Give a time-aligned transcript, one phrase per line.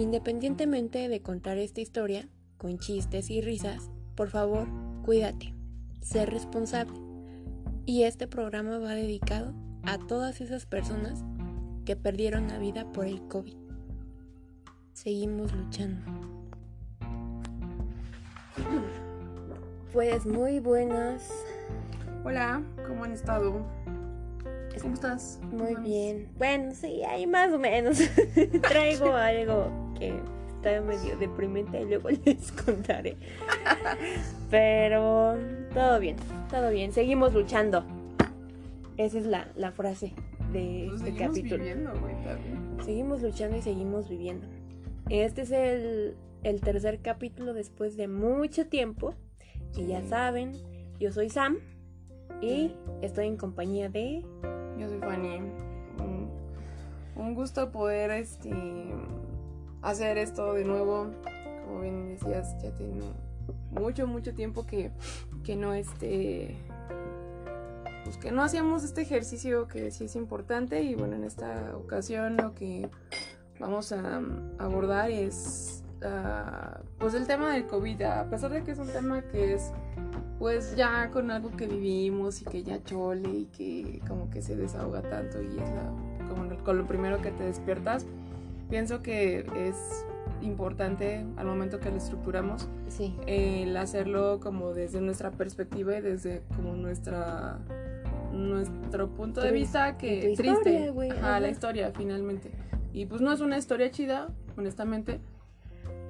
[0.00, 2.26] Independientemente de contar esta historia,
[2.56, 4.66] con chistes y risas, por favor,
[5.04, 5.52] cuídate,
[6.00, 6.98] sé responsable.
[7.84, 9.52] Y este programa va dedicado
[9.82, 11.22] a todas esas personas
[11.84, 13.54] que perdieron la vida por el COVID.
[14.94, 16.00] Seguimos luchando.
[19.92, 21.30] Pues muy buenas.
[22.24, 23.66] Hola, ¿cómo han estado?
[24.80, 25.40] ¿Cómo estás?
[25.52, 26.30] Muy bien.
[26.38, 27.98] Bueno, sí, ahí más o menos.
[28.62, 30.18] Traigo algo que
[30.56, 33.16] está medio deprimente y luego les contaré.
[34.50, 35.36] Pero
[35.72, 36.16] todo bien,
[36.50, 36.92] todo bien.
[36.92, 37.84] Seguimos luchando.
[38.96, 40.12] Esa es la, la frase
[40.52, 41.56] de Pues este seguimos capítulo.
[41.58, 42.14] viviendo, güey.
[42.84, 44.46] Seguimos luchando y seguimos viviendo.
[45.08, 49.14] Este es el, el tercer capítulo después de mucho tiempo.
[49.76, 50.52] Y ya saben,
[50.98, 51.58] yo soy Sam
[52.42, 54.24] y estoy en compañía de...
[54.78, 55.36] Yo soy Fanny.
[55.98, 56.28] Un,
[57.16, 58.50] un gusto poder este
[59.82, 61.10] hacer esto de nuevo.
[61.64, 63.00] Como bien decías, ya tiene
[63.70, 64.90] mucho, mucho tiempo que,
[65.44, 66.56] que no este.
[68.04, 70.82] Pues que no hacíamos este ejercicio que sí es importante.
[70.82, 72.88] Y bueno, en esta ocasión lo que
[73.58, 78.02] vamos a um, abordar es ah, pues el tema del COVID.
[78.02, 79.72] A pesar de que es un tema que es
[80.40, 84.56] pues ya con algo que vivimos y que ya chole y que como que se
[84.56, 85.70] desahoga tanto y es
[86.30, 88.06] como con lo primero que te despiertas,
[88.70, 90.06] pienso que es
[90.40, 96.42] importante al momento que lo estructuramos Sí, el hacerlo como desde nuestra perspectiva y desde
[96.56, 97.58] como nuestra
[98.32, 101.40] nuestro punto de vista que historia, triste Ajá, ajá.
[101.40, 102.50] la historia finalmente
[102.92, 105.20] y pues no es una historia chida honestamente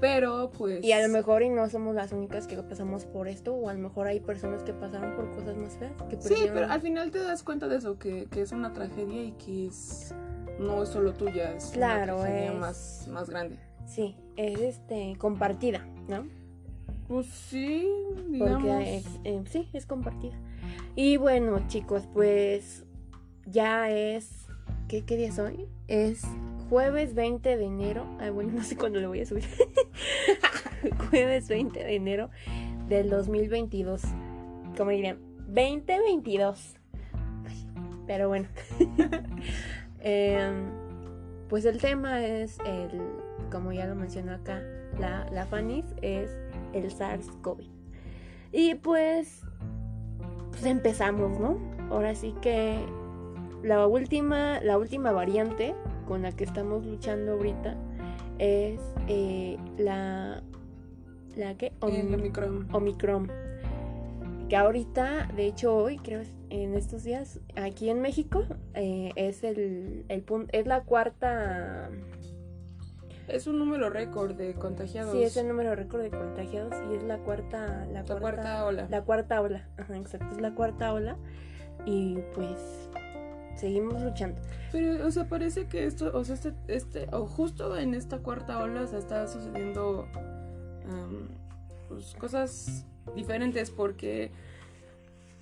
[0.01, 3.55] pero pues Y a lo mejor y no somos las únicas que pasamos por esto,
[3.55, 5.93] o a lo mejor hay personas que pasaron por cosas más feas.
[6.09, 9.23] Que Sí, pero al final te das cuenta de eso, que, que es una tragedia
[9.23, 10.15] y que es
[10.61, 13.57] no es solo tuya, es Claro, una es- más, más grande.
[13.87, 16.27] Sí, es este compartida, ¿no?
[17.09, 17.89] Pues sí,
[18.29, 18.63] digamos.
[18.63, 20.37] Porque es- eh, sí, es compartida.
[20.95, 22.85] Y bueno, chicos, pues
[23.47, 24.47] ya es.
[24.87, 25.67] ¿Qué, qué día es hoy?
[25.89, 26.23] Es
[26.69, 28.05] jueves 20 de enero.
[28.21, 29.45] Ay, bueno, no sé cuándo lo voy a subir.
[31.11, 32.31] jueves 20 de enero
[32.89, 34.03] del 2022.
[34.77, 35.19] Como dirían,
[35.49, 36.75] 2022.
[37.49, 37.67] Ay,
[38.07, 38.47] Pero bueno.
[40.01, 40.71] Em,
[41.49, 43.01] pues el tema es el,
[43.51, 44.63] como ya lo mencionó acá,
[44.99, 46.31] la, la Fanis, es
[46.73, 47.65] el SARS-CoV.
[48.53, 49.43] Y pues,
[50.51, 51.59] pues empezamos, ¿no?
[51.91, 52.79] Ahora sí que
[53.63, 55.75] la última, la última variante
[56.07, 57.77] con la que estamos luchando ahorita
[58.39, 60.43] es eh, la,
[61.37, 62.69] la que el Omicron.
[62.73, 63.31] Omicron.
[64.49, 68.45] Que ahorita, de hecho hoy, creo en estos días, aquí en México,
[68.75, 71.91] eh, es el, el es la cuarta,
[73.29, 75.13] Es un número récord de contagiados.
[75.13, 78.65] sí, es el número récord de contagiados y es la cuarta, la, la cuarta, cuarta
[78.67, 78.87] ola.
[78.91, 81.17] la cuarta ola, ajá, exacto, es la cuarta ola
[81.87, 82.89] y pues
[83.57, 84.41] seguimos luchando.
[84.73, 88.59] Pero, o sea, parece que esto, o sea, este, este, o justo en esta cuarta
[88.59, 90.07] ola se está sucediendo
[90.91, 91.29] am,
[91.89, 94.31] pues, cosas diferentes porque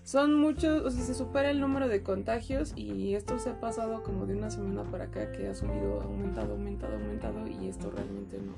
[0.08, 4.02] son muchos, o sea, se supera el número de contagios y esto se ha pasado
[4.02, 8.38] como de una semana para acá que ha subido, aumentado, aumentado, aumentado y esto realmente
[8.40, 8.54] no,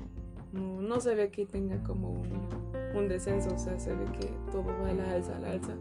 [0.57, 2.47] no, no se ve que tenga como un,
[2.95, 5.73] un descenso, o sea, se ve que todo va a la alza, a la alza.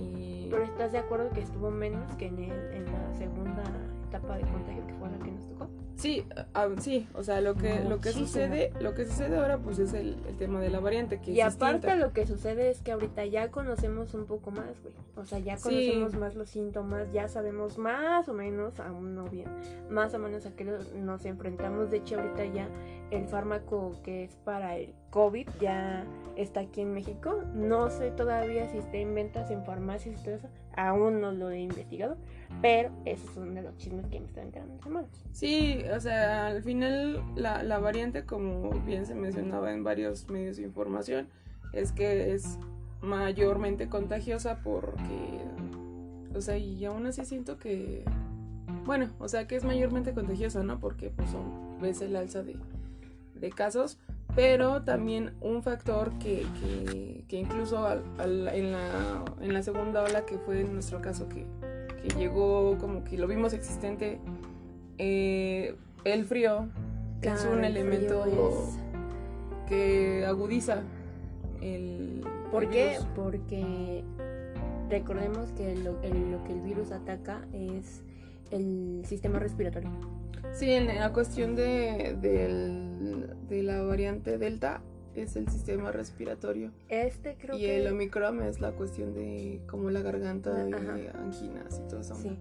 [0.00, 0.46] Y...
[0.52, 3.64] Pero estás de acuerdo que estuvo menos que en, el- en la segunda
[4.06, 5.68] etapa de contagio que fue la que nos tocó.
[5.96, 9.78] Sí, ah, sí, o sea, lo que, lo que sucede, lo que sucede ahora pues
[9.78, 11.96] es el, el tema de la variante que Y es aparte distinta.
[11.96, 14.94] lo que sucede es que ahorita ya conocemos un poco más, güey.
[15.16, 15.62] O sea, ya Sí.
[15.64, 19.48] conocemos más los síntomas, ya sabemos más o menos, aún no bien,
[19.88, 21.90] más o menos a qué nos enfrentamos.
[21.90, 22.68] De hecho, ahorita ya
[23.10, 26.04] el fármaco que es para el COVID ya
[26.36, 27.42] está aquí en México.
[27.54, 30.48] No sé todavía si está en ventas en farmacias y todo eso.
[30.76, 32.16] Aún no lo he investigado.
[32.62, 35.06] Pero esos son de los chismes que me están entrando en.
[35.32, 40.56] Sí, o sea, al final la, la variante, como bien se mencionaba en varios medios
[40.56, 41.28] de información,
[41.72, 42.58] es que es
[43.00, 45.40] mayormente contagiosa porque,
[46.34, 48.04] o sea, y aún así siento que,
[48.84, 50.78] bueno, o sea, que es mayormente contagiosa, ¿no?
[50.78, 53.98] Porque pues son, ves el alza de casos,
[54.36, 60.04] pero también un factor que, que, que incluso al- al- en, la, en la segunda
[60.04, 61.46] ola, que fue en nuestro caso, que,
[62.02, 64.20] que llegó como que lo vimos existente,
[64.98, 65.74] eh,
[66.04, 66.68] el frío,
[67.20, 68.78] que es Claro, un el elemento es-
[69.68, 70.82] que agudiza
[71.60, 72.22] el...
[72.52, 72.90] ¿Por el qué?
[72.90, 73.06] virus.
[73.16, 74.04] Porque
[74.90, 78.02] recordemos que lo, el- lo que el virus ataca es
[78.52, 79.90] el sistema respiratorio.
[80.54, 84.80] Sí, en la cuestión de, del- de la variante Delta
[85.14, 86.72] es el sistema respiratorio.
[86.88, 87.76] Este creo y que...
[87.86, 90.72] el Omicron es la cuestión de como la garganta y
[91.16, 92.14] anginas y todo eso.
[92.16, 92.38] Sí,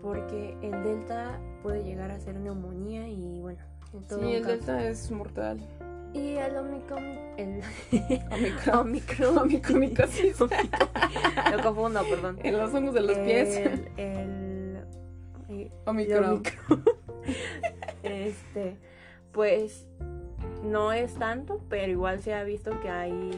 [0.00, 3.60] porque el delta puede llegar a ser neumonía y bueno,
[4.08, 4.44] todo Sí, el.
[4.44, 5.60] Delta es mortal.
[6.14, 7.04] Y el Omicron,
[7.38, 7.60] el
[8.30, 8.78] Omicron.
[8.80, 10.40] Omicron, Omicomicosis.
[11.52, 12.38] lo confundo, perdón.
[12.42, 13.56] en los hongos de los pies.
[13.56, 14.78] El, el,
[15.48, 16.42] el Omicron.
[18.02, 18.76] Este,
[19.32, 19.86] pues
[20.64, 23.30] no es tanto, pero igual se ha visto que hay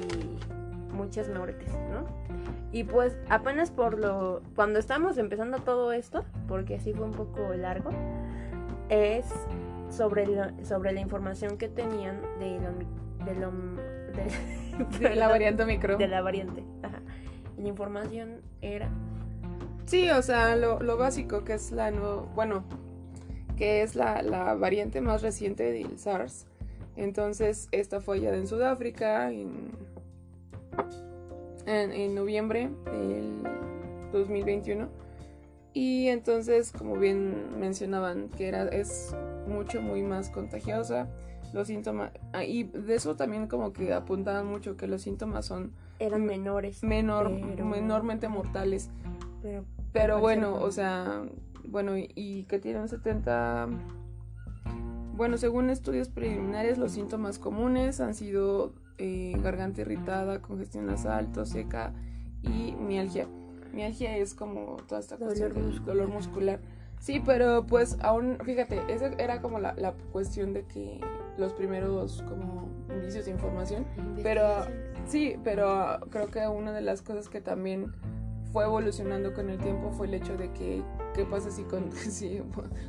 [0.93, 2.07] muchas muertes, ¿no?
[2.73, 7.53] Y pues apenas por lo cuando estamos empezando todo esto, porque así fue un poco
[7.55, 7.91] largo,
[8.89, 9.27] es
[9.91, 12.59] sobre la, sobre la información que tenían de
[13.39, 13.51] lo-
[14.99, 15.99] de- De la variante Omicron.
[15.99, 16.65] de la variante.
[16.83, 17.01] Ajá.
[17.59, 18.89] La información era
[19.87, 22.65] Sí, o sea, lo, lo básico que es la nueva, bueno,
[23.57, 26.47] que es la, la variante más reciente del SARS.
[26.97, 29.71] Entonces, esta fue hallada en Sudáfrica en,
[31.67, 33.43] en, en noviembre del
[34.13, 34.89] 2021.
[35.73, 39.15] Y entonces, como bien mencionaban, que era, es
[39.49, 41.09] mucho, muy más contagiosa.
[41.53, 45.73] Los síntomas, ah, y de eso también como que apuntaban mucho que los síntomas son
[46.01, 46.83] eran menores.
[46.83, 48.91] menor, Pero- menormente mortales.
[49.45, 51.23] Pero Pero bueno, o sea,
[51.69, 53.69] bueno, y, que tienen 70...
[55.17, 61.51] Bueno, según estudios preliminares, los síntomas comunes han sido eh, garganta irritada, congestión nasal, tos
[61.51, 61.93] seca
[62.43, 63.29] y mialgia.
[63.73, 65.87] Mialgia es como toda esta Dolor cuestión del muscular.
[65.97, 66.61] dolor muscular.
[67.01, 71.01] Sí, pero pues aún, fíjate, esa era como la, la cuestión de que
[71.37, 73.85] los primeros como indicios de información
[74.23, 74.65] Pero-
[75.07, 77.93] Sí, pero creo que una de las cosas que también
[78.55, 80.81] fue evolucionando con el tiempo fue el hecho de que
[81.13, 82.41] qué pasa si con si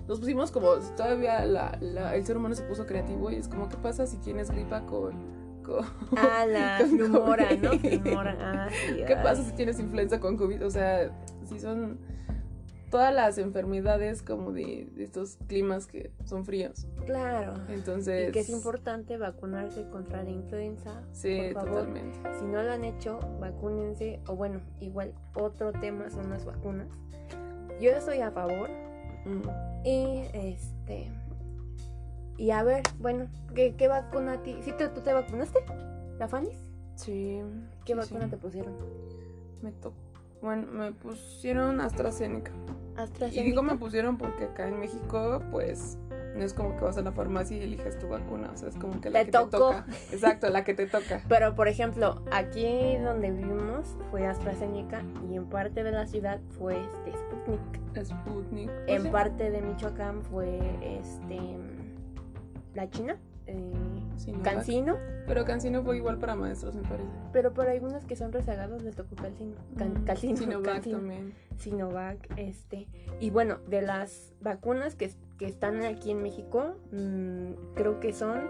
[0.07, 3.67] nos pusimos como todavía la, la- el ser humano se puso creativo y es como
[3.67, 5.13] qué pasa si tienes gripa con,
[5.63, 5.83] con-
[6.15, 7.71] Ah, la con flumora, ¿no?
[7.79, 8.38] Flumora.
[8.39, 9.23] Ah, sí, qué ay.
[9.23, 11.09] pasa si tienes influenza con covid o sea
[11.44, 11.97] si son
[12.95, 17.53] todas las enfermedades como de, de estos climas que son fríos Claro.
[17.68, 21.03] entonces Y que es importante vacunarse contra la influenza.
[21.12, 21.80] sí por favor.
[21.88, 24.21] totalmente Si no lo han hecho, vacúnense.
[24.27, 26.88] O bueno, igual otro tema son las vacunas.
[27.81, 28.69] Yo estoy a favor.
[29.25, 29.42] Mm.
[29.83, 31.12] Y este.
[32.38, 34.56] Y a ver, bueno, ¿qué, qué vacuna a ti?
[34.62, 35.59] ¿Sí te, tú te vacunaste?
[36.18, 36.57] ¿La Fanis?
[36.95, 37.42] sí
[37.83, 38.30] ¿Qué sí, vacuna sí.
[38.31, 38.74] te pusieron?
[39.62, 39.97] Me tocó.
[40.42, 42.51] Bueno, me pusieron AstraZeneca.
[42.97, 43.44] Y AstraZeneca.
[43.44, 45.97] digo me pusieron porque acá en México, pues,
[46.36, 48.51] no es como que vas a la farmacia y eliges tu vacuna.
[48.53, 49.50] O sea, es como que la Te que tocó.
[49.50, 49.86] te toca.
[50.12, 51.21] Exacto, la que te toca.
[51.30, 56.75] Pero por ejemplo, aquí donde vivimos fue AstraZeneca y en parte de la ciudad fue
[56.81, 58.06] este Sputnik.
[58.06, 58.69] Sputnik.
[58.69, 60.59] En Pues sí, parte de Michoacán fue
[61.00, 61.39] este
[62.74, 63.71] la China, eh,
[64.44, 64.95] Cancino,
[65.27, 67.09] Pero Cancino fue igual para maestros, me parece.
[67.33, 71.33] pero para algunos que son rezagados les tocó Calcino, Can- Mm, Calcino, Sinovac Cancino, también.
[71.57, 72.88] Sinovac, este
[73.19, 78.41] y bueno de las vacunas que, que están aquí en México mm, creo que son.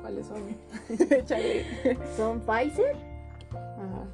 [0.00, 0.42] ¿Cuáles son?
[2.16, 2.96] Son Pfizer,
[3.52, 4.04] Ajá.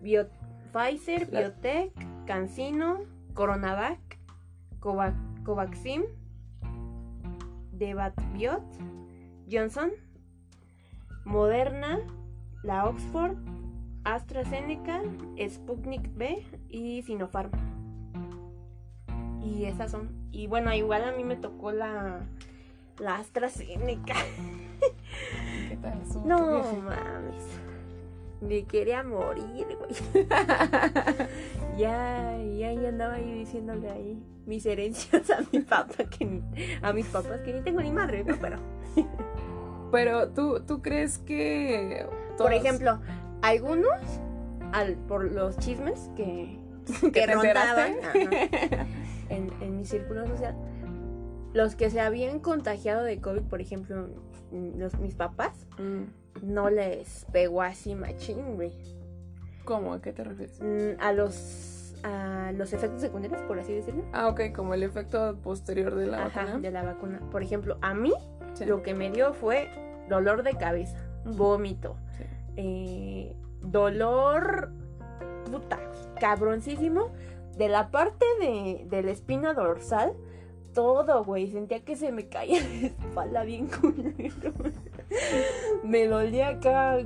[0.00, 0.28] Bio-
[0.72, 1.92] Pfizer, La- Biotech,
[2.26, 3.00] Cancino,
[3.34, 3.98] Coronavac,
[4.80, 5.14] Cova-
[5.44, 6.04] Covaxin,
[7.78, 8.62] Devatbiot,
[9.50, 9.90] Johnson,
[11.24, 12.00] Moderna,
[12.62, 13.36] la Oxford,
[14.04, 15.02] AstraZeneca,
[15.48, 17.50] Sputnik B y Sinopharm.
[19.42, 20.10] Y esas son.
[20.32, 22.20] Y bueno, igual a mí me tocó la,
[22.98, 24.14] la AstraZeneca.
[25.68, 26.02] ¿Qué tal?
[26.24, 27.60] No mames.
[28.40, 30.26] Me quería morir, güey.
[31.78, 36.42] ya, ya, ya andaba ahí diciéndole ahí mis herencias a mi papá, que ni-
[36.82, 38.36] a mis papás, que ni tengo ni madre, ¿no?
[38.40, 38.56] Pero,
[39.92, 42.06] Pero tú, tú crees que.
[42.36, 43.00] por ejemplo,
[43.42, 44.00] algunos,
[44.72, 46.58] al, por los chismes que,
[47.12, 47.94] ¿Que rondaban
[49.30, 50.54] en, en mi círculo social,
[51.54, 54.08] los que se habían contagiado de COVID, por ejemplo,
[54.52, 56.04] los, mis papás, Mm,
[56.42, 58.72] no les pegó así machín, güey.
[59.64, 59.94] ¿Cómo?
[59.94, 60.60] ¿A qué te refieres?
[60.60, 61.34] Mm, a los
[62.04, 64.04] a los efectos secundarios, por así decirlo.
[64.12, 66.58] Ah, ok, como el efecto posterior de la Ajá, vacuna.
[66.60, 67.20] de la vacuna.
[67.30, 68.12] Por ejemplo, a mí
[68.52, 68.66] Sí.
[68.66, 69.68] lo que me dio fue
[70.08, 72.24] dolor de cabeza, vómito, Sí.
[72.56, 74.70] eh, dolor
[75.50, 75.78] puta,
[76.20, 77.10] cabroncísimo
[77.56, 80.12] de la parte de, de la espina dorsal.
[80.74, 81.46] Todo, güey.
[81.52, 84.52] Sentía que se me caía la espalda bien culero.
[85.84, 86.98] me dolía acá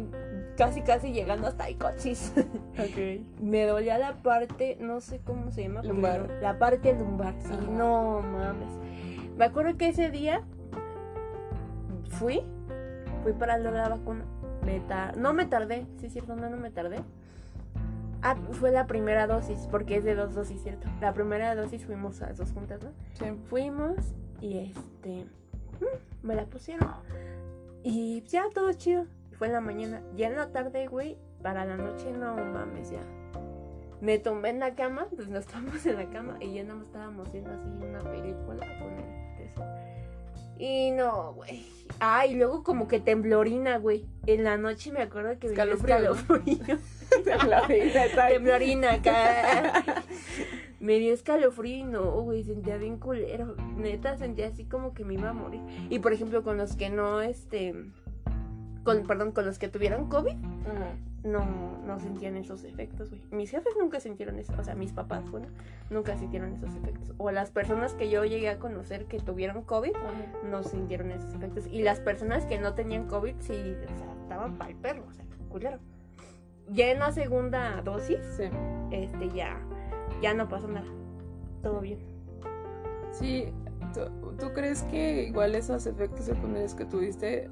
[0.58, 2.34] casi casi llegando hasta Icochis.
[2.78, 3.40] Ok.
[3.40, 5.80] Me dolía la parte, no sé cómo se llama.
[5.80, 6.30] pero Lumbar.
[6.42, 7.62] La parte lumbar, sí, Ajá.
[7.70, 8.68] no mames.
[9.38, 10.42] Me acuerdo que ese día
[12.10, 12.42] fui,
[13.22, 14.24] fui para lo de la vacuna.
[14.64, 16.98] Me tar- no me tardé, sí es cierto, no, no me tardé.
[18.22, 20.88] Ah, fue la primera dosis, porque es de dos dosis, ¿cierto?
[21.00, 22.90] La primera dosis fuimos a las dos juntas, ¿no?
[23.14, 23.24] Sí.
[23.48, 23.94] Fuimos
[24.40, 25.24] y este.
[25.80, 26.88] mm, Me la pusieron.
[27.84, 29.04] Y ya todo chido.
[29.38, 30.02] Fue en la mañana.
[30.16, 33.02] Ya en la tarde, güey, para la noche, no mames, ya.
[34.00, 37.33] Me tumbé en la cama, pues nos estábamos en la cama y ya no estábamos
[37.33, 39.18] viendo así una película con el.
[40.59, 41.64] Y no, güey.
[42.00, 44.04] Ah, y luego como que temblorina, güey.
[44.26, 46.66] En la noche me acuerdo que me dio Escalofrío.
[48.28, 50.02] Temblorina, acá.
[50.80, 53.57] Me dio escalofrío y no, güey, sentía bien culero.
[53.76, 55.61] Neta, sentía así como que me iba a morir.
[55.90, 57.75] Y por ejemplo, con los que no, este.
[58.97, 60.35] Con, perdón, con los que tuvieron COVID,
[61.25, 61.45] no,
[61.87, 63.23] no sentían esos efectos, güey.
[63.30, 65.49] Mis jefes nunca sintieron eso, o sea, mis papás, bueno,
[65.90, 67.12] nunca sintieron esos efectos.
[67.18, 69.92] O las personas que yo llegué a conocer que tuvieron COVID,
[70.50, 71.66] no sintieron esos efectos.
[71.66, 75.12] Y las personas que no tenían COVID, sí, o sea, estaban para el perro, o
[75.12, 75.78] sea, culero.
[76.71, 78.45] Ya en la segunda dosis, Sí.
[78.90, 79.59] este ya
[80.21, 80.87] ya no pasó nada
[81.62, 81.99] todo bien
[83.12, 83.47] Sí,
[83.95, 87.50] ¿tú, tú crees que igual esos efectos secundarios que tuviste,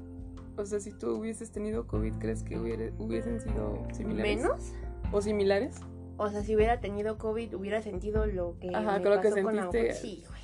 [0.57, 4.37] o sea, si tú hubieses tenido COVID, ¿crees que hubiera- hubiesen sido similares?
[4.37, 4.73] menos
[5.11, 5.75] ¿O similares?
[6.17, 9.29] o sea si hubiera tenido covid hubiera sentido lo que Ajá, me con lo que
[9.29, 9.93] pasó con la sentiste.
[9.93, 10.41] sí güey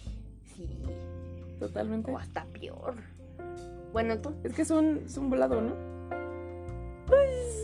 [0.55, 0.79] sí
[1.59, 2.11] Totalmente.
[2.11, 2.93] o hasta peor
[3.91, 5.73] bueno tú Es que es un, es un volado, ¿no?
[7.07, 7.63] Pues.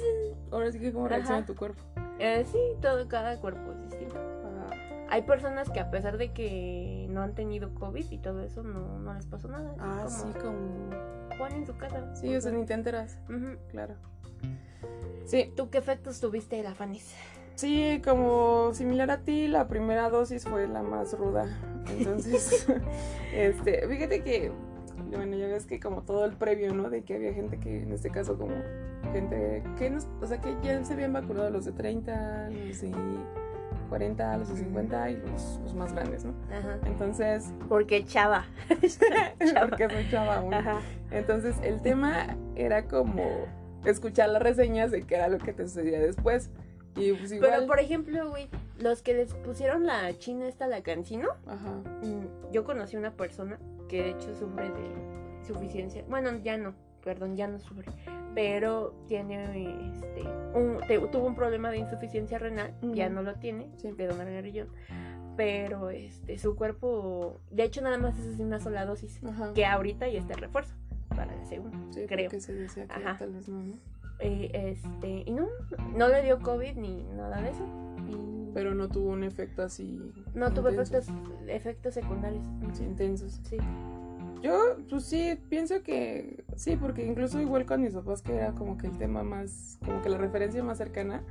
[0.52, 1.16] Ahora sí que cómo Ajá.
[1.16, 1.82] reacciona tu cuerpo.
[2.20, 4.76] Eh, sí todo cada cuerpo es distinto Ajá.
[5.10, 8.98] hay personas que a pesar de que no han tenido covid y todo eso no,
[9.00, 11.38] no les pasó nada Ah, como sí, como.
[11.38, 13.20] Juan en su casa Sí, o sea, ni te enteras,
[13.70, 13.96] claro.
[15.26, 17.14] Sí, ¿Tú qué efectos tuviste de la Fanis?
[17.56, 21.46] sí, como similar a ti, la primera dosis fue la más ruda.
[21.98, 22.66] Entonces,
[23.34, 24.52] este, fíjate que,
[25.12, 26.90] bueno, ya ves que como todo el previo, ¿no?
[26.90, 28.56] De que había gente que, en este caso, como
[29.12, 32.92] gente que, no, o sea, que ya se habían vacunado los de 30, los de
[33.90, 36.34] 40, los de 50 y los, los más grandes, ¿no?
[36.52, 36.78] Ajá.
[36.86, 38.46] Entonces, Porque chava.
[39.70, 40.54] porque soy chava aún.
[40.54, 40.80] Ajá.
[41.12, 43.24] Entonces el tema era como
[43.86, 46.50] escuchar las reseñas de qué era lo que te sucedía después.
[46.96, 47.52] Y pues igual.
[47.52, 51.72] Pero por ejemplo, güey, los que les pusieron la china esta, la cancino, Ajá.
[52.04, 56.04] mm, yo conocí una persona que de hecho sufre de insuficiencia.
[56.10, 57.92] Bueno, ya no, perdón, ya no sufre.
[58.36, 59.44] Pero tiene
[59.92, 60.22] este
[60.54, 63.92] un, te- tuvo un problema de insuficiencia renal, ya no lo tiene, Sí.
[63.92, 64.68] de donar el riñón.
[65.38, 69.54] Pero este su cuerpo, de hecho nada más es una sola dosis, Ajá.
[69.54, 70.76] que ahorita ya está el refuerzo
[71.16, 72.30] para el segundo, Sí, creo.
[72.40, 73.18] se decía que Ajá.
[73.18, 73.74] tal vez no, ¿no?
[74.20, 75.48] Eh, este, y no,
[75.96, 77.66] no le dio COVID ni nada de eso.
[78.10, 80.12] Y Pero no tuvo un efecto así.
[80.34, 81.08] no tuvo efectos,
[81.48, 82.46] efectos secundarios.
[82.74, 83.40] Sí, intensos.
[83.44, 83.58] Sí.
[84.42, 88.78] Yo, pues sí, pienso que sí, porque incluso igual con mis papás, que era como
[88.78, 91.24] que el tema más, como que la referencia más cercana,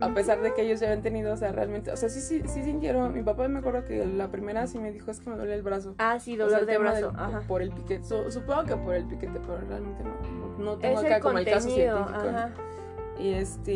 [0.00, 2.42] a pesar de que ellos ya habían tenido, o sea, realmente, o sea, sí, sí,
[2.46, 5.36] sí sintieron, mi papá me acuerdo que la primera sí me dijo, es que me
[5.36, 5.94] duele el brazo.
[5.98, 7.06] Ah, sí, O sea, dolor de brazo.
[7.12, 7.42] del- Ajá.
[7.46, 11.04] por el piquete, su- supongo que por el piquete, pero realmente no, no, tengo Es
[11.04, 12.10] acá el como el caso científico.
[12.10, 12.72] ¿no?
[13.18, 13.72] Y este,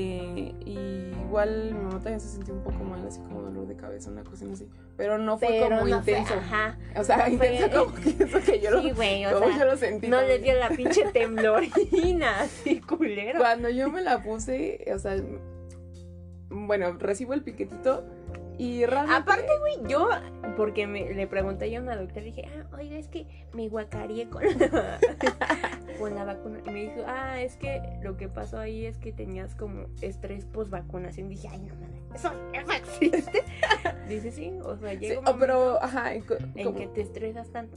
[0.64, 4.10] y igual mi mamá también se sintió un poco mal, así como dolor de cabeza,
[4.10, 4.66] una cosa así,
[4.96, 6.34] pero no fue Pero como no fue- intenso.
[6.34, 6.78] ajá.
[6.96, 9.64] O sea, no fue- intenso como que eso que yo Sí, lo, o sea, yo
[9.66, 10.08] lo sentí.
[10.08, 13.38] no le dio la pinche temblorina, así culero.
[13.38, 15.16] Cuando yo me la puse, o sea,
[16.48, 18.04] bueno, recibo el piquetito
[18.58, 19.14] y realmente...
[19.22, 20.08] Aparte, güey, yo,
[20.56, 24.28] porque me, le pregunté yo a una doctora, dije, ah, oiga, es que me guacareé
[24.28, 24.98] con la,
[25.98, 26.60] con la vacuna.
[26.66, 30.44] Y me dijo, ah, es que lo que pasó ahí es que tenías como estrés
[30.46, 31.28] post vacunación.
[31.28, 33.44] Dije, ay, no mames, eso, eso existe.
[34.08, 37.00] Dice, sí, o sea, Sí, llega un oh, momento pero, ajá, en como- que te
[37.02, 37.76] estresas tanto.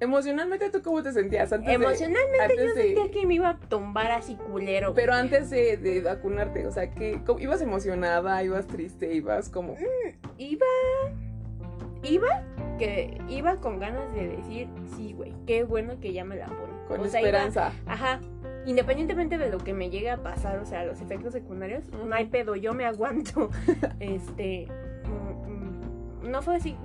[0.00, 3.50] Emocionalmente tú cómo te sentías antes de- Emocionalmente antes yo de- sentía que me iba
[3.50, 4.92] a tumbar así culero.
[4.92, 5.02] güey.
[5.04, 9.76] Pero antes de, de vacunarte, o sea, que ibas emocionada, ibas triste, ibas como...
[10.38, 10.66] iba
[12.02, 12.42] iba
[12.78, 16.76] que iba con ganas de decir sí güey qué bueno que ya me la ponen
[16.86, 17.72] Con O sea, iba- esperanza.
[17.86, 18.20] ajá
[18.66, 22.26] independientemente de lo que me llegue a pasar o sea los efectos secundarios no hay
[22.26, 23.48] pedo yo me aguanto
[24.00, 24.68] este
[25.06, 26.76] mm, mm, no fue así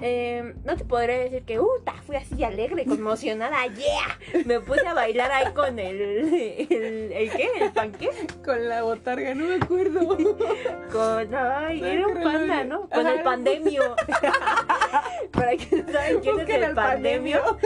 [0.00, 4.18] eh, no te podré decir que uh, ta, fui así alegre, conmocionada, yeah.
[4.44, 7.48] Me puse a bailar ahí con el, el, el ¿qué?
[7.60, 8.10] ¿El panqué?
[8.44, 10.16] Con la botarga, no me acuerdo.
[10.92, 12.88] Con, ay, No, era un panda, no- ¿no?
[12.88, 13.96] Con Ajá, el pandemio.
[15.32, 17.58] Para que no saben quién es el pandemio.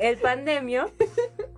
[0.00, 0.90] el pandemio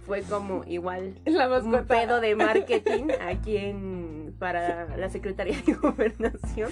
[0.06, 6.70] fue como igual La un pedo de marketing aquí en para la Secretaría de Gobernación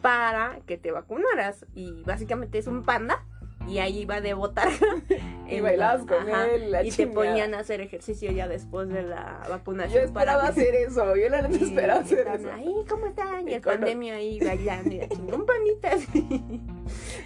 [0.00, 1.66] para que te vacunaras.
[1.74, 3.24] Y básicamente es un panda
[3.68, 4.76] y ahí iba de botarga
[5.52, 9.40] Y bailabas con él, la y te ponían a hacer ejercicio ya después de la
[9.44, 11.14] Yo vacunación esperaba para hacer eso.
[11.14, 12.50] Yo la neta esperaba hacer eso.
[12.54, 15.08] ahí cómo están y Y el con- pandemia ahí bailando y la
[15.44, 16.60] pandita así.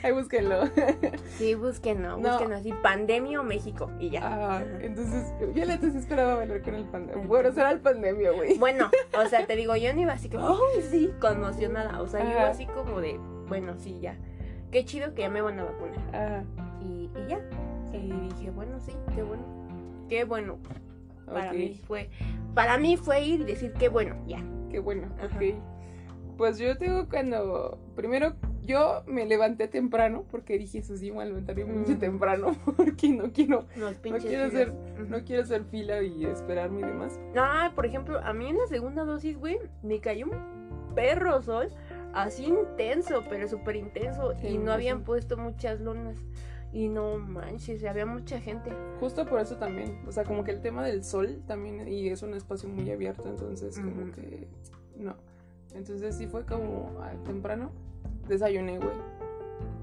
[0.02, 0.64] Ahí búsquenlo.
[1.38, 2.30] sí búsquenlo No.
[2.30, 5.24] búsquenlo así pandemia o México y ya Ah, entonces,
[5.54, 7.26] yo la neta esperaba bailar con el pandemia.
[7.26, 8.58] Bueno, será el pandemia, güey.
[8.58, 11.12] Bueno, o sea, te digo, yo no iba así como, ¡ay, sí!
[11.20, 12.02] Conmocionada.
[12.02, 14.16] O sea, yo iba así como de, bueno, sí, ya.
[14.76, 16.44] Qué chido que ya me van a vacunar.
[16.82, 17.40] Y, y ya.
[17.94, 19.42] Y dije, bueno, sí, qué bueno.
[20.06, 20.58] Qué bueno.
[21.24, 22.10] Para mí fue.
[22.54, 24.38] Para mí fue ir y decir, qué bueno, ya.
[24.70, 25.34] Qué bueno, Ajá.
[25.34, 25.54] ok.
[26.36, 27.78] Pues yo tengo cuando.
[27.94, 28.34] Primero,
[28.66, 31.98] yo me levanté temprano porque dije, eso sí, me voy a levantar bien pinche Mm.
[31.98, 33.64] temprano porque no quiero.
[34.02, 34.26] Pinches.
[34.26, 34.74] quiero hacer-.
[35.08, 37.18] No quiero hacer fila y esperarme y demás.
[37.34, 41.70] Ah, por ejemplo, a mí en la segunda dosis, güey, me cayó un perro sol.
[42.14, 44.32] Así intenso, pero súper intenso.
[44.40, 45.04] Sí, y no habían imagino.
[45.06, 46.16] puesto muchas lonas.
[46.72, 48.70] Y no manches, había mucha gente.
[49.00, 49.98] Justo por eso también.
[50.06, 51.86] O sea, como que el tema del sol también.
[51.88, 54.12] Y es un espacio muy abierto, entonces, como Ujú.
[54.12, 54.48] que.
[54.96, 55.14] No.
[55.74, 57.70] Entonces, sí fue como ah, temprano.
[58.28, 58.90] Desayuné, güey.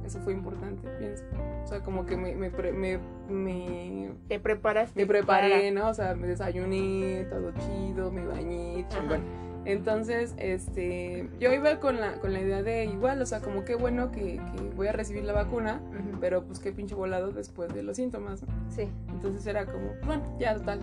[0.06, 1.24] Eso fue importante, pienso.
[1.64, 3.00] O sea, como que me, me, me,
[3.30, 5.00] me Te preparaste.
[5.00, 5.90] Me preparé, para- ¿no?
[5.90, 9.22] O sea, me desayuné, todo chido, me bañé, chingón.
[9.66, 13.76] Entonces, este, yo iba con la, con la idea de igual, o sea, como qué
[13.76, 15.82] bueno que, que voy a recibir la vacuna,
[16.20, 18.50] pero pues qué pinche volado después de los síntomas, ¿no?
[18.70, 18.90] Sí.
[19.10, 20.82] Entonces era como, bueno, ya total.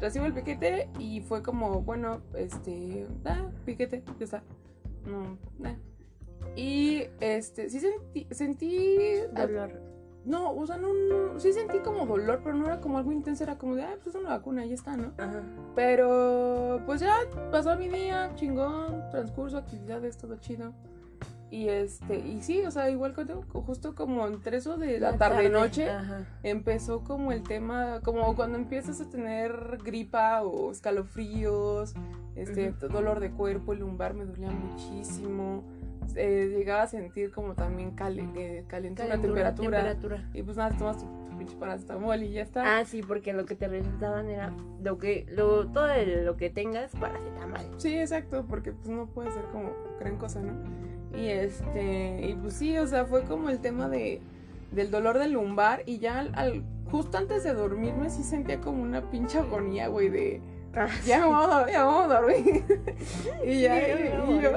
[0.00, 4.42] Recibo el piquete y fue como, bueno, este, ah, piquete, ya está.
[5.04, 5.38] No.
[6.56, 8.96] Y este, sí sentí, sentí
[9.34, 9.91] Dolor.
[10.24, 13.42] No, o sea, no, no, sí sentí como dolor, pero no era como algo intenso,
[13.42, 15.12] era como de, ah, pues es una vacuna, ya está, ¿no?
[15.18, 15.42] Ajá.
[15.74, 17.16] Pero, pues ya
[17.50, 20.72] pasó mi día, chingón, transcurso, actividades, todo chido.
[21.50, 25.90] Y este, y sí, o sea, igual cuando, justo como entre eso de la, tarde-noche,
[25.90, 26.24] Ajá.
[26.42, 31.92] empezó como el tema, como cuando empiezas a tener gripa o escalofríos,
[32.36, 35.62] este, dolor de cuerpo, el lumbar me dolía muchísimo.
[36.16, 39.78] Eh, llegaba a sentir como también cale, eh, calentura, Calentura, temperatura.
[39.82, 40.30] temperatura.
[40.34, 41.06] Y pues nada, te tomas tu
[41.38, 42.78] pinche paracetamol y ya está.
[42.78, 45.88] Ah, sí, porque lo que te recetaban era lo que, lo, todo
[46.24, 47.60] lo que tengas paracetamol.
[47.78, 50.52] Sí, exacto, porque pues no puede ser como gran cosa, ¿no?
[51.18, 54.20] Y este, y pues sí, o sea, fue como el tema de
[54.72, 58.82] del dolor del lumbar y ya al, al- justo antes de dormirme sí sentía como
[58.82, 60.40] una pinche agonía, güey, de
[61.04, 62.64] ya me vamos a dormir, ya vamos a dormir.
[63.44, 64.50] y ya, Sí, y- ya y yo,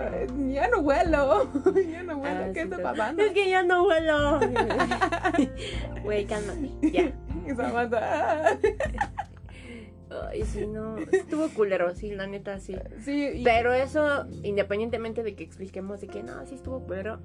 [0.54, 1.49] ya no vuelo,
[1.91, 3.23] ya no vuelo, Ah, ¿qué sí, está pasando?
[3.23, 4.39] Es que ya no vuelo.
[6.04, 6.69] Güey, cálmate.
[6.91, 7.12] Ya.
[7.45, 8.58] Y Samantha,
[10.30, 10.97] Ay, sí, no.
[10.97, 12.75] Estuvo culero, sí, la neta, sí.
[13.04, 17.19] sí, y- Pero eso, independientemente de que expliquemos de que no, sí estuvo, pero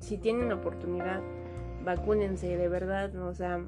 [0.00, 1.20] si tienen oportunidad,
[1.84, 3.60] vacúnense, de verdad, o sea,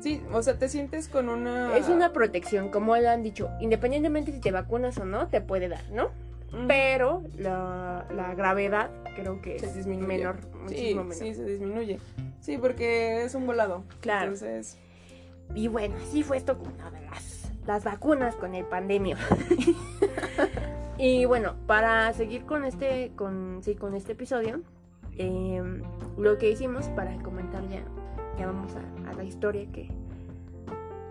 [0.00, 1.76] sí, o sea, te sientes con una...
[1.76, 5.68] es una protección, como le han dicho, independientemente si te vacunas o no, te puede
[5.68, 6.06] dar, ¿no?
[6.52, 6.66] Ujú.
[6.68, 10.06] Pero la, la gravedad creo que Se es disminuye.
[10.06, 11.16] menor, Sí, muchísimo menor.
[11.18, 11.98] sí, se disminuye.
[12.40, 13.82] Sí, porque es un volado.
[14.00, 14.32] Claro.
[14.32, 14.78] Entonces,
[15.54, 19.16] Y bueno, así fue esto con una de las, las vacunas con el pandemia.
[20.98, 24.60] y bueno, para seguir con este, con, sí, con este episodio,
[25.18, 25.62] eh,
[26.16, 27.82] lo que hicimos para comentar ya,
[28.38, 29.88] ya vamos a, a la historia que,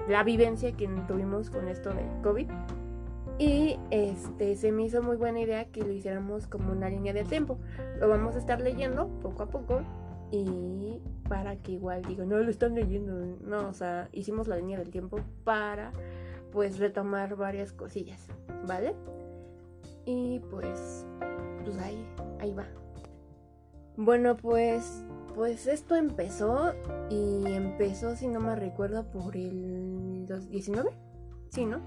[0.07, 2.49] la vivencia que tuvimos con esto de COVID.
[3.37, 7.23] Y este se me hizo muy buena idea que lo hiciéramos como una línea de
[7.23, 7.57] tiempo.
[7.99, 9.81] Lo vamos a estar leyendo poco a poco
[10.31, 14.77] y para que igual digo, no lo están leyendo, no, o sea, hicimos la línea
[14.77, 15.91] del tiempo para
[16.51, 18.27] pues retomar varias cosillas,
[18.65, 18.95] ¿vale?
[20.05, 21.05] Y pues
[21.63, 22.05] pues ahí
[22.39, 22.65] ahí va.
[23.97, 25.04] Bueno, pues
[25.35, 26.73] pues esto empezó
[27.09, 30.89] y empezó si no me recuerdo por el dos- 19?
[31.49, 31.79] Sí, ¿no?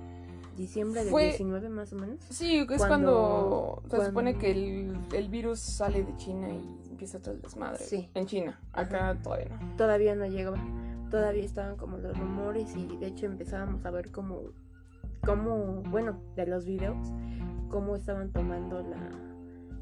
[0.57, 2.19] Diciembre del Fue- 19 más o menos.
[2.31, 6.91] sí, es Cuando- cuando, se cuando- supone que el, el virus sale de China y
[6.91, 7.79] empieza todo el desmadre.
[7.79, 8.11] Sí.
[8.15, 8.61] En China.
[8.73, 9.77] Acá todavía no.
[9.77, 10.59] todavía no llegaba.
[11.11, 14.41] Todavía estaban como los rumores y de hecho empezábamos a ver como,
[15.25, 16.97] como bueno, de los videos,
[17.71, 19.11] cómo estaban tomando la,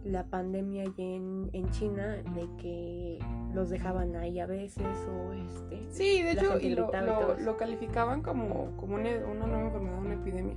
[0.06, 3.18] la pandemia allí en, en China, de que
[3.52, 5.84] los dejaban ahí a veces o este...
[5.88, 6.90] Sí, de hecho, y lo,
[7.38, 10.54] y lo- calificaban como, como una, una nueva enfermedad, una epidemia.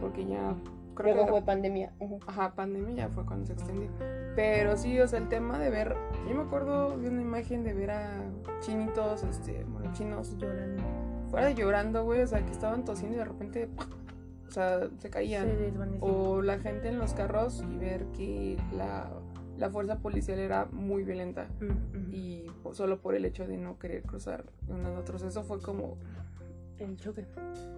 [0.00, 0.54] Porque ya
[0.94, 1.92] creo Luego que fue pandemia.
[2.26, 3.88] Ajá, pandemia ya fue cuando se extendió.
[4.36, 5.96] Pero sí, o sea, el tema de ver.
[6.28, 8.22] Yo me acuerdo de una imagen de ver a
[8.60, 10.82] chinitos, este, bueno, chinos Llorando.
[11.30, 13.68] fuera de llorando, güey, o sea, que estaban tosiendo y de repente,
[14.48, 15.46] o sea, se caían.
[15.46, 15.72] Se.
[16.00, 19.10] O la gente en los carros y ver que la,
[19.58, 21.46] la fuerza policial era muy violenta.
[21.60, 22.14] Mm, mm.
[22.14, 25.22] Y solo por el hecho de no querer cruzar unos a otros.
[25.22, 25.96] Eso fue como.
[26.78, 27.24] El choque.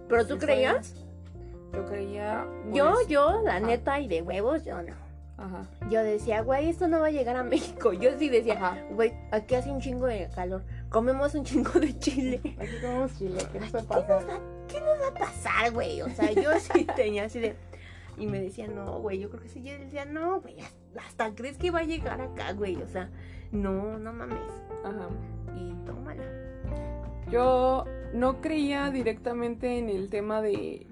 [0.07, 1.05] ¿Pero tú creías?
[1.73, 2.47] Yo creía.
[2.73, 3.65] Yo, pues, yo, la Ajá.
[3.65, 4.93] neta, y de huevos, yo no.
[5.37, 5.67] Ajá.
[5.91, 7.93] Yo decía, güey, esto no va a llegar a México.
[7.93, 8.77] Yo sí decía, Ajá.
[8.91, 10.63] güey, aquí hace un chingo de calor.
[10.89, 12.41] Comemos un chingo de chile.
[12.59, 16.01] Aquí comemos chile, ¿qué nos puede ¿Qué nos, va, ¿Qué nos va a pasar, güey?
[16.01, 17.55] O sea, yo sí tenía así de...
[18.17, 19.61] Y me decía, no, güey, yo creo que sí.
[19.61, 20.57] Yo decía, no, güey,
[21.05, 22.75] hasta crees que va a llegar acá, güey.
[22.77, 23.09] O sea,
[23.51, 24.39] no, no mames.
[24.83, 25.07] Ajá.
[25.55, 26.23] Y tómala.
[27.29, 30.87] Yo no creía directamente en el tema de.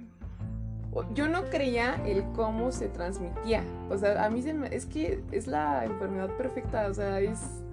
[1.14, 3.64] Yo no creía el cómo se transmitía.
[3.90, 4.74] O sea, a mí se me.
[4.74, 6.88] Es que es la enfermedad perfecta.
[6.88, 7.65] O sea, es.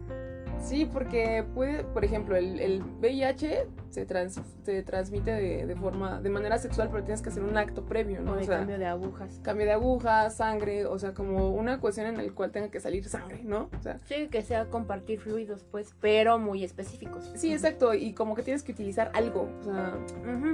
[0.63, 1.85] Sí, porque puede.
[1.85, 6.21] Por ejemplo, el, el VIH se, trans- se transmite de, de forma.
[6.21, 8.33] de manera sexual, pero tienes que hacer un acto previo, ¿no?
[8.33, 9.41] O de sea, cambio de agujas.
[9.43, 10.87] cambio de aguja, sangre.
[10.87, 13.69] O sea, como una cuestión en la cual tenga que salir sangre, ¿no?
[13.79, 13.99] O sea.
[14.05, 17.31] Sí, que sea compartir fluidos, pues, pero muy específicos.
[17.35, 17.93] Sí, exacto.
[17.95, 19.49] Y como que tienes que utilizar algo.
[19.61, 19.99] O sea.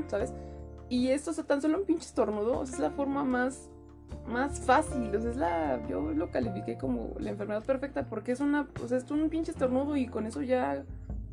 [0.09, 0.33] ¿sabes?
[0.88, 3.68] Y esto, o sea, tan solo un pinche estornudo, o sea, es la forma más,
[4.27, 8.40] más fácil, o sea, es la, yo lo califiqué como la enfermedad perfecta porque es
[8.40, 10.85] una, o sea, es un pinche estornudo y con eso ya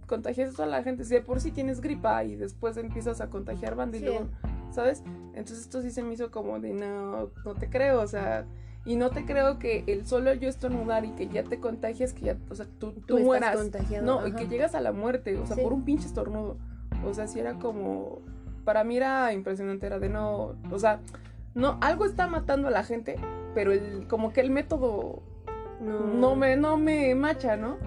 [0.07, 3.27] contagias a toda la gente, si de por sí tienes gripa y después empiezas a
[3.29, 4.05] contagiar banda y Sí.
[4.05, 4.27] luego,
[4.71, 5.03] ¿sabes?
[5.33, 8.45] Entonces esto sí se me hizo como de, no, no te creo, o sea,
[8.85, 12.25] y no te creo que el solo yo estornudar y que ya te contagias, que
[12.25, 13.57] ya, o sea, tú, tú, Tú mueras.
[14.03, 15.63] No, y que llegas a la muerte, o sea, Sí.
[15.63, 16.57] por un pinche estornudo.
[17.03, 18.19] O sea, sí era como.
[18.63, 20.55] Para mí era impresionante, era de no.
[20.71, 20.99] O sea,
[21.55, 23.15] no, algo está matando a la gente,
[23.55, 25.23] pero el, como que el método
[25.81, 27.77] No, no me, no me macha, ¿no?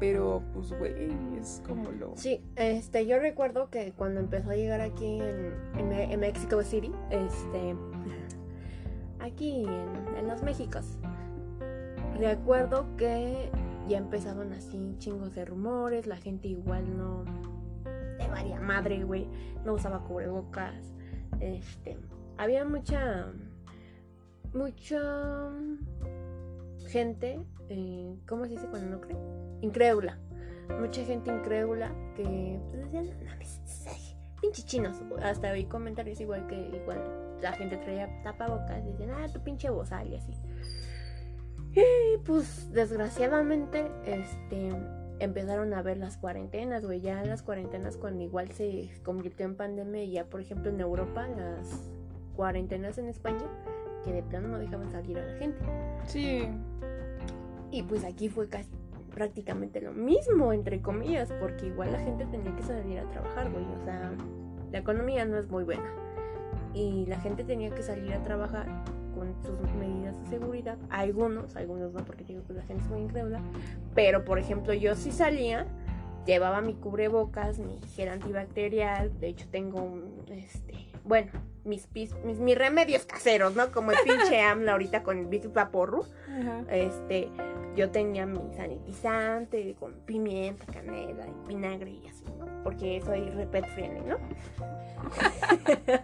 [0.00, 1.08] Pero, pues, güey,
[1.40, 2.12] es como lo.
[2.16, 6.62] Sí, este, yo recuerdo que cuando empezó a llegar aquí en, en, Me- en Mexico
[6.62, 7.74] City, este,
[9.20, 10.98] aquí en, en los Méxicos,
[12.18, 13.50] recuerdo que
[13.88, 17.24] ya empezaban así chingos de rumores, la gente igual no,
[18.18, 19.28] de varia madre, güey,
[19.64, 20.74] no usaba cubrebocas,
[21.40, 21.98] este,
[22.36, 23.32] había mucha,
[24.52, 25.50] mucha
[26.88, 29.16] gente, eh, ¿cómo se dice cuando no cree?
[29.62, 30.18] Incrédula
[30.80, 34.96] mucha gente incrédula que pues, decían, no ay, pinche chinos.
[35.22, 40.08] Hasta vi comentarios igual que igual la gente traía tapabocas, decían, ah, tu pinche bozal
[40.08, 40.32] y así.
[41.72, 44.70] Y pues desgraciadamente, este
[45.20, 50.02] empezaron a ver las cuarentenas, güey, ya las cuarentenas cuando igual se convirtió en pandemia
[50.02, 51.80] y ya por ejemplo en Europa las
[52.34, 53.46] cuarentenas en España
[54.04, 55.58] que de plano no dejaban salir a la gente.
[56.06, 56.46] Sí.
[57.70, 58.70] Y pues aquí fue casi
[59.14, 63.64] prácticamente lo mismo, entre comillas, porque igual la gente tenía que salir a trabajar, güey.
[63.64, 64.12] O sea,
[64.70, 65.90] la economía no es muy buena.
[66.74, 68.66] Y la gente tenía que salir a trabajar
[69.14, 70.76] con sus medidas de seguridad.
[70.90, 73.40] Algunos, algunos no, porque digo que la gente es muy incrédula.
[73.94, 75.66] Pero, por ejemplo, yo sí salía,
[76.26, 79.18] llevaba mi cubrebocas, mi gel antibacterial.
[79.20, 81.30] De hecho, tengo un, este, bueno,
[81.64, 83.72] mis, pis- mis, mis remedios caseros, ¿no?
[83.72, 86.04] Como el pinche AMLA ahorita con el Big Vaporru.
[86.70, 87.28] Este,
[87.76, 92.46] yo tenía mi sanitizante con pimienta, canela y vinagre y así, ¿no?
[92.62, 94.16] Porque soy repet friendly, ¿no?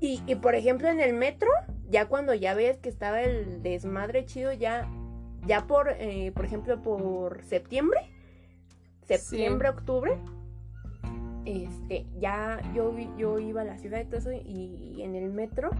[0.00, 1.48] y, y, por ejemplo en el metro,
[1.88, 4.88] ya cuando ya ves que estaba el desmadre chido, ya,
[5.46, 8.00] ya por, eh, por ejemplo, por septiembre,
[9.06, 10.18] septiembre, octubre,
[11.48, 15.30] este, ya yo, yo iba a la ciudad y todo eso, y, y en el
[15.30, 15.70] metro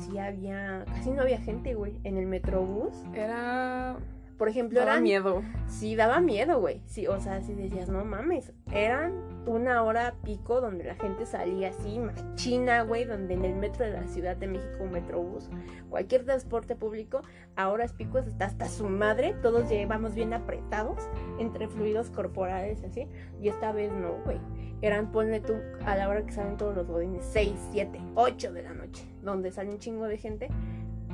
[0.00, 2.92] sí había, casi no había gente, güey, en el metrobús.
[3.14, 3.96] Era.
[4.38, 5.42] Por ejemplo, Daba eran, miedo.
[5.66, 6.80] sí daba miedo, güey.
[6.86, 9.12] Sí, o sea, si decías, no mames, eran
[9.46, 13.92] una hora pico donde la gente salía así, machina, güey, donde en el metro de
[13.92, 15.50] la Ciudad de México, un metrobús,
[15.90, 17.22] cualquier transporte público,
[17.56, 23.08] a horas picos está hasta su madre, todos llevamos bien apretados entre fluidos corporales, así,
[23.40, 24.38] y esta vez no, güey.
[24.80, 28.62] Eran, ponle tú, a la hora que salen todos los godines, 6, 7, 8 de
[28.62, 30.48] la noche, donde sale un chingo de gente,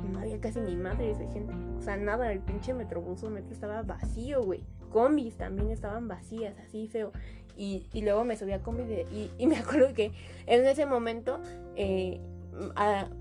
[0.09, 1.53] no había casi ni madres de gente.
[1.77, 4.63] O sea, nada, el pinche metrobús o metro estaba vacío, güey.
[4.91, 7.11] Combis también estaban vacías, así feo.
[7.57, 10.11] Y, y luego me subí a combi de- y, y me acuerdo que
[10.45, 11.39] en ese momento,
[11.75, 12.19] eh,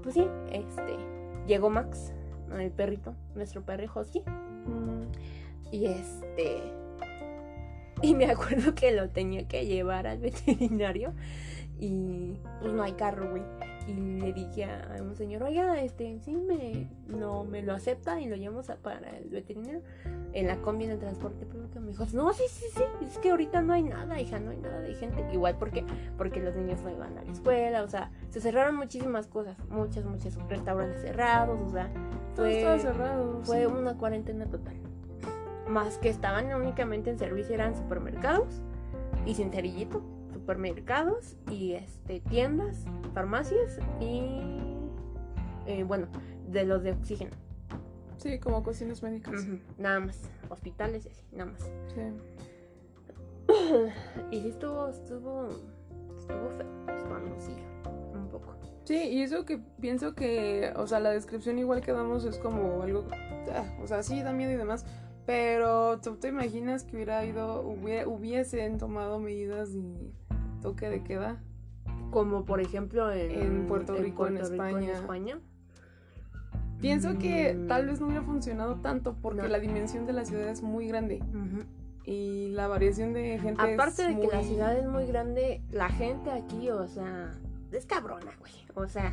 [0.03, 0.97] pues sí, este,
[1.47, 2.13] llegó Max,
[2.59, 4.23] el perrito, nuestro perro husky.
[5.73, 6.59] Y este,
[8.03, 11.13] y me acuerdo que lo tenía que llevar al veterinario
[11.81, 13.43] y pues no hay carro, güey.
[13.87, 18.27] Y le dije a un señor, oiga, este, sí, me, no, me lo acepta y
[18.29, 19.83] lo llevamos a- para el veterinario
[20.33, 21.81] en la combi en el transporte público.
[21.81, 24.57] Me dijo, no, sí, sí, sí, es que ahorita no hay nada, hija, no hay
[24.59, 25.25] nada de gente.
[25.33, 25.85] Igual porque,
[26.17, 30.05] porque los niños no iban a la escuela, o sea, se cerraron muchísimas cosas, muchas,
[30.05, 31.91] muchas restaurantes cerrados, o sea,
[32.35, 33.41] Todo fue- estaba cerrado.
[33.45, 33.67] fue sí.
[33.67, 34.77] una cuarentena total.
[35.69, 38.63] Más que estaban únicamente en servicio eran supermercados
[39.27, 40.03] y sin cerillito.
[40.49, 44.29] Supermercados y este tiendas, farmacias y
[45.67, 46.07] eh, bueno,
[46.51, 47.31] de los de oxígeno.
[48.19, 49.47] Sí, como cocinas médicas.
[49.79, 50.21] Nada más.
[50.51, 51.63] Hospitales y así, nada más.
[51.95, 52.03] Sí.
[54.31, 55.49] Y sí estuvo, estuvo,
[56.19, 56.67] estuvo feo,
[58.13, 58.55] un poco.
[58.85, 62.83] Sí, y eso que pienso que, o sea, la descripción igual que damos es como
[62.83, 63.07] algo,
[63.51, 64.85] ah, o sea, sí da miedo y demás,
[65.25, 70.13] pero tú te imaginas que hubiera ido, hubie- hubiesen tomado medidas de
[70.65, 71.37] toque de queda.
[72.11, 74.93] Como por ejemplo en, En Puerto Rico, en España.
[74.93, 75.39] España.
[76.81, 77.67] Pienso que Mm.
[77.69, 79.49] tal vez no hubiera funcionado tanto porque No.
[79.49, 81.23] la dimensión de la ciudad es muy grande
[82.05, 85.89] y la variación de gente Aparte es de que la ciudad es muy grande, la
[85.89, 87.33] gente aquí, o sea,
[87.73, 88.53] es cabrona, güey.
[88.75, 89.13] O sea,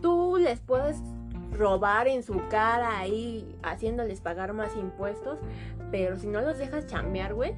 [0.00, 1.00] tú les puedes
[1.58, 5.38] robar en su cara ahí, haciéndoles pagar más impuestos,
[5.90, 7.54] pero si no los dejas chambear, güey,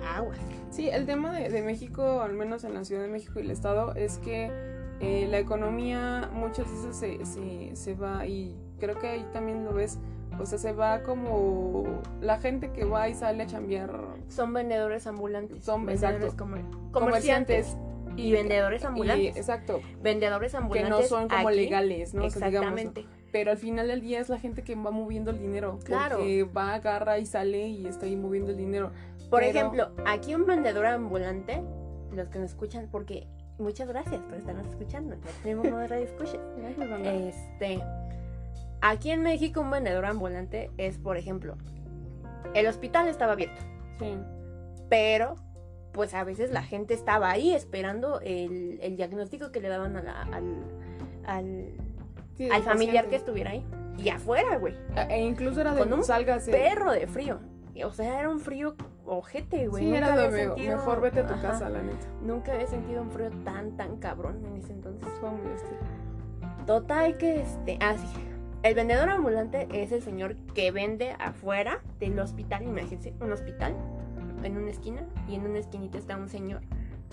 [0.00, 0.38] aguas.
[0.70, 3.50] Sí, el tema de, de México, al menos en la Ciudad de México y el
[3.50, 4.50] Estado, es que
[5.00, 9.72] eh, la economía muchas veces se, se, se va, y creo que ahí también lo
[9.72, 9.98] ves,
[10.38, 11.84] o sea, se va como
[12.20, 13.92] la gente que va y sale a chambear
[14.28, 15.62] Son vendedores ambulantes.
[15.64, 16.44] Son- vendedores exacto.
[16.44, 17.76] comer- comerciantes
[18.16, 19.36] y vendedores y- ambulantes.
[19.36, 20.90] exacto, vendedores que ambulantes.
[20.90, 22.24] no son como aquí, legales, ¿no?
[22.24, 22.76] O sea, digamos, ¿no?
[22.78, 23.06] Exactamente.
[23.32, 25.80] Pero al final del día es la gente que va moviendo el dinero.
[25.84, 26.18] Claro.
[26.18, 28.92] Porque va, agarra y sale y está ahí moviendo el dinero.
[29.34, 31.60] Por Pero- ejemplo, aquí un vendedor ambulante,
[32.12, 33.26] los que nos escuchan, porque
[33.58, 35.16] muchas gracias por estarnos escuchando.
[35.16, 36.06] Ya tenemos más radio
[36.88, 37.12] banda.
[37.14, 37.80] Este,
[38.80, 41.56] aquí en México un vendedor ambulante es, por ejemplo,
[42.54, 43.60] el hospital estaba abierto,
[43.98, 44.16] Sí.
[44.88, 45.34] pero
[45.92, 50.02] pues a veces la gente estaba ahí esperando el, el diagnóstico que le daban a
[50.02, 50.54] la- al,
[51.26, 51.72] al,
[52.36, 53.64] Sí, al el familiar que estuviera ahí.
[53.98, 54.74] Y afuera, güey.
[55.08, 56.50] E incluso era de Con un sálgase.
[56.52, 57.40] Perro de frío.
[57.84, 58.74] O sea, era un frío
[59.06, 59.84] ojete, güey.
[59.84, 61.42] Sí, Nunca era sentido- mejor vete a tu Ajá.
[61.42, 62.06] casa, la neta.
[62.22, 65.08] Nunca había sentido un frío tan, tan cabrón en ese entonces.
[65.20, 65.76] Fue muy hostil.
[66.66, 67.78] Total que este.
[67.80, 68.06] Ah, sí.
[68.62, 72.62] El vendedor ambulante es el señor que vende afuera del hospital.
[72.62, 73.74] Imagínense, un hospital
[74.42, 75.06] en una esquina.
[75.28, 76.62] Y en una esquinita está un señor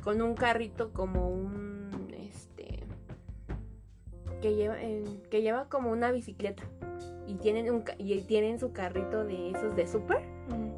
[0.03, 1.89] con un carrito como un.
[2.17, 2.85] Este.
[4.41, 6.63] Que lleva, en- que lleva como una bicicleta.
[7.27, 10.21] Y tienen, un, y tienen su carrito de esos de súper.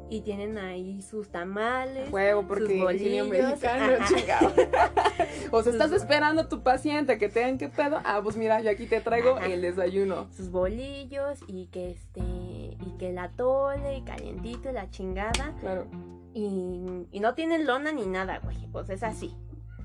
[0.08, 2.12] Y tienen ahí sus tamales.
[2.12, 3.94] Huevo, porque sus bolillos, mexicano,
[5.50, 7.98] o sea, estás esperando a tu paciente que te den qué pedo.
[8.04, 9.46] Ah, pues mira, yo aquí te traigo Ajá.
[9.46, 10.28] el desayuno.
[10.36, 15.86] sus bolillos y que este y que la tole y calientito y la chingada Claro.
[16.34, 18.56] y, y no tienen lona ni nada, güey.
[18.70, 19.34] Pues es así,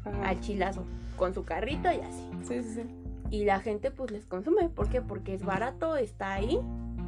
[0.05, 0.29] Ajá.
[0.29, 0.83] al chilazo,
[1.17, 2.29] con su carrito y así.
[2.43, 2.81] Sí, sí, sí.
[3.29, 5.01] Y la gente pues les consume, ¿por qué?
[5.01, 6.59] Porque es barato, está ahí,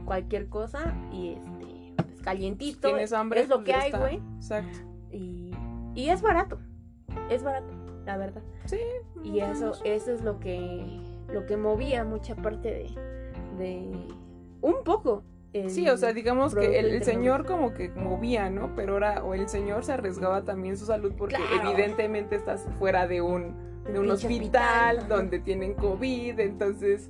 [0.06, 2.90] cualquier cosa y este pues, calientito.
[2.90, 3.42] Tienes hambre.
[3.42, 4.22] es lo pues, que hay, güey.
[4.36, 4.80] Exacto.
[5.12, 5.52] Y,
[5.96, 6.60] y es barato.
[7.30, 7.74] Es barato,
[8.06, 8.44] la verdad.
[8.66, 8.80] Sí.
[9.24, 12.90] Y eso, eso es lo que, lo que movía mucha parte de,
[13.58, 14.08] de
[14.62, 15.24] un poco.
[15.68, 18.74] Sí, o sea, digamos que el, señor como que movía, ¿no?
[18.74, 21.72] Pero ahora, o el señor se arriesgaba también su salud porque Claro.
[21.72, 23.54] evidentemente estás fuera de un,
[23.86, 27.10] de un hospital, donde tienen COVID, entonces,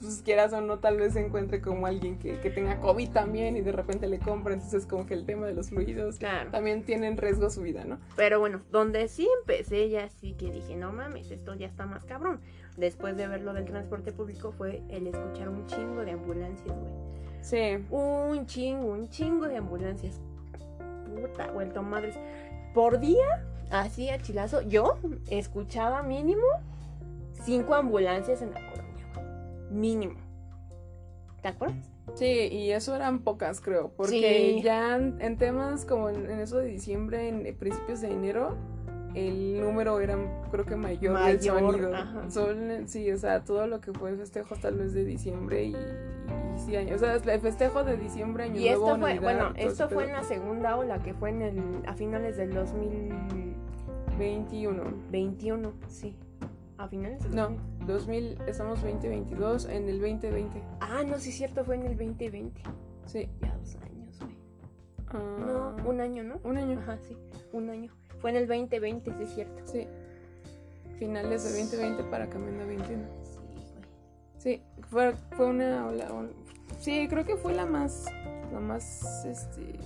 [0.00, 3.56] pues quieras o no, tal vez se encuentre como alguien que, que tenga COVID también
[3.56, 6.50] y de repente le compra, entonces como que el tema de los fluidos Claro.
[6.50, 7.98] también tiene en riesgo su vida, ¿no?
[8.16, 12.04] Pero bueno, donde sí empecé ya sí que dije, no mames, esto ya está más
[12.04, 12.40] cabrón.
[12.78, 17.10] Después de ver lo del transporte público fue el escuchar un chingo de ambulancias, güey.
[17.42, 17.84] Sí.
[17.90, 20.18] Un chingo, un chingo de ambulancias.
[21.14, 22.14] Puta, vuelto madres.
[22.72, 24.98] Por día, así a chilazo, yo
[25.30, 26.42] escuchaba mínimo
[27.44, 29.68] cinco ambulancias en la colonia.
[29.70, 30.14] Mínimo.
[31.42, 31.76] ¿Te acuerdas?
[32.14, 34.62] Sí, y eso eran pocas, creo, porque Sí.
[34.62, 38.56] ya en, en temas como en, en eso de diciembre, en eh, principios de enero,
[39.14, 40.16] el número era,
[40.50, 41.94] creo que mayor, del Mayor, sonido.
[41.96, 42.30] ajá.
[42.30, 46.58] Son- sí, o sea, todo lo que fue festejos tal vez de diciembre y, y
[46.58, 49.88] sí, año- o sea, el festejo de diciembre, año Y esto fue, Navidad, bueno, esto
[49.88, 53.49] fue en la segunda ola, que fue en el, a finales del 2021,
[54.20, 55.72] 21.
[55.88, 56.14] sí.
[56.76, 57.48] A finales del No,
[57.86, 57.86] 2000.
[57.86, 60.62] 2000, estamos 2022, en el 2020.
[60.80, 62.62] Ah, no, sí es cierto, fue en el 2020.
[63.06, 63.28] Sí.
[63.42, 64.36] Ya dos años, güey.
[65.08, 66.40] Ah, No, un año, ¿no?
[66.44, 66.78] un año.
[66.80, 67.16] Ajá, sí,
[67.52, 67.92] un año.
[68.20, 69.62] Fue en el 2020, sí es cierto.
[69.66, 69.86] Sí.
[70.98, 73.04] finales de 2020 para cambiando a 21.
[73.24, 73.86] Sí, güey.
[74.36, 76.08] Sí, fue, fue una ola.
[76.78, 78.06] sí, creo que fue la más.
[78.52, 79.24] La más.
[79.24, 79.78] Este.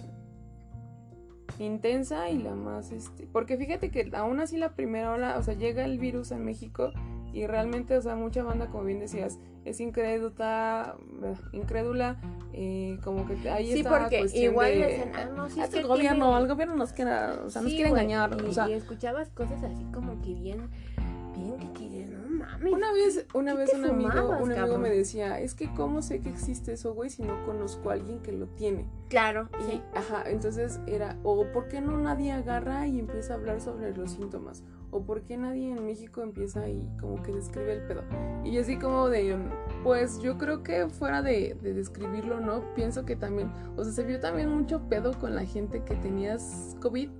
[1.58, 2.90] Intensa y la más.
[2.92, 3.26] Este.
[3.32, 5.36] Porque fíjate que aún así la primera ola.
[5.38, 6.90] O sea, llega el virus a México.
[7.32, 10.96] Y realmente, o sea, mucha banda, como bien decías, es incrédula.
[11.52, 12.16] Incrédula.
[12.56, 15.58] eh, como que ahí Sí, está la porque cuestión igual de, decían, ah, no, sí,
[15.60, 17.90] "Ah, es que el gobierno, tiene- el gobierno nos quiere, o sea, nos Sí, quiere
[17.90, 18.36] güey, engañar.
[18.40, 20.68] Y, o sea, y escuchabas cosas así como que bien,
[21.34, 21.88] bien que
[22.44, 22.72] mames.
[22.72, 24.82] Una vez, una ¿Qué vez un amigo, fumabas, un amigo cabrón?
[24.82, 28.20] me decía, es que cómo sé que existe eso, güey, si no conozco a alguien
[28.20, 28.86] que lo tiene.
[29.08, 29.82] Claro, Y, sí.
[29.94, 34.12] ajá, entonces era, o por qué no nadie agarra y empieza a hablar sobre los
[34.12, 38.02] síntomas, o por qué nadie en México empieza y como que describe el pedo.
[38.44, 39.36] Y así como de,
[39.82, 42.74] pues yo creo que fuera de, de describirlo, ¿no?
[42.74, 46.76] Pienso que también, o sea, se vio también mucho pedo con la gente que tenías
[46.80, 47.10] COVID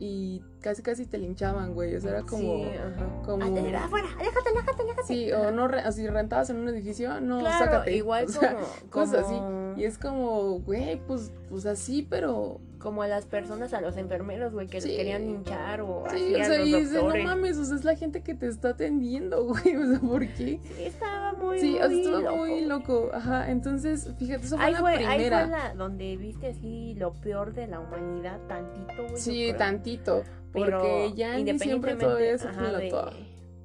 [0.00, 2.40] y casi casi te linchaban, güey, o sea, era como...
[2.40, 3.22] Sí, ajá.
[3.24, 3.44] como-
[3.78, 5.06] afuera, aléjate, aléjate, aléjate.
[5.06, 7.92] Sí, o no, re- así rentabas en un edificio, no, Claro, sácate.
[7.96, 9.80] igual O sea, como, cosas como- así.
[9.80, 12.60] Y es como, güey, pues, pues así, pero...
[12.84, 14.94] como a las personas, a los enfermeros, güey, que Sí.
[14.94, 17.74] querían hinchar o Sí, así o a sea, los y dices, no mames, o sea,
[17.76, 20.60] es la gente que te está atendiendo, güey, o sea, ¿por qué?
[20.62, 22.36] Sí, estaba muy, Sí, o sea, muy loco.
[22.36, 25.46] muy loco, ajá, entonces, fíjate, eso fue Ahí la fue, ahí fue primera.
[25.46, 29.16] la, donde viste así lo peor de la humanidad, tantito, güey.
[29.16, 32.92] Sí, tantito, Pero porque ya en diciembre todavía se ajá, de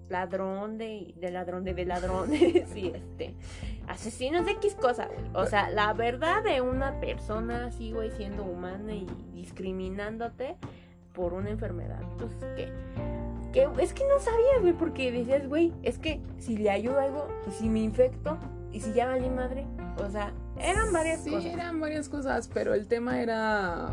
[0.10, 2.30] ladrón de, de ladrón de, de ladrón,
[2.74, 3.36] sí, este,
[3.90, 5.20] asesinos de X cosa, güey.
[5.34, 10.56] O sea, la verdad de una persona así, güey, siendo humana y discriminándote
[11.14, 12.72] por una enfermedad, pues que,
[13.52, 17.28] que es que no sabías, güey, porque decías, güey, es que si le ayuda algo,
[17.48, 18.38] y si me infecto,
[18.72, 19.66] y si ya valí madre,
[19.98, 21.52] o sea, eran varias sí, cosas.
[21.52, 23.90] eran varias cosas, pero el tema era...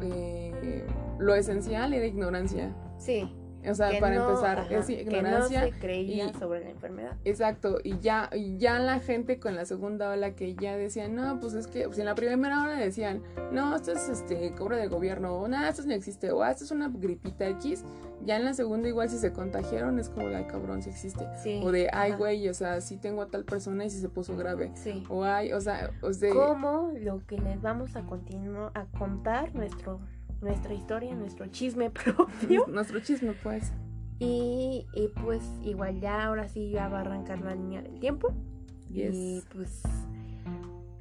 [0.00, 0.86] eh,
[1.18, 2.74] lo esencial era ignorancia.
[2.98, 3.30] Sí.
[3.68, 5.60] O sea, que para no- empezar, ajá, es que ignorancia.
[5.60, 7.12] no se creía y- sobre la enfermedad.
[7.24, 11.40] Exacto, y ya, y ya la gente con la segunda ola que ya decían, no,
[11.40, 13.22] pues es que, pues en la primera ola decían,
[13.52, 16.64] no, esto es este cobro del gobierno, o nada, esto no existe, o "Ah, esto
[16.64, 17.84] es una gripita X,
[18.24, 21.26] ya en la segunda igual si se contagiaron es como de, ay cabrón, si existe,
[21.42, 21.60] Sí.
[21.62, 24.36] o de, ay güey, o sea, sí tengo a tal persona y si se puso
[24.36, 25.04] grave, Sí.
[25.08, 28.04] o ay, o sea, o sea, Como lo que les vamos a
[28.74, 30.00] a contar nuestro
[30.44, 32.66] nuestra historia, nuestro chisme propio.
[32.68, 33.72] nuestro chisme pues.
[34.20, 38.32] y, y pues igual ya ahora sí ya va a arrancar la línea del tiempo.
[38.90, 39.82] Y pues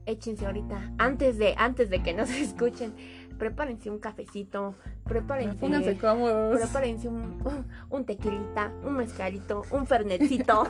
[0.08, 2.94] échense ahorita, antes de, antes de que nos escuchen,
[3.38, 5.58] prepárense un cafecito, prepárense.
[5.58, 6.60] Pónganse cómodos.
[6.60, 10.64] Prepárense un, un, un tequilita, un mezcalito, un fernetcito,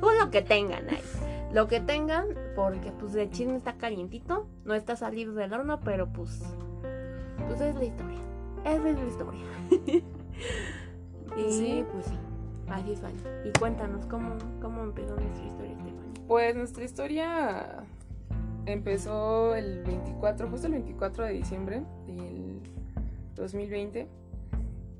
[0.00, 1.02] o lo que tengan ahí.
[1.52, 6.10] Lo que tengan, porque pues el chisme está calientito, no está salido del horno, pero
[6.10, 6.40] pues,
[7.46, 8.18] pues es la historia.
[8.64, 9.40] Esa es la historia.
[11.36, 11.84] y Sí.
[11.92, 12.18] pues sí,
[12.68, 13.00] así es.
[13.44, 16.20] Y cuéntanos cómo, cómo empezó nuestra historia, Stephanie.
[16.28, 17.84] Pues nuestra historia
[18.66, 22.60] empezó el 24, justo el 24 de diciembre del
[23.34, 24.06] 2020.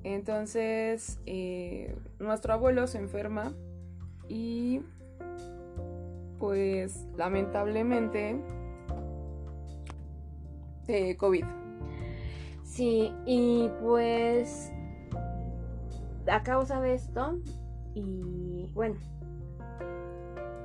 [0.05, 3.53] Entonces, eh, nuestro abuelo se enferma
[4.29, 4.81] y
[6.39, 8.41] pues lamentablemente
[10.89, 11.45] de COVID.
[12.73, 14.73] Sí, y pues
[16.27, 17.39] a causa de esto,
[17.93, 18.97] y bueno,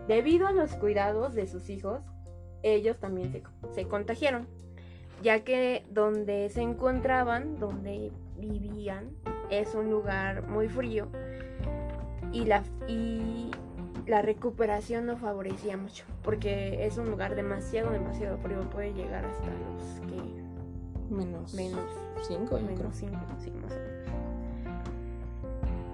[0.08, 2.00] debido a los cuidados de sus hijos,
[2.64, 3.44] ellos también se,
[3.74, 4.48] se contagiaron,
[5.22, 9.10] ya que donde se encontraban, donde vivían,
[9.50, 11.10] es un lugar muy frío
[12.32, 13.52] y la, y
[14.06, 19.48] la recuperación no favorecía mucho, porque es un lugar demasiado, demasiado frío, puede llegar hasta
[19.48, 20.47] los que
[21.10, 21.86] Menos menos
[22.28, 22.78] 5, yo creo.
[22.78, 23.98] menos cinco, sí, más o menos.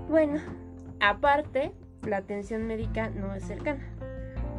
[0.09, 0.39] Bueno,
[0.99, 1.71] aparte,
[2.03, 3.83] la atención médica no es cercana,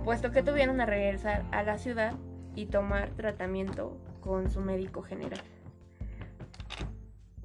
[0.04, 2.14] puesto que tuvieron a regresar a la ciudad
[2.54, 5.40] y tomar tratamiento con su médico general.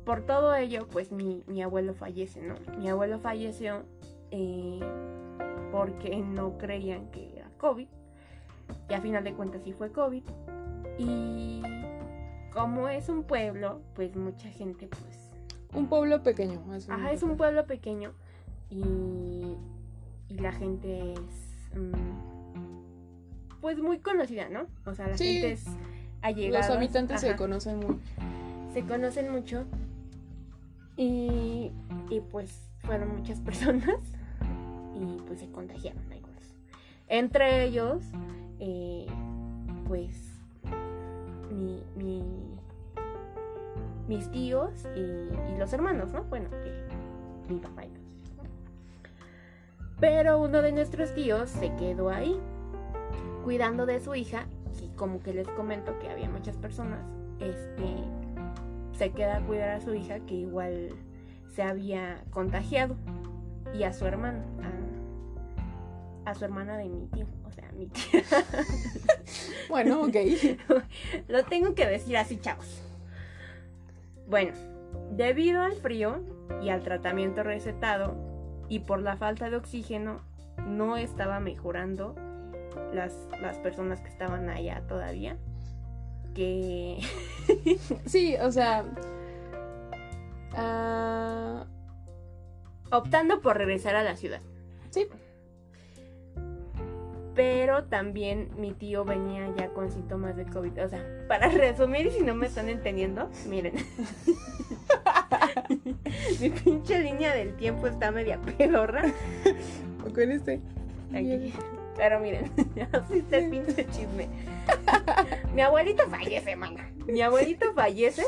[0.05, 2.55] Por todo ello, pues mi, mi abuelo fallece, ¿no?
[2.77, 3.83] Mi abuelo falleció
[4.31, 4.79] eh,
[5.71, 7.87] porque no creían que era COVID.
[8.89, 10.23] Y a final de cuentas sí fue COVID.
[10.97, 11.61] Y
[12.53, 15.31] como es un pueblo, pues mucha gente pues
[15.73, 16.61] Un pueblo pequeño.
[16.75, 18.13] Es un Ajá, es un pueblo pequeño
[18.69, 19.55] y,
[20.29, 24.65] y la gente es mm, pues muy conocida, ¿no?
[24.85, 25.25] O sea, la Sí.
[25.41, 25.65] gente es
[26.21, 26.65] allegada.
[26.67, 27.99] Los habitantes se conocen mucho.
[28.73, 29.65] se conocen mucho
[30.97, 31.71] y,
[32.09, 33.99] y pues fueron muchas personas
[34.95, 36.55] y pues se contagiaron algunos.
[37.07, 38.03] Entre ellos,
[38.59, 39.07] eh,
[39.87, 40.28] pues
[41.59, 42.23] mi, mi-
[44.07, 46.23] mis tíos y, los hermanos, ¿no?
[46.23, 47.99] Bueno, que mi papá y ¿no?
[49.99, 52.39] Pero uno de nuestros tíos se quedó ahí,
[53.43, 54.45] cuidando de su hija,
[54.81, 56.99] y como que les comento que había muchas personas,
[57.39, 57.95] este,
[58.97, 60.89] se queda a cuidar a su hija que igual
[61.53, 62.95] se había contagiado,
[63.77, 64.41] y a su hermana,
[66.25, 68.23] a, a su hermana de mi tío, o sea, mi tía.
[69.69, 70.15] Bueno, ok.
[71.27, 72.81] Lo tengo que decir así, chavos.
[74.27, 74.53] Bueno,
[75.11, 76.23] debido al frío
[76.61, 78.15] y al tratamiento recetado
[78.67, 80.21] y por la falta de oxígeno,
[80.65, 82.15] no estaba mejorando
[82.93, 85.37] las, las personas que estaban allá todavía.
[86.33, 86.99] Que
[88.05, 88.85] Sí, o sea.
[92.91, 94.41] optando por regresar a la ciudad.
[94.89, 95.07] sí.
[97.39, 100.83] Pero también mi tío venía ya con síntomas de COVID.
[100.83, 103.75] O sea, para resumir, y si no me están entendiendo, miren.
[106.41, 109.13] Mi pinche línea del tiempo está media pedorra.
[110.13, 110.59] Con este.
[111.13, 111.53] Aquí.
[111.95, 112.51] Pero miren,
[112.91, 114.27] así está el pinche chisme.
[115.55, 116.91] Mi abuelito fallece, mana.
[117.07, 118.23] Mi abuelito fallece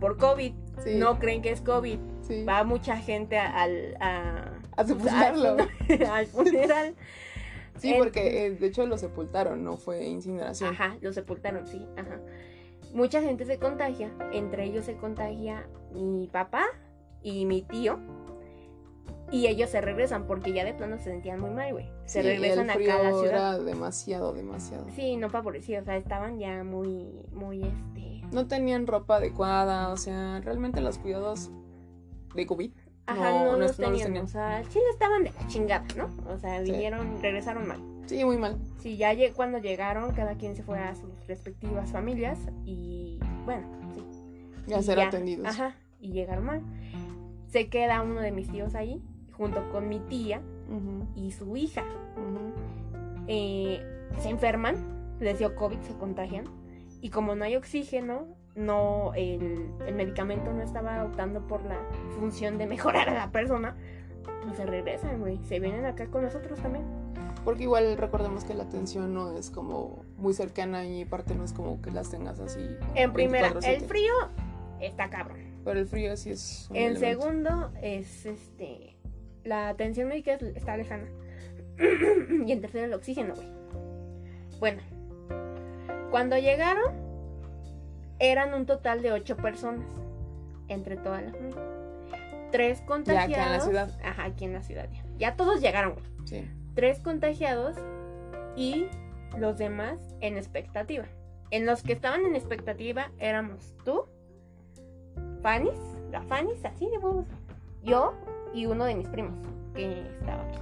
[0.00, 0.54] por COVID.
[0.82, 0.94] Sí.
[0.94, 1.98] No creen que es COVID.
[2.22, 2.44] Sí.
[2.44, 4.82] Va mucha gente al a, A
[5.28, 5.68] al,
[6.10, 6.94] al funeral.
[7.78, 10.70] Sí, porque eh, de hecho lo sepultaron, no fue incineración.
[10.70, 12.20] Ajá, lo sepultaron, sí, ajá.
[12.92, 16.64] Mucha gente se contagia, entre ellos se contagia mi papá
[17.22, 17.98] y mi tío.
[19.32, 21.86] Y ellos se regresan porque ya de plano se sentían muy mal, güey.
[22.04, 23.26] Se Sí, regresan el acá frío a la ciudad.
[23.26, 24.86] era demasiado, demasiado.
[24.96, 28.22] Sí, no favorecidos, o sea, estaban ya muy, muy, este...
[28.32, 31.50] No tenían ropa adecuada, o sea, realmente los cuidados
[32.34, 32.72] de COVID.
[33.12, 35.30] Ajá, No, no, no los es- no los tenían, o sea, al chile estaban de
[35.32, 36.08] la chingada, ¿no?
[36.32, 36.70] O sea, Sí.
[36.72, 37.80] vinieron, regresaron mal.
[38.06, 38.58] Sí, muy mal.
[38.80, 44.02] Sí, ya cuando llegaron, cada quien se fue a sus respectivas familias y, bueno, sí.
[44.66, 45.46] Ya Y ser atendidos.
[45.46, 46.62] Ajá, y llegaron mal.
[47.48, 49.00] Se queda uno de mis tíos ahí,
[49.32, 50.40] junto con mi tía
[51.16, 51.84] y su hija.
[53.28, 53.80] Eh,
[54.20, 54.76] se enferman,
[55.20, 56.44] les dio COVID, se contagian.
[57.00, 61.78] Y como no hay oxígeno, no el, el medicamento no estaba optando por la
[62.18, 63.76] función de mejorar a la persona,
[64.44, 65.38] pues se regresan, güey.
[65.44, 66.84] Se vienen acá con nosotros también.
[67.44, 71.52] Porque igual recordemos que la atención no es como muy cercana y parte no es
[71.54, 72.60] como que las tengas así.
[72.94, 73.80] En primera, el 24/7.
[73.86, 74.12] frío
[74.80, 75.38] está cabrón.
[75.64, 76.68] Pero el frío sí es.
[76.70, 77.22] un En elemento.
[77.22, 78.96] segundo es este
[79.44, 81.06] la atención médica es- está lejana.
[82.46, 83.48] y en tercero el oxígeno, güey.
[84.58, 84.82] Bueno,
[86.10, 86.92] cuando llegaron
[88.20, 89.86] eran un total de ocho personas
[90.68, 91.62] entre toda la familia.
[92.52, 93.32] Tres Ya contagiados.
[93.32, 93.90] acá en la ciudad.
[94.04, 95.02] Ajá, aquí en la ciudad ya.
[95.18, 96.04] Ya todos llegaron, güey.
[96.26, 96.48] Sí.
[96.74, 97.76] Tres contagiados
[98.56, 98.86] y
[99.38, 101.04] los demás en expectativa.
[101.50, 104.04] En los que estaban en expectativa éramos tú,
[105.42, 105.78] Fanis,
[106.12, 107.26] la Fanis, así de huevos,
[107.82, 108.14] yo
[108.52, 109.34] y uno de mis primos
[109.74, 110.58] que estaba aquí.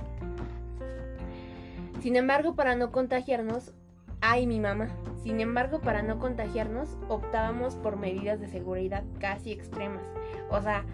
[2.03, 3.73] Sin embargo, para no contagiarnos,
[4.21, 4.89] ay mi mamá,
[5.23, 10.03] sin embargo, para no contagiarnos, optábamos por medidas de seguridad casi extremas.
[10.51, 10.85] O sea,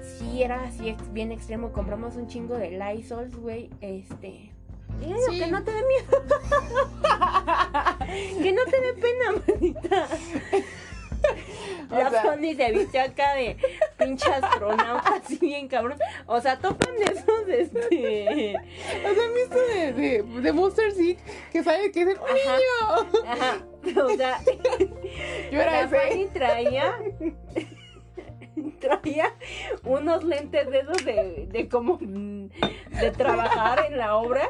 [0.00, 4.52] si era así ex- bien extremo, compramos un chingo de Lysols, güey, este...
[5.00, 5.38] Digo, Sí.
[5.40, 6.22] que no te dé miedo.
[8.42, 10.06] que no te dé pena, manita.
[11.90, 13.56] O La sea- Sony se vistió acá de
[13.98, 15.98] pinche astronauta, así bien cabrón.
[16.26, 18.54] O sea, topan de esos, este...
[19.04, 21.18] O sea, ¿han visto de, de, de Monster Inc?
[21.52, 22.32] Que sabe que es el Ajá.
[22.32, 23.22] niño.
[23.28, 24.40] Ajá, o sea,
[25.52, 26.28] Yo era la ese.
[26.32, 26.98] Traía
[28.80, 29.34] traía
[29.84, 34.48] unos lentes de esos de, de como de trabajar en la obra.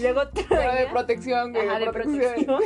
[0.00, 1.68] Luego Pero de traía protección, güey.
[1.68, 2.60] ajá, de protección.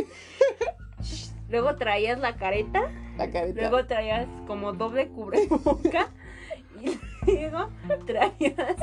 [1.48, 3.60] Luego traías la careta, La careta.
[3.60, 6.08] luego traías como doble cubreboca
[6.82, 6.98] y
[7.30, 7.70] luego
[8.06, 8.76] traías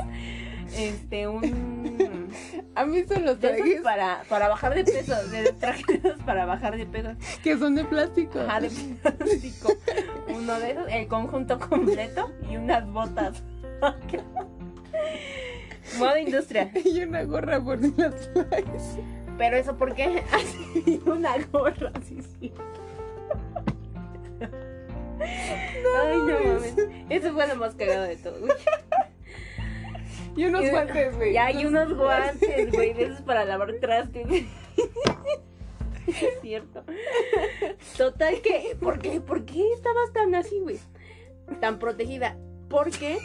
[0.76, 2.30] este un
[2.74, 6.76] ¿Han visto los de esos trajes para, para bajar de peso, de trajes para bajar
[6.76, 7.10] de peso.
[7.42, 8.40] que son de plástico?
[8.40, 9.68] Ajá, de plástico.
[10.28, 13.42] Uno de esos, el conjunto completo y unas botas.
[15.98, 16.70] Modo industria.
[16.84, 18.96] Y una gorra por las traes.
[19.38, 22.52] Pero eso porque así una gorra, sí, sí.
[25.20, 26.74] Ay, no mames.
[27.08, 28.36] Eso fue lo más cagado de todo.
[30.34, 31.34] Y unos Y- guantes, güey.
[31.34, 34.26] Ya hay unos guantes, güey, de esos para lavar trastes.
[34.30, 34.46] Es
[36.40, 36.84] cierto.
[37.98, 39.20] Total que, ¿por qué?
[39.20, 40.78] ¿Por qué estabas tan así, güey?
[41.60, 42.38] Tan protegida.
[42.70, 43.18] Porque,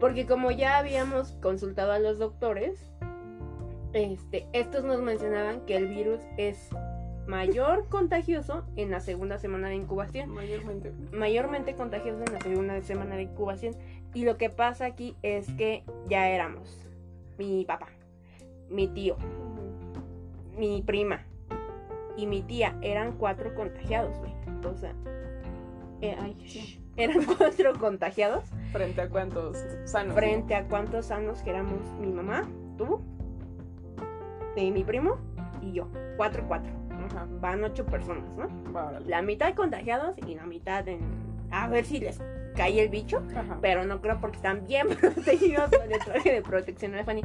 [0.00, 2.78] porque como ya habíamos consultado a los doctores,
[3.94, 6.68] este, estos nos mencionaban que el virus es
[7.26, 10.92] mayor contagioso en la segunda semana de incubación Mayormente.
[11.12, 13.74] mayormente contagioso en la segunda semana de incubación.
[14.12, 16.86] Y lo que pasa aquí es que ya éramos
[17.38, 17.88] mi papá,
[18.68, 19.16] mi tío,
[20.56, 21.24] mi prima
[22.16, 22.76] y mi tía.
[22.82, 24.32] Eran cuatro contagiados, güey.
[24.64, 24.94] O sea,
[26.00, 30.14] eh, ay, eran cuatro contagiados ¿Frente a cuántos sanos?
[30.14, 33.00] frente a cuántos sanos que éramos mi mamá, tú,
[34.56, 35.16] y mi primo
[35.62, 35.88] y yo.
[36.16, 36.72] Cuatro y cuatro.
[37.06, 37.26] Ajá.
[37.40, 38.48] Van ocho personas, ¿no?
[39.06, 41.00] La mitad contagiados y la mitad en...
[41.50, 42.20] A ver si les
[42.56, 43.22] cae el bicho.
[43.36, 43.58] Ajá.
[43.60, 47.22] Pero no creo porque están bien protegidos con el traje de protección Fanny.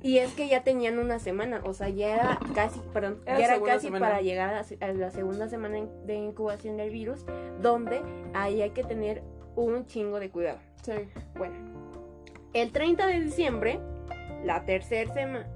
[0.00, 3.44] Y es que ya tenían una semana, o sea, ya era casi, perdón, Era ya
[3.56, 4.06] era casi semana.
[4.06, 7.26] para llegar a la, se- a la segunda semana de incubación del virus,
[7.60, 8.00] donde
[8.32, 9.22] ahí hay que tener
[9.56, 10.58] un chingo de cuidado.
[10.82, 10.92] Sí.
[11.36, 11.54] Bueno,
[12.54, 13.80] el 30 de diciembre,
[14.44, 15.48] la tercera semana,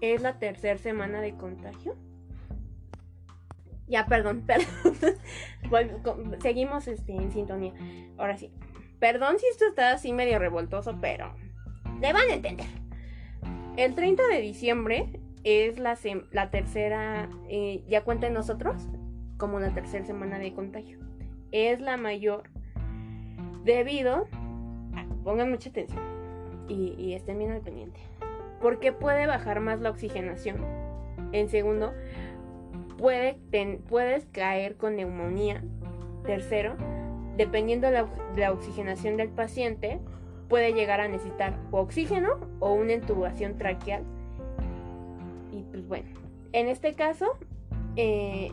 [0.00, 1.94] es la tercera semana de contagio.
[3.88, 6.02] Ya, perdón, perdón.
[6.02, 7.72] Con- Seguimos este, en sintonía.
[8.18, 8.50] Ahora sí.
[8.98, 11.34] Perdón si esto está así medio revoltoso, pero
[12.00, 12.66] le van a entender.
[13.76, 15.98] El 30 de diciembre es la,
[16.32, 18.88] la tercera, eh, ya cuenta en nosotros,
[19.36, 20.98] como la tercera semana de contagio.
[21.52, 22.44] Es la mayor
[23.64, 24.26] debido,
[24.94, 26.02] a- pongan mucha atención
[26.68, 28.00] y, y estén bien al pendiente,
[28.60, 30.56] porque puede bajar más la oxigenación.
[31.32, 31.92] En segundo,
[32.98, 35.62] puede ten- puedes caer con neumonía.
[36.24, 36.74] Tercero,
[37.36, 38.04] dependiendo la,
[38.34, 40.00] de la oxigenación del paciente,
[40.48, 44.02] puede llegar a necesitar o oxígeno o una intubación traqueal.
[45.52, 46.08] Y pues bueno,
[46.52, 47.26] en este caso,
[47.96, 48.52] eh,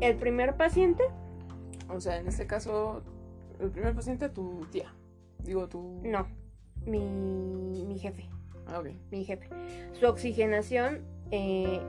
[0.00, 1.04] el primer paciente
[1.88, 3.02] O sea, en este caso,
[3.60, 4.92] el primer paciente, tu tía.
[5.44, 6.00] Digo, tu.
[6.02, 6.26] No,
[6.84, 7.00] mi,
[7.86, 8.28] mi jefe,
[9.10, 9.48] Mi jefe.
[9.92, 11.80] Su oxigenación eh,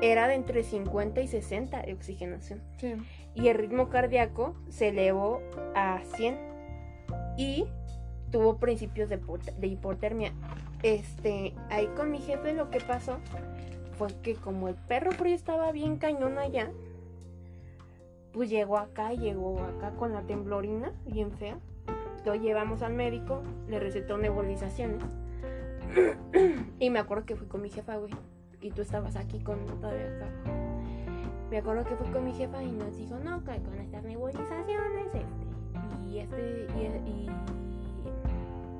[0.00, 2.60] era de entre 50 y 60 de oxigenación.
[2.78, 2.94] Sí.
[3.34, 5.40] Y el ritmo cardíaco se elevó
[5.74, 6.36] a 100
[7.36, 7.66] y
[8.30, 9.20] tuvo principios de,
[9.58, 10.32] de hipotermia.
[10.82, 13.18] Este, ahí con mi jefe lo que pasó
[13.96, 16.72] fue que como el perro frío estaba bien cañón allá,
[18.32, 21.58] pues llegó acá, llegó acá con la temblorina, bien fea.
[22.24, 25.02] Lo llevamos al médico, le recetó nebulizaciones.
[26.78, 28.12] Y me acuerdo que fui con mi jefa, güey.
[28.60, 30.26] Y tú estabas aquí con todavía acá.
[31.50, 35.06] Me acuerdo que fui con mi jefa y nos dijo, no, que con estas nebulizaciones,
[35.06, 35.24] este,
[36.08, 36.66] y este,
[37.06, 37.30] y, y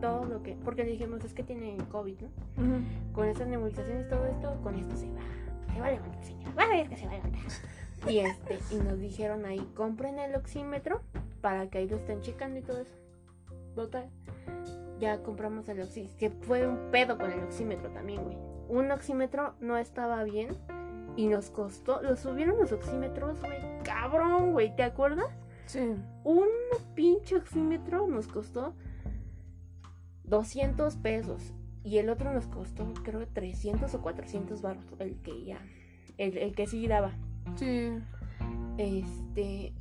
[0.01, 2.29] todo lo que, porque le dijimos, es que tiene COVID, ¿no?
[3.13, 5.21] Con estas nebulizaciones, todo esto, con esto se va,
[5.73, 7.43] se va a levantar, señora, va a ver que se va a levantar.
[8.09, 11.03] Y este, y nos dijeron ahí, compren el oxímetro
[11.41, 12.95] para que ahí lo estén checando y todo eso.
[13.75, 14.11] Total.
[15.03, 18.37] Ya compramos el oxímetro, que fue un pedo con el oxímetro también, güey.
[18.69, 20.51] Un oxímetro no estaba bien
[21.17, 25.27] y nos costó, lo subieron los oxímetros, güey, cabrón, güey, ¿te acuerdas?
[25.67, 25.97] Sí.
[26.23, 26.47] Un
[26.95, 28.77] pinche oxímetro nos costó
[30.23, 35.59] 200 pesos y el otro nos costó creo 300 o 400 baros, el que ya,
[36.17, 37.11] el, el que sí daba.
[37.57, 37.91] Sí.
[38.79, 39.75] Este,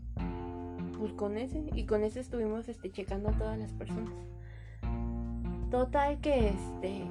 [0.97, 4.30] pues con ese, y con ese estuvimos este, checando a todas las personas.
[5.72, 7.03] Total que este,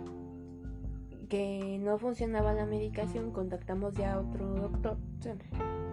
[1.31, 4.99] que no funcionaba la medicación, contactamos ya a otro doctor.
[5.21, 5.31] Sí.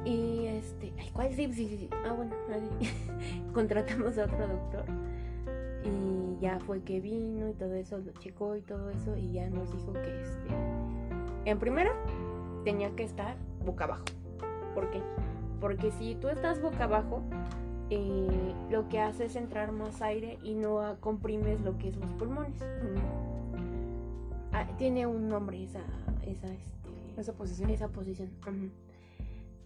[0.04, 1.34] Y este, ay, ¿cuál?
[1.34, 1.90] Sí, sí, sí.
[2.06, 2.36] Ah, bueno,
[3.54, 4.86] contratamos a otro doctor.
[5.86, 9.50] Y ya fue que vino y todo eso, lo checó y todo eso, y ya
[9.50, 10.50] nos dijo que este,
[11.46, 11.94] en primera,
[12.66, 14.04] tenía que estar boca abajo.
[14.76, 15.02] ¿Por qué?
[15.62, 17.24] Porque si tú estás boca abajo,
[17.90, 22.12] eh, lo que hace es entrar más aire y no comprimes lo que es los
[22.14, 22.62] pulmones.
[24.54, 25.82] Ah, tiene un nombre esa,
[26.24, 26.80] esa, este,
[27.18, 27.70] Esa posición.
[27.70, 28.30] esa posición.
[28.42, 28.70] Ujú.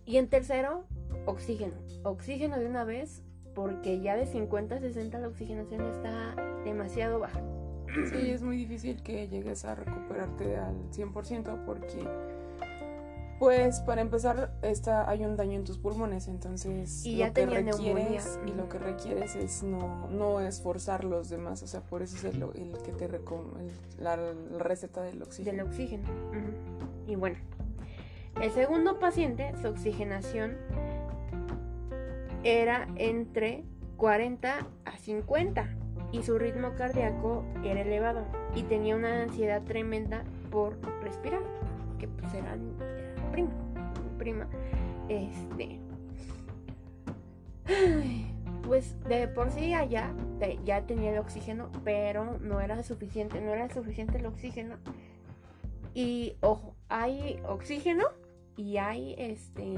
[0.05, 0.83] Y en tercero,
[1.25, 1.73] oxígeno.
[2.03, 3.23] Oxígeno de una vez,
[3.55, 7.41] porque ya de 50 a 60 la oxigenación está demasiado baja.
[8.09, 12.07] Sí, es muy difícil que llegues a recuperarte al 100% porque,
[13.41, 17.95] pues, para empezar, está, hay un daño en tus pulmones, entonces Y lo que neumonía.
[17.95, 22.17] requieres y lo que requieres es no, no esforzar los demás, o sea, por eso
[22.17, 23.09] es el, el que te
[23.97, 25.57] la, la receta del oxígeno.
[25.57, 26.03] del oxígeno.
[27.07, 27.37] Y bueno,
[28.39, 30.55] el segundo paciente, su oxigenación
[32.43, 33.63] era entre
[33.97, 35.67] 40 a 50
[36.11, 38.23] y su ritmo cardíaco era elevado
[38.53, 41.41] y tenía una ansiedad tremenda por respirar,
[41.97, 42.55] que pues era,
[43.31, 43.51] prima,
[44.17, 44.47] prima.
[45.09, 45.79] Este,
[48.67, 50.13] pues de por sí allá
[50.63, 54.77] ya tenía el oxígeno, pero no era suficiente, no era suficiente el oxígeno
[55.93, 58.05] y ojo, hay oxígeno
[58.55, 59.73] y hay este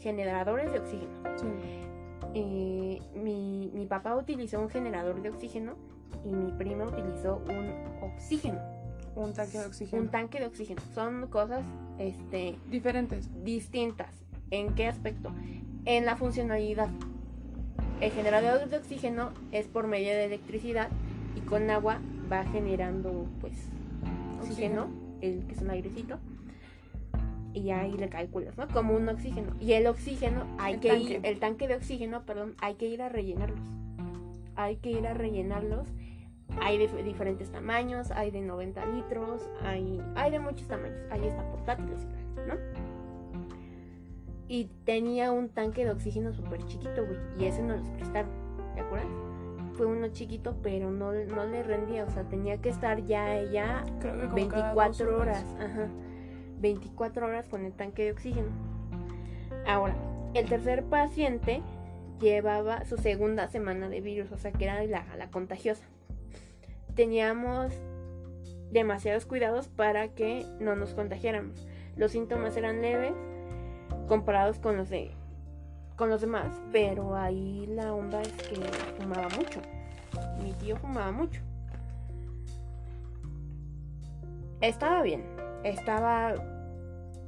[0.00, 1.12] generadores de oxígeno.
[1.36, 1.46] Sí.
[2.34, 5.74] eh, mi, mi papá utilizó un generador de oxígeno
[6.24, 8.60] y mi prima utilizó un oxígeno.
[9.16, 10.02] Un tanque de oxígeno.
[10.02, 10.80] Un tanque de oxígeno.
[10.94, 11.64] Son cosas
[11.98, 13.28] este, Diferentes.
[13.44, 14.14] distintas.
[14.50, 15.32] ¿En qué aspecto?
[15.84, 16.88] En la funcionalidad.
[18.00, 20.88] El generador de oxígeno es por medio de electricidad
[21.36, 21.98] y con agua
[22.30, 23.54] va generando pues
[24.40, 24.88] oxígeno,
[25.20, 26.18] el que es un airecito.
[27.54, 28.68] Y ahí le calculas, ¿no?
[28.68, 29.52] Como un oxígeno.
[29.58, 33.02] Y el oxígeno hay El que ir, el tanque de oxígeno, perdón, hay que ir
[33.02, 33.58] a rellenarlos.
[34.54, 35.88] Hay que ir a rellenarlos.
[36.60, 40.98] Hay de diferentes tamaños, hay de 90 litros, hay, hay de muchos tamaños.
[41.10, 42.06] Hay hasta portátiles,
[42.46, 42.54] ¿no?
[44.48, 47.18] Y tenía un tanque de oxígeno súper chiquito, güey.
[47.38, 48.30] Y ese nos los prestaron,
[48.74, 49.08] ¿te acuerdas?
[49.74, 52.04] Fue uno chiquito, pero no, no le rendía.
[52.04, 55.44] O sea, tenía que estar ya, dos 24 horas.
[55.60, 55.88] Ajá.
[56.60, 58.48] 24 horas con el tanque de oxígeno.
[59.66, 59.94] Ahora,
[60.34, 61.62] el tercer paciente
[62.20, 65.84] llevaba su segunda semana de virus, o sea que era la, la contagiosa.
[66.98, 67.72] Teníamos
[68.72, 71.64] demasiados cuidados para que no nos contagiáramos.
[71.94, 73.14] Los síntomas eran leves
[74.08, 75.12] comparados con los de
[75.94, 78.56] con los demás, pero ahí la onda es que
[79.00, 79.62] fumaba mucho.
[80.42, 81.40] Mi tío fumaba mucho.
[84.60, 85.22] Estaba bien,
[85.62, 86.34] estaba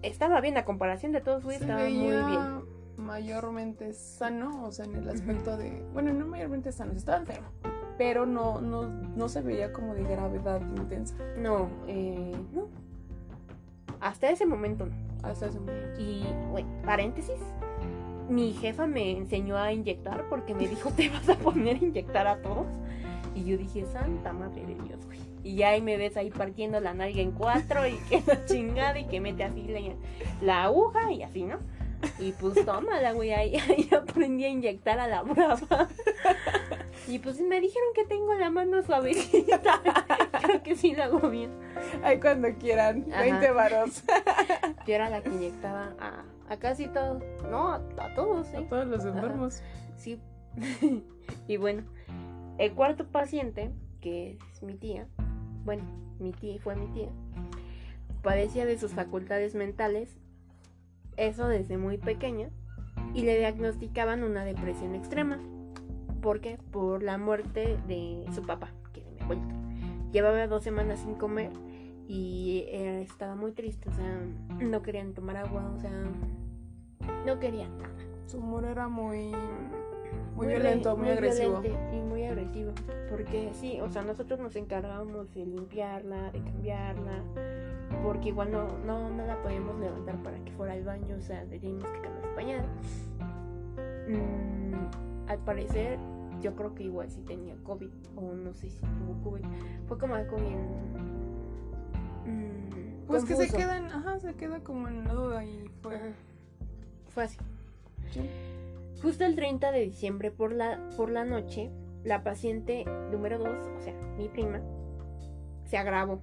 [0.03, 2.65] estaba bien a comparación de todos, güey, estaba muy bien.
[2.97, 5.81] mayormente sano, o sea, en el aspecto de.
[5.93, 7.51] Bueno, no mayormente sano, estaba enfermo.
[8.01, 11.15] Pero no, no, no se veía como de gravedad intensa.
[11.37, 12.69] No, eh, no.
[14.01, 14.95] Hasta ese momento no.
[15.23, 16.01] Hasta ese momento.
[16.01, 17.37] Y, güey, paréntesis.
[18.31, 22.27] Mi jefa me enseñó a inyectar porque me dijo, te vas a poner a inyectar
[22.27, 22.69] a todos.
[23.35, 25.19] Y yo dije, santa madre de Dios, güey.
[25.45, 28.99] Y ya ahí me ves ahí partiendo la nalga en cuatro y que la chingada
[28.99, 29.81] y que mete así la,
[30.41, 31.59] la aguja y así, ¿no?
[32.19, 35.89] Y pues tómala, güey, ahí, ahí aprendí a inyectar a la brava.
[37.09, 39.61] Y pues me dijeron que tengo la mano suavecita.
[40.43, 41.51] Creo que sí lo hago bien.
[42.03, 43.23] Ay, cuando quieran, Ajá.
[43.23, 44.05] 20 varos.
[44.87, 47.23] Yo era la que inyectaba a, a casi todos.
[47.51, 48.67] No, a, a todos, A ¿eh?
[48.69, 49.63] todos los enfermos.
[49.97, 50.21] Sí.
[51.49, 51.83] y bueno,
[52.59, 53.71] el cuarto paciente,
[54.01, 55.07] que es mi tía,
[55.65, 55.83] bueno,
[56.19, 57.09] mi tía fue mi tía,
[58.23, 60.17] padecía de sus facultades mentales,
[61.17, 62.51] eso desde muy pequeña,
[63.15, 65.41] y le diagnosticaban una depresión extrema.
[66.21, 66.59] ¿Por qué?
[66.71, 69.55] Por la muerte de su papá, que era mi abuelito.
[70.13, 71.51] Llevaba dos semanas sin comer
[72.09, 74.21] y eh, estaba muy triste, o sea,
[74.61, 75.93] no querían tomar agua, o sea,
[77.25, 77.95] no querían nada.
[78.27, 79.33] Su humor era muy.
[80.35, 81.61] Muy, violento, muy, agresivo.
[81.61, 82.73] violento y muy agresivo.
[83.11, 87.23] Porque sí, o sea, nosotros nos encargábamos de limpiarla, de cambiarla.
[88.03, 91.45] Porque igual no, no, no la podíamos levantar para que fuera al baño, o sea,
[91.45, 92.65] teníamos que cambiar su pañal.
[94.09, 95.99] Mm, al parecer,
[96.43, 99.45] yo creo que igual sí tenía COVID, o no sé si tuvo COVID.
[99.87, 100.59] Fue como algo bien.
[102.27, 105.97] mm, Pues que se quedan, ajá, se queda como en la duda y fue.
[105.97, 106.07] Ajá.
[107.11, 107.39] Fue así.
[108.13, 108.29] Sí.
[109.03, 111.71] Justo el 30 de diciembre por la, por la noche,
[112.05, 114.61] la paciente número 2, o sea, mi prima,
[115.65, 116.21] se agravó.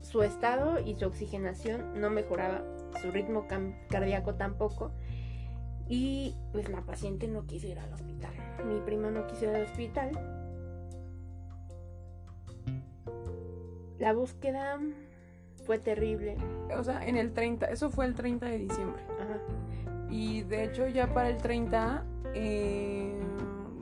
[0.00, 2.62] Su estado y su oxigenación no mejoraba,
[3.02, 3.46] su ritmo
[3.88, 4.92] cardíaco tampoco.
[5.88, 8.32] Y pues la paciente no quiso ir al hospital.
[8.64, 10.10] Mi prima no quiso ir al hospital.
[13.98, 14.78] La búsqueda
[15.64, 16.36] fue terrible.
[16.78, 19.02] O sea, en el 30, eso fue el 30 de diciembre.
[19.20, 19.38] Ajá.
[20.10, 22.04] Y de hecho, ya para el 30.
[22.34, 23.18] eh,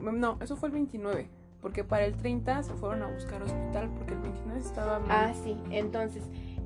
[0.01, 1.29] no, eso fue el 29.
[1.61, 3.89] Porque para el 30 se fueron a buscar hospital.
[3.97, 5.57] Porque el 29 estaba muy- Ah, sí.
[5.71, 6.23] Entonces,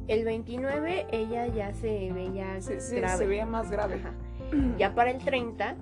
[0.07, 3.18] el 29 ella ya se veía se, se- grave.
[3.18, 3.95] se veía más grave.
[3.95, 4.14] Ajá.
[4.78, 5.76] Ya para el 30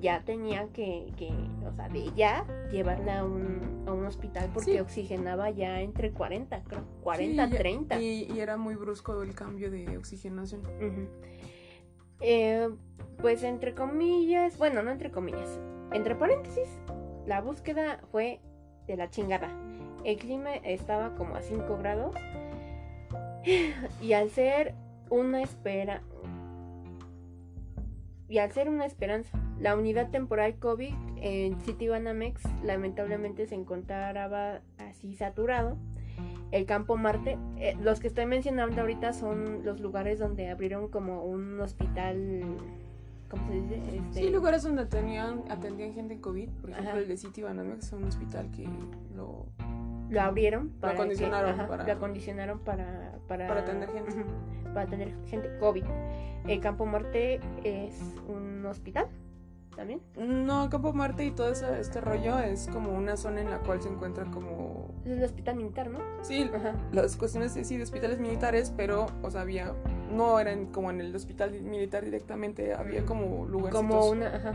[0.00, 1.30] ya tenía que, que,
[1.66, 4.78] o sea, de ya llevarla a un, a un hospital porque Sí.
[4.80, 6.84] oxigenaba ya entre 40, creo.
[7.02, 8.00] 40, Sí, ya- 30.
[8.00, 10.62] Y, y era muy brusco el cambio de oxigenación.
[12.20, 12.68] Eh,
[13.20, 15.60] pues entre comillas, bueno, no entre comillas,
[15.92, 16.68] entre paréntesis,
[17.26, 18.40] la búsqueda fue
[18.86, 19.48] de la chingada.
[20.04, 22.14] El clima estaba como a 5 grados
[24.00, 24.74] y al ser
[25.10, 26.02] una espera
[28.28, 34.60] y al ser una esperanza, la unidad temporal COVID en City Banamex lamentablemente se encontraba
[34.78, 35.76] así saturado.
[36.52, 41.24] El campo Marte, eh, los que estoy mencionando ahorita son los lugares donde abrieron como
[41.24, 42.42] un hospital,
[43.28, 43.74] ¿cómo se dice?
[43.96, 46.48] Este, Sí, lugares donde atendían, atendían gente en COVID.
[46.60, 46.98] Por ejemplo, Ajá.
[47.00, 48.68] el de City Banamex es un hospital que
[49.16, 49.46] lo.
[50.08, 54.12] lo abrieron para que- acondicionaron ajá, para- lo acondicionaron para para, Para atender gente.
[54.72, 55.84] Para atender gente COVID.
[56.46, 59.08] El Campo Marte es un hospital
[59.76, 60.00] también.
[60.16, 63.80] No, Campo Marte y todo ese, este rollo es como una zona en la cual
[63.82, 64.94] se encuentra como...
[65.04, 66.00] Es el hospital militar, ¿no?
[66.22, 66.74] Sí, Ajá.
[66.92, 69.72] las cuestiones sí, de hospitales militares, pero, o sea, había...
[70.10, 73.74] No eran como en el hospital militar directamente, había como lugares.
[73.76, 74.52] Como una, ajá.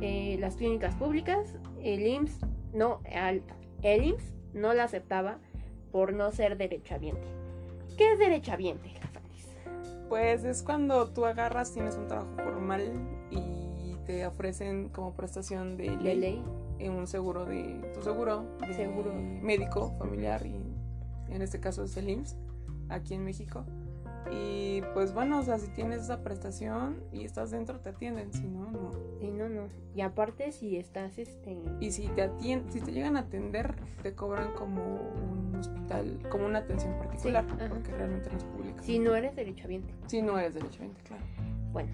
[0.00, 2.40] Eh, las clínicas públicas, el IMSS,
[2.72, 3.42] no, al-
[3.82, 5.38] el IMSS no la aceptaba
[5.90, 7.26] por no ser derechohabiente.
[7.96, 10.08] ¿Qué es derechohabiente, la Fanny?
[10.08, 12.92] Pues es cuando tú agarras, tienes un trabajo formal
[13.30, 13.63] y
[14.06, 16.42] te ofrecen como prestación de ley, ley.
[16.78, 19.12] en un seguro de tu seguro, de Seguro.
[19.14, 20.56] médico, familiar y
[21.28, 22.36] en este caso es el IMSS
[22.88, 23.64] aquí en México.
[24.30, 28.46] Y pues bueno, o sea, si tienes esa prestación y estás dentro te atienden, si
[28.46, 28.90] no, no.
[29.20, 29.68] Sí, no, no.
[29.94, 31.58] Y aparte, si estás, este.
[31.80, 36.46] Y si te atien si te llegan a atender, te cobran como un hospital, como
[36.46, 37.68] una atención particular, ajá.
[37.68, 38.82] porque realmente no es pública.
[38.82, 39.92] Si no eres derechohabiente.
[40.06, 41.22] Si no eres derechohabiente, claro.
[41.74, 41.90] Bueno,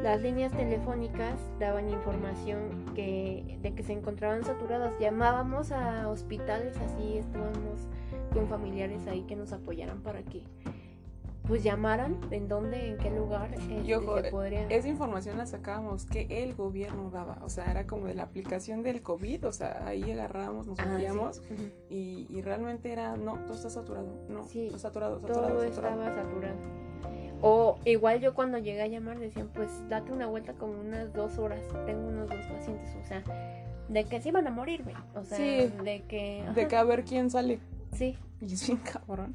[0.00, 4.92] las líneas telefónicas daban información que, de que se encontraban saturadas.
[5.00, 7.88] Llamábamos a hospitales así, estábamos
[8.34, 10.44] con familiares ahí que nos apoyaran para que
[11.48, 14.66] pues llamaran en dónde, en qué lugar este, Y ojo, se podría...
[14.68, 18.82] Esa información la sacábamos que el gobierno daba, o sea, era como de la aplicación
[18.84, 20.90] del COVID, o sea, ahí agarrábamos, nos Ah, sí.
[20.90, 21.42] metíamos
[21.90, 26.02] y, y realmente era, no, todo está saturado, no, Sí, está saturado, saturado, Todo saturado.
[26.04, 26.56] estaba saturado.
[27.42, 31.38] O igual yo cuando llegué a llamar decían, pues date una vuelta como unas dos
[31.38, 33.22] horas, tengo unos dos pacientes, o sea,
[33.88, 34.94] de que se iban a morir, güey.
[35.16, 35.72] O sea, Sí.
[35.82, 36.44] de que...
[36.54, 37.58] De que a ver quién sale.
[37.92, 39.34] Sí, Y es bien cabrón.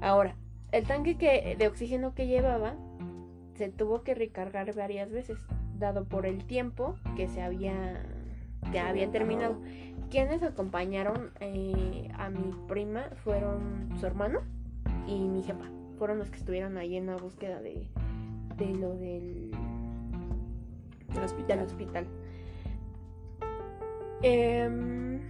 [0.00, 0.34] Ahora,
[0.72, 2.74] el tanque que, de oxígeno que llevaba
[3.54, 5.38] se tuvo que recargar varias veces,
[5.78, 8.02] dado por el tiempo que se había,
[8.72, 9.58] que había terminado.
[10.10, 14.40] Quienes acompañaron eh, a mi prima fueron su hermano
[15.06, 15.66] y mi jefa.
[16.00, 17.86] Fueron los que estuvieron ahí en la búsqueda de,
[18.56, 19.50] de lo del,
[21.12, 21.58] Del hospital.
[21.58, 22.06] del hospital.
[24.22, 25.20] Em.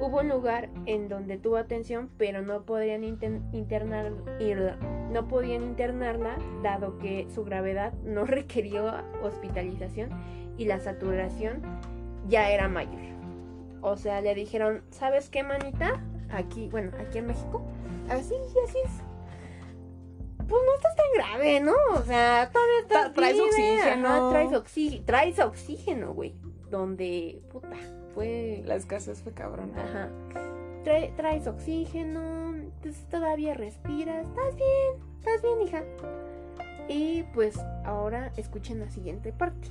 [0.00, 4.10] Hubo un lugar en donde tuvo atención, pero no podrían internar,
[4.40, 4.76] ir-
[5.12, 10.10] no podían internarla, dado que su gravedad no requirió hospitalización
[10.58, 11.62] y la saturación
[12.28, 13.00] ya era mayor.
[13.80, 16.02] O sea, le dijeron, ¿sabes qué, manita?
[16.32, 17.62] Aquí, bueno, aquí en México,
[18.08, 18.90] así, así es.
[20.38, 21.74] Pues no estás tan grave, ¿no?
[21.94, 24.08] O sea, todavía estás traes oxígeno.
[24.08, 26.34] ajá, traes oxígeno, traes oxígeno, güey.
[26.70, 27.76] Donde, puta,
[28.14, 28.62] fue...
[28.64, 29.72] La escasez fue cabrón.
[29.78, 30.08] Ajá.
[30.84, 35.84] Trae- traes oxígeno, entonces todavía respiras, estás bien, estás bien, hija.
[36.88, 39.68] Y pues ahora escuchen la siguiente parte.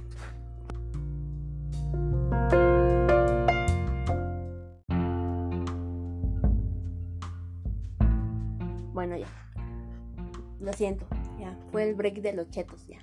[10.62, 11.06] Lo siento,
[11.40, 11.58] ya.
[11.72, 13.00] Fue el break de los chetos, ya.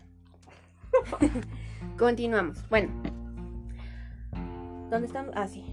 [1.99, 2.67] Continuamos.
[2.71, 2.91] Bueno.
[4.91, 5.33] ¿Dónde estamos?
[5.37, 5.65] Ah, sí.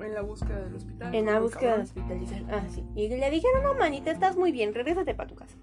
[0.00, 1.14] En la búsqueda del hospital.
[1.14, 1.86] En la búsqueda de cabrón.
[1.86, 2.50] hospitalización.
[2.50, 2.84] Ah, sí.
[2.94, 5.56] Y le dijeron, no, manita, estás muy bien, regrésate para tu casa.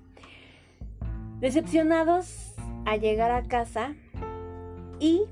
[1.40, 2.54] Decepcionados
[2.86, 3.96] al llegar a casa
[5.00, 5.24] y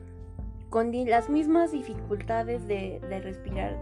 [0.70, 3.78] con las mismas dificultades de, de respirar.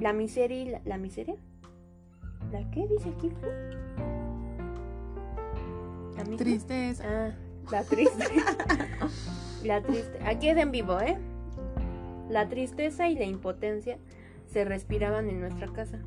[0.00, 1.36] La miseria y la, ¿la miseria.
[2.52, 3.30] ¿La qué dice aquí?
[3.30, 3.76] Fanny?
[6.16, 6.36] ¿La misma?
[6.36, 7.04] Tristeza.
[7.06, 7.34] Ah,
[7.70, 8.24] la triste.
[9.64, 10.18] la triste.
[10.24, 11.18] Aquí es en vivo, ¿eh?
[12.28, 13.98] La tristeza y la impotencia
[14.46, 15.98] se respiraban en nuestra casa.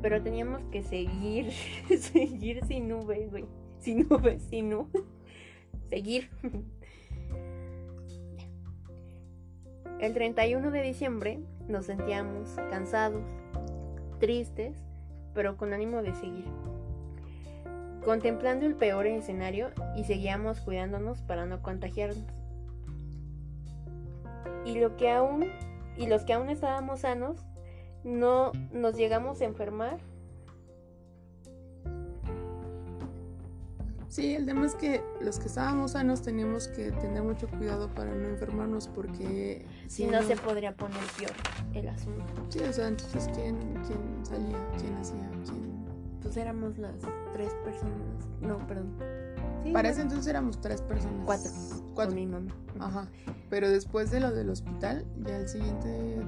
[0.00, 1.52] Pero teníamos que seguir,
[1.98, 3.44] seguir sin nube, güey.
[3.78, 5.04] Sin nube, sin nube.
[5.88, 6.30] Seguir.
[10.00, 11.38] El 31 de diciembre
[11.68, 13.22] nos sentíamos cansados,
[14.18, 14.74] tristes,
[15.34, 16.44] pero con ánimo de seguir
[18.04, 22.24] contemplando el peor escenario y seguíamos cuidándonos para no contagiarnos.
[24.64, 25.46] Y lo que aún
[25.96, 27.44] y los que aún estábamos sanos
[28.04, 29.98] no nos llegamos a enfermar.
[34.12, 38.14] Sí, el tema es que los que estábamos sanos teníamos que tener mucho cuidado para
[38.14, 41.32] no enfermarnos porque Si no se podría poner peor
[41.72, 42.22] el asunto.
[42.50, 43.56] Sí, o sea, entonces ¿quién,
[43.86, 44.58] quién salía?
[44.78, 45.30] ¿Quién hacía?
[45.46, 45.86] ¿Quién?
[46.20, 46.92] Pues éramos las
[47.32, 48.28] tres personas.
[48.42, 48.92] No, perdón.
[49.64, 51.24] Sí, Para bueno, ese entonces éramos tres personas.
[51.24, 51.50] Cuatro.
[51.94, 51.94] Cuatro.
[51.94, 52.54] Con mi mamá.
[52.80, 53.08] Ajá.
[53.48, 56.20] Pero después de lo del hospital, ya el siguiente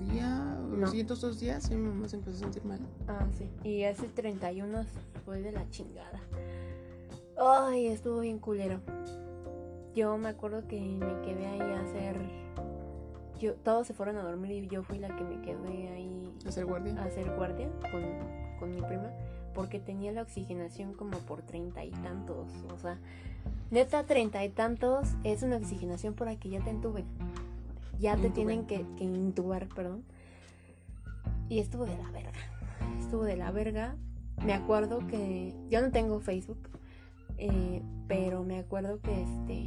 [0.00, 0.76] día, No.
[0.78, 2.80] los siguientes dos días, sí, mi mamá se empezó a sentir mal.
[3.08, 3.46] Ah, sí.
[3.62, 4.86] Y ese 31
[5.26, 6.18] fue de la chingada.
[7.38, 8.80] Ay, estuvo bien culero.
[9.94, 12.16] Yo me acuerdo que me quedé ahí a hacer.
[13.40, 16.50] Yo, todos se fueron a dormir y yo fui la que me quedé ahí A
[16.52, 17.00] ser guardia.
[17.00, 18.02] a hacer guardia con,
[18.58, 19.10] con mi prima.
[19.54, 22.48] porque tenía la oxigenación como por treinta y tantos.
[22.72, 22.98] O sea,
[23.70, 27.04] neta, treinta y tantos es una oxigenación para que ya te entuben.
[28.00, 30.04] Ya te tienen que, que intubar, perdón.
[31.48, 32.32] Y estuvo de la verga.
[32.98, 33.94] Estuvo de la verga.
[34.44, 35.54] Me acuerdo que.
[35.70, 36.58] Yo no tengo Facebook.
[37.38, 39.64] Eh, pero me acuerdo que este.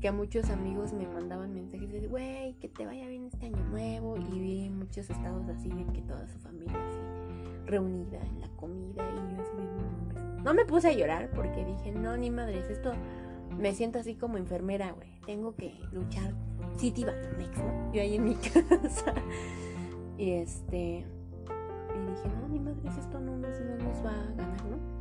[0.00, 4.16] Que muchos amigos me mandaban mensajes de, güey, que te vaya bien este año nuevo.
[4.18, 9.02] Y vi muchos estados así de que toda su familia así reunida en la comida.
[9.02, 12.92] Y yo así, no me puse a llorar porque dije, no, ni madres, esto
[13.58, 15.20] me siento así como enfermera, güey.
[15.26, 16.34] Tengo que luchar.
[16.76, 17.92] City Banamex, ¿no?
[17.92, 19.14] Yo ahí en mi casa.
[20.18, 21.04] Y este.
[21.06, 24.95] Y dije, no, ni madres, esto no nos, no nos va a ganar, ¿no?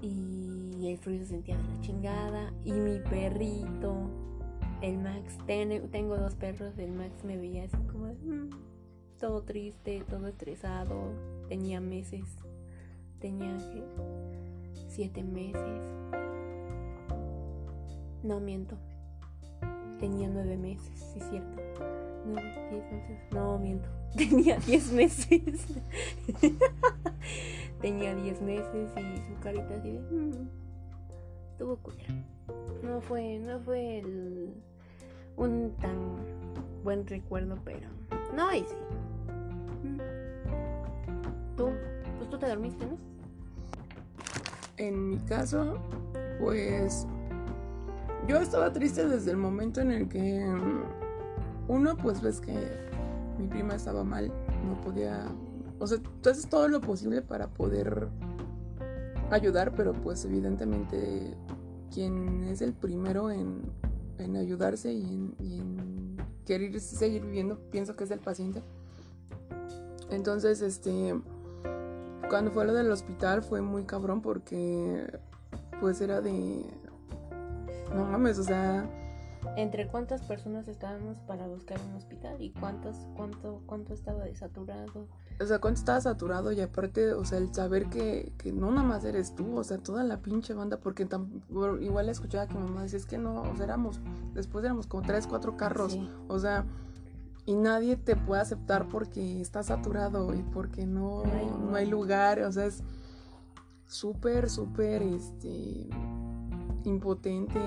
[0.00, 2.52] Y el frío se sentía de la chingada.
[2.64, 3.96] Y mi perrito,
[4.80, 8.50] el Max, ten- tengo dos perros, el Max me veía así como "Mm",
[9.18, 10.94] todo triste, todo estresado.
[11.48, 12.24] Tenía meses.
[13.20, 13.82] Tenía ¿qué?
[14.88, 15.82] siete meses.
[18.22, 18.76] No miento.
[19.98, 21.60] Tenía nueve meses, sí es cierto.
[22.24, 23.18] Nueve, diez meses.
[23.32, 23.88] No miento.
[24.16, 25.66] Tenía diez meses.
[27.80, 30.00] Tenía diez meses y su carita así de.
[30.00, 30.48] "Mm".
[32.82, 34.54] No fue, no fue el,
[35.36, 36.16] un tan
[36.84, 37.88] buen recuerdo, pero.
[38.34, 38.76] No, y sí.
[39.84, 39.98] Mm.
[41.56, 41.70] Tú,
[42.18, 42.96] pues tú te dormiste, ¿no?
[44.76, 45.78] En mi caso,
[46.40, 47.06] pues
[48.28, 50.82] yo estaba triste desde el momento en el que mm,
[51.68, 52.54] uno, pues ves que
[53.38, 54.32] mi prima estaba mal,
[54.66, 55.26] no podía,
[55.78, 58.08] o sea, tú haces todo lo posible para poder
[59.30, 61.34] ayudar, pero pues evidentemente
[61.92, 63.62] quien es el primero en,
[64.18, 65.62] en ayudarse y en, y
[66.44, 68.62] querer seguir viviendo, pienso que es el paciente.
[70.10, 71.20] Entonces, este,
[72.28, 75.20] cuando fue lo del hospital fue muy cabrón porque
[75.80, 76.64] pues era de
[77.94, 78.88] no mames, o sea,
[79.56, 85.08] ¿Entre cuántas personas estábamos para buscar un hospital y cuántos, cuánto, cuánto estaba desaturado?
[85.40, 88.86] O sea, cuánto estaba saturado y aparte, o sea, el saber que, que no nada
[88.86, 92.64] más eres tú, o sea, toda la pinche banda, porque por- igual escuchaba que mi
[92.64, 94.00] mamá decía, es que no, o sea, éramos,
[94.34, 96.10] después éramos como tres, cuatro carros, Sí.
[96.26, 96.64] o sea,
[97.46, 102.52] y nadie te puede aceptar porque está saturado y porque no, no hay lugar, o
[102.52, 102.82] sea, es
[103.86, 105.88] súper, súper, este,
[106.84, 107.60] impotente,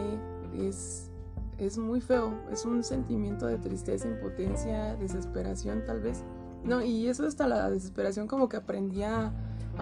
[0.56, 1.10] es,
[1.58, 6.24] es muy feo, es un sentimiento de tristeza, impotencia, desesperación tal vez.
[6.64, 9.34] No, y eso hasta la desesperación como que aprendí a,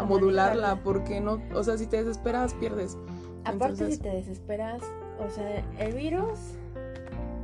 [0.07, 2.97] modularla, porque no, o sea, si te desesperas, pierdes.
[3.43, 4.81] Aparte, Entonces- si te desesperas,
[5.19, 6.39] o sea, el virus,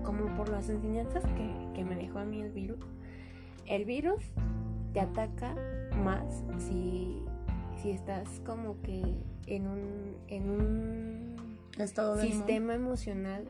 [0.03, 2.79] como por las enseñanzas que, que me dejó a mí el virus,
[3.65, 4.23] el virus
[4.93, 5.55] te ataca
[6.03, 7.25] más si,
[7.81, 9.01] si estás como que
[9.47, 11.35] en un, en un
[11.77, 13.49] Estado de sistema emocional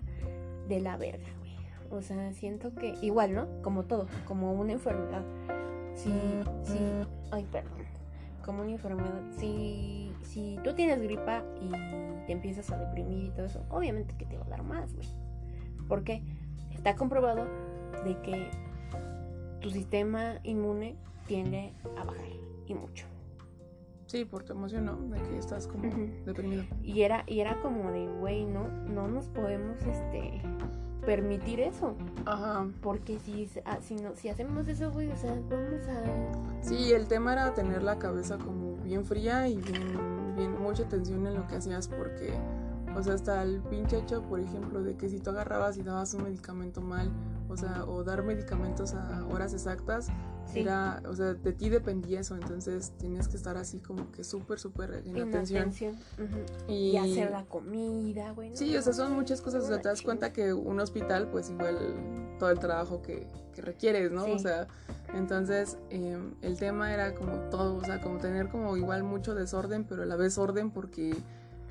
[0.67, 1.55] de la verga, güey.
[1.91, 3.47] O sea, siento que igual, ¿no?
[3.61, 5.23] Como todo, como una enfermedad.
[5.95, 6.13] Sí,
[6.63, 6.77] sí.
[7.31, 7.85] Ay, perdón.
[8.43, 9.21] Como una enfermedad.
[9.37, 11.69] Si, si tú tienes gripa y
[12.25, 15.07] te empiezas a deprimir y todo eso, obviamente que te va a dar más, güey.
[15.87, 16.21] Porque
[16.73, 17.45] está comprobado
[18.03, 18.51] de que
[19.61, 20.95] tu sistema inmune
[21.27, 22.25] tiende a bajar
[22.67, 23.07] y mucho.
[24.07, 24.95] Sí, por tu emoción, ¿no?
[24.97, 25.89] De que estás como
[26.25, 26.63] deprimido.
[26.83, 30.41] Y era, y era como de, güey, no, no nos podemos este
[31.05, 31.95] permitir eso.
[32.25, 32.67] Ajá.
[32.81, 36.63] Porque si, ah, si, no, si hacemos eso, güey, o sea, vamos a...
[36.63, 41.25] Sí, el tema era tener la cabeza como bien fría y bien, bien mucha tensión
[41.27, 42.33] en lo que hacías porque,
[42.95, 46.13] o sea, hasta el pinche hecho, por ejemplo, de que si tú agarrabas y dabas
[46.13, 47.11] un medicamento mal,
[47.49, 50.07] o sea, o dar medicamentos a horas exactas,
[50.51, 50.59] Sí.
[50.59, 54.59] era, o sea, de ti dependía eso, entonces tienes que estar así como que súper,
[54.59, 55.71] súper en en atención.
[56.67, 58.51] Y, Y hacer la comida, güey.
[58.51, 58.55] ¿no?
[58.55, 59.63] Sí, o sea, son muchas cosas.
[59.63, 61.77] O sea, te das cuenta que un hospital, pues igual
[62.39, 64.25] todo el trabajo que, que requieres, ¿no?
[64.25, 64.31] Sí.
[64.31, 64.67] O sea,
[65.13, 69.85] entonces eh, el tema era como todo, o sea, como tener como igual mucho desorden,
[69.85, 71.15] pero a la vez orden porque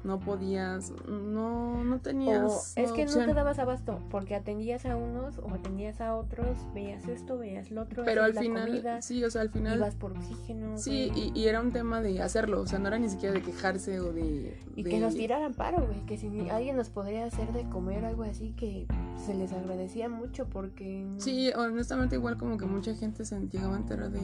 [0.05, 2.75] no podías, no, no tenías.
[2.77, 6.59] O es que no te dabas abasto, porque atendías a unos o atendías a otros,
[6.75, 9.79] veías esto, veías lo otro, Pero al la final, comida, sí, o sea, al final.
[9.79, 10.77] ibas por oxígeno.
[10.79, 13.43] Sí, y, y era un tema de hacerlo, o sea, no era ni siquiera de
[13.43, 14.57] quejarse o de...
[14.77, 16.05] Y de- que nos tiraran paro, güey.
[16.05, 18.87] Que si alguien nos podría hacer de comer algo así, que
[19.25, 21.07] se les agradecía mucho porque.
[21.19, 24.21] Sí, honestamente igual como que mucha gente se llegaba a enterar de,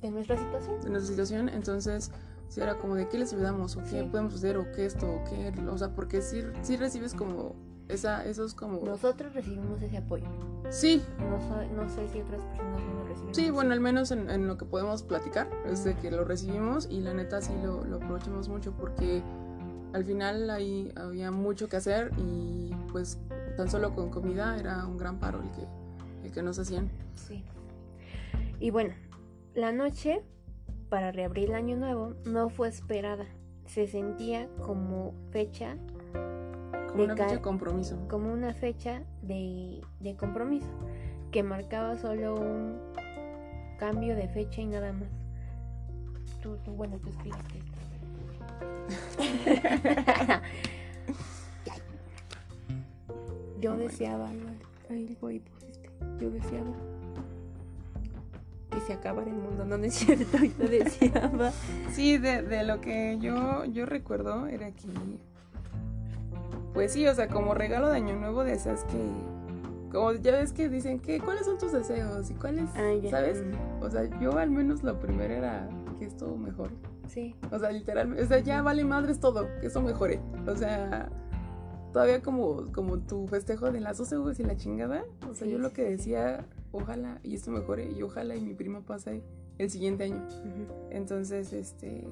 [0.00, 0.80] De nuestra situación.
[0.80, 2.10] de nuestra situación, entonces
[2.50, 4.08] si era como de qué les ayudamos o qué Sí.
[4.10, 7.54] podemos hacer o qué esto o qué, o sea, porque sí, sí recibes como
[7.88, 8.80] esa, eso es como...
[8.84, 10.26] Nosotros recibimos ese apoyo.
[10.68, 11.02] Sí.
[11.18, 13.34] No, so- no sé si otras personas no lo reciben.
[13.34, 16.86] Sí, bueno, al menos en, en lo que podemos platicar es de que lo recibimos
[16.90, 19.22] y la neta sí lo, lo aprovechamos mucho porque
[19.92, 23.18] al final ahí había mucho que hacer y pues
[23.56, 25.66] tan solo con comida era un gran paro el que,
[26.26, 26.90] el que nos hacían.
[27.16, 27.44] Sí.
[28.60, 28.94] Y bueno,
[29.54, 30.22] la noche
[30.90, 33.24] para reabrir el año nuevo no fue esperada.
[33.66, 35.76] Se sentía como fecha,
[36.88, 37.96] Como De una fecha de compromiso.
[38.08, 40.66] como una fecha de, de compromiso,
[41.30, 42.78] que marcaba solo un
[43.78, 45.08] cambio de fecha y nada más.
[46.42, 47.80] Tú, tú bueno, tú escribiste esto.
[53.60, 54.30] Yo deseaba,
[54.90, 55.90] ay, güey, pusiste.
[56.18, 56.70] Yo deseaba
[58.70, 61.52] que se acabara el mundo, no, no es cierto, yo deseaba.
[61.92, 64.88] Sí, de, de lo que yo, yo recuerdo era que...
[66.72, 68.98] Pues sí, o sea, como regalo de Año Nuevo de esas que...
[69.90, 72.92] Como ya ves que dicen que cuáles son tus deseos y cuáles, Ah.
[73.10, 73.42] ¿sabes?
[73.44, 75.68] Mm, O sea, yo al menos lo primero era
[75.98, 76.70] que esto mejore.
[77.08, 80.20] Sí, O sea, literalmente, o sea, ya vale madres todo, que eso mejore.
[80.46, 81.08] O sea,
[81.92, 85.02] todavía como, como tu festejo de las 12 uvas y la chingada.
[85.28, 88.54] O sea, Sí, yo lo que decía, ojalá y esto mejore y ojalá y mi
[88.54, 89.22] prima pase
[89.58, 90.26] el siguiente año.
[90.90, 92.08] Entonces, este,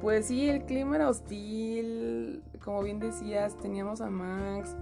[0.00, 4.76] pues sí, el clima era hostil, como bien decías, teníamos a Max.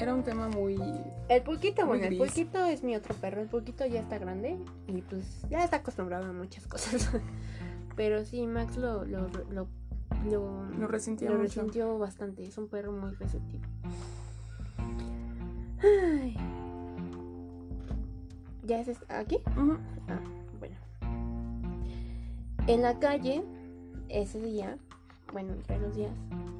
[0.00, 0.76] Era un tema muy...
[1.28, 3.40] El pulquito, bueno, el pulquito es mi otro perro.
[3.40, 7.10] El pulquito ya está grande y pues ya está acostumbrado a muchas cosas.
[7.96, 9.68] Pero sí, Max lo, lo, lo,
[10.28, 11.60] lo, Lo resentía lo mucho.
[11.60, 12.44] resintió bastante.
[12.44, 13.62] Es un perro muy receptivo.
[15.82, 16.36] Ay.
[18.64, 19.38] ¿Ya es est- aquí?
[20.08, 20.20] Ah,
[20.58, 20.76] bueno.
[22.66, 23.44] En la calle,
[24.08, 24.78] ese día,
[25.32, 26.14] bueno, entre los días,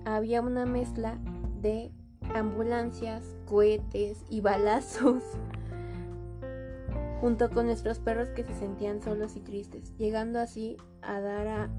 [0.04, 1.18] había una mezcla
[1.62, 1.90] de
[2.34, 5.22] ambulancias, cohetes y balazos.
[7.20, 11.70] Junto con nuestros perros que se sentían solos y tristes, llegando así a dar a,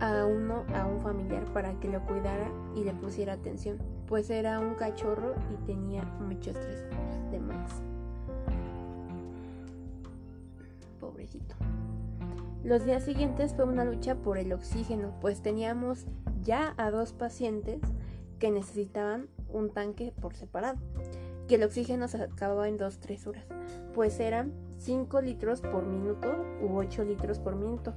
[0.00, 4.58] a uno a un familiar para que lo cuidara y le pusiera atención, pues era
[4.58, 6.82] un cachorro y tenía mucho estrés
[7.30, 7.82] de Max.
[11.10, 11.56] Pobrecito.
[12.62, 16.06] Los días siguientes fue una lucha por el oxígeno, pues teníamos
[16.42, 17.80] ya a dos pacientes
[18.38, 20.78] que necesitaban un tanque por separado,
[21.48, 23.44] que el oxígeno se acababa en 2-3 horas,
[23.92, 26.32] pues eran 5 litros por minuto
[26.62, 27.92] u 8 litros por minuto.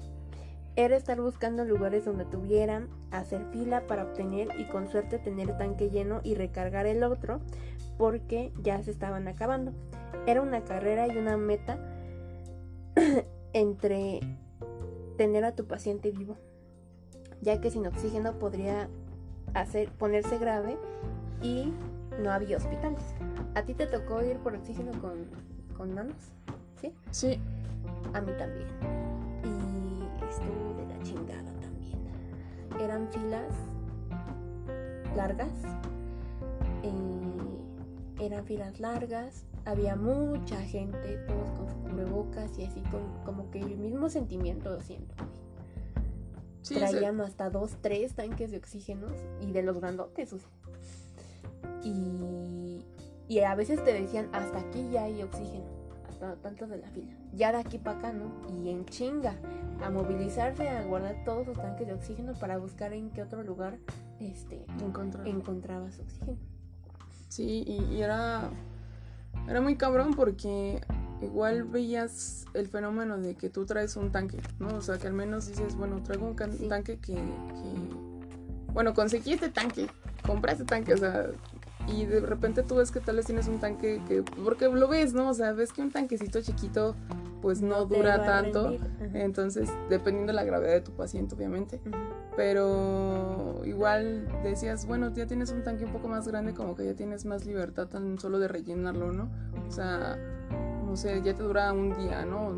[0.76, 5.92] Era estar buscando lugares donde tuvieran, hacer fila para obtener y con suerte tener tanque
[5.92, 7.42] lleno y recargar el otro,
[8.00, 9.72] porque ya se estaban acabando.
[10.26, 11.93] Era una carrera y una meta
[13.54, 14.20] entre
[15.18, 16.36] tener a tu paciente vivo,
[17.42, 18.90] ya que sin oxígeno podría
[19.54, 20.78] hacer ponerse grave
[21.42, 21.72] y
[22.22, 23.04] no había hospitales.
[23.56, 25.26] ¿A ti te tocó ir por oxígeno con,
[25.78, 26.16] con manos?
[26.82, 26.94] ¿Sí?
[27.12, 27.40] Sí,
[28.14, 28.68] A mí también.
[29.44, 32.00] Y estuvo de la chingada también.
[32.80, 33.54] Eran filas
[35.16, 35.52] largas.
[36.84, 39.46] eh, eran filas largas.
[39.66, 44.70] Había mucha gente, todos con su cubrebocas y así con, como que el mismo sentimiento
[44.70, 45.14] lo siento.
[46.62, 46.76] sí.
[46.76, 50.34] Traían hasta dos, tres tanques de oxígenos y de los grandotes.
[50.34, 50.50] o sea.
[51.84, 52.86] Y,
[53.28, 55.66] y a veces te decían, hasta aquí ya hay oxígeno,
[56.10, 57.14] hasta tanto de la fila.
[57.34, 58.32] Ya de aquí para acá, ¿no?
[58.50, 59.36] Y en chinga,
[59.82, 63.80] a movilizarse, a guardar todos los tanques de oxígeno para buscar en qué otro lugar
[64.20, 64.66] este,
[65.26, 66.38] encontrabas oxígeno.
[67.30, 68.50] Sí, y, y era,
[69.48, 70.82] era muy cabrón porque
[71.22, 74.76] igual veías el fenómeno de que tú traes un tanque, ¿no?
[74.76, 76.68] O sea, que al menos dices, bueno, traigo un Sí.
[76.68, 78.14] tanque que, que-
[78.74, 79.88] Bueno, conseguí este tanque,
[80.26, 81.28] compré este tanque, o sea...
[81.86, 84.24] Y de repente tú ves que tal vez tienes un tanque que...
[84.24, 85.30] Porque lo ves, ¿no?
[85.30, 86.96] O sea, ves que un tanquecito chiquito
[87.44, 88.76] pues no, dura tanto.
[89.14, 91.80] Entonces, dependiendo de la gravedad de tu paciente, obviamente
[92.36, 96.96] pero igual decías, bueno, ya tienes un tanque un poco más grande, como que ya
[96.96, 99.30] tienes más libertad tan solo de rellenarlo, ¿no?
[99.68, 100.18] O sea,
[100.86, 102.52] no sé, ya te dura un día, ¿no?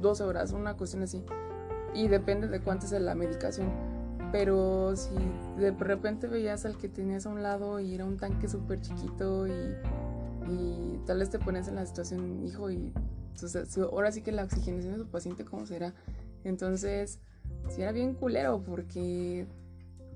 [0.00, 1.22] 12 horas, una cuestión así.
[1.94, 3.68] Y depende de cuánto es la medicación.
[4.32, 5.14] Pero si
[5.58, 9.46] de repente veías al que tenías a un lado y era un tanque súper chiquito
[9.48, 9.74] y,
[10.48, 12.92] y tal vez te pones en la situación, hijo, y
[13.90, 15.94] ahora sí que la oxigenación de tu paciente, ¿cómo será?
[16.44, 17.18] Entonces,
[17.68, 19.46] sí era bien culero porque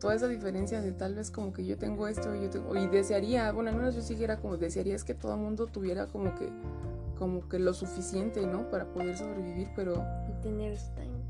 [0.01, 2.87] toda esa diferencia de tal vez como que yo tengo esto y yo tengo y
[2.89, 5.67] desearía, bueno, al menos yo sí que era como desearía es que todo el mundo
[5.67, 6.51] tuviera como que
[7.19, 8.69] como que lo suficiente, ¿no?
[8.71, 10.77] Para poder sobrevivir, pero Y tener.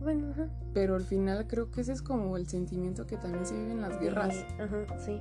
[0.00, 0.48] Bueno, ajá.
[0.72, 3.80] pero al final creo que ese es como el sentimiento que también se vive en
[3.80, 4.34] las guerras.
[4.34, 5.20] Eh, ajá, sí.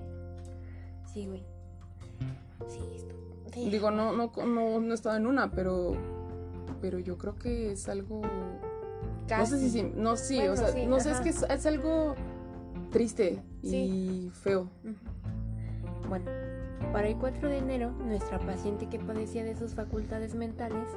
[1.14, 1.44] Sí, güey.
[2.68, 3.16] Sí, esto.
[3.54, 3.70] sí.
[3.70, 5.96] Digo, no, no, no, no he estado en una, pero,
[6.84, 8.22] pero yo creo que es algo...
[9.30, 11.44] No sé si, sí, no, sí, Bueno, o sea, sí, no sé, es que es,
[11.44, 12.14] es algo
[12.92, 14.68] triste y feo.
[16.10, 16.26] Bueno,
[16.92, 20.90] para el 4 de enero, nuestra paciente que padecía de sus facultades mentales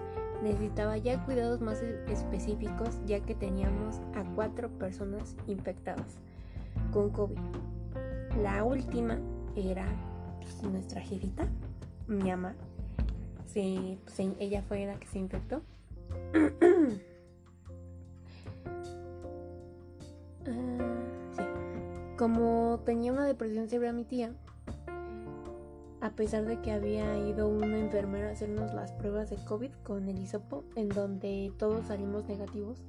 [0.43, 6.17] necesitaba ya cuidados más e- específicos ya que teníamos a cuatro personas infectadas
[6.93, 7.39] con COVID.
[8.43, 9.21] La última
[9.55, 9.87] era
[10.69, 11.47] nuestra jefita,
[12.09, 12.57] mi mamá.
[13.47, 15.63] Se, se- ella fue la que se infectó.
[20.49, 22.15] Ah.
[22.17, 24.33] Como tenía una depresión severa mi tía,
[26.01, 30.09] a pesar de que había ido una enfermera a hacernos las pruebas de COVID con
[30.09, 32.85] el hisopo, en donde todos salimos negativos,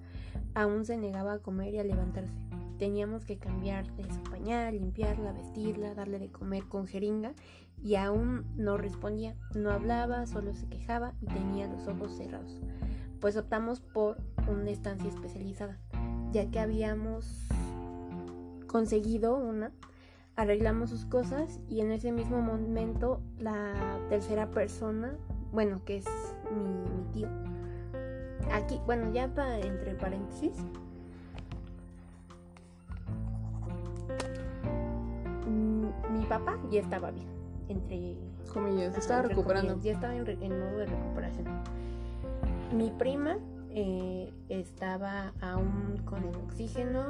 [0.54, 2.34] aún se negaba a comer y a levantarse.
[2.78, 7.34] Teníamos que cambiarle su pañal, limpiarla, vestirla, darle de comer con jeringa
[7.82, 12.62] y aún no respondía, no hablaba, solo se quejaba y tenía los ojos cerrados.
[13.20, 15.78] Pues optamos por una estancia especializada,
[16.32, 17.48] ya que habíamos
[18.68, 19.72] conseguido una
[20.36, 23.74] arreglamos sus cosas y en ese mismo momento la
[24.08, 25.16] tercera persona,
[25.52, 26.06] bueno, que es
[26.56, 26.64] mi,
[26.96, 27.28] mi tío,
[28.54, 30.52] aquí, bueno, ya para entre paréntesis,
[35.48, 35.88] mm,
[36.20, 37.28] mi papá ya estaba bien,
[37.70, 38.16] entre
[38.54, 39.70] Comillas, estaba entre recuperando.
[39.74, 41.46] comillas, Ya estaba en, re- en modo de recuperación.
[42.74, 43.38] Mi prima
[43.70, 47.08] eh, estaba aún con el oxígeno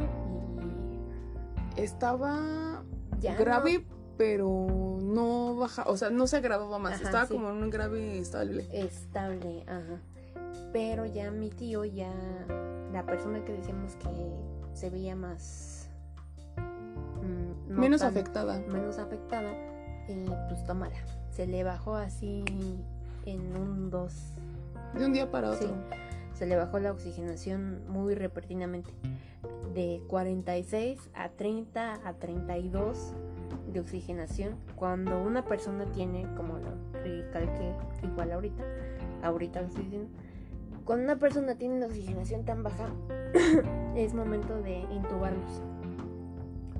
[1.75, 2.83] Estaba
[3.17, 3.85] y ya grave,
[4.17, 7.33] pero no baja, o sea, no se agravaba más, Ajá, estaba sí.
[7.33, 8.67] como en un grave estable.
[8.71, 10.01] estable, ajá.
[10.73, 12.11] Pero ya mi tío, ya
[12.91, 14.09] la persona que decíamos que
[14.73, 15.89] se veía más
[16.57, 18.59] mm, no Menos tan- afectada.
[18.67, 19.51] menos afectada,
[20.07, 20.95] eh, pues tómala.
[21.31, 22.43] Se le bajó así
[23.25, 24.33] en un dos
[24.93, 25.77] De un día para Sí, otro.
[26.33, 28.91] se le bajó la oxigenación muy repentinamente.
[29.73, 33.13] De 46 a 30 a 32
[33.71, 34.55] de oxigenación.
[34.75, 36.69] Cuando una persona tiene, como lo
[37.03, 37.73] recalqué
[38.03, 38.63] igual ahorita,
[39.23, 40.09] ahorita lo estoy diciendo,
[40.85, 42.87] cuando una persona tiene una oxigenación tan baja,
[43.95, 45.61] es momento de intubarlos.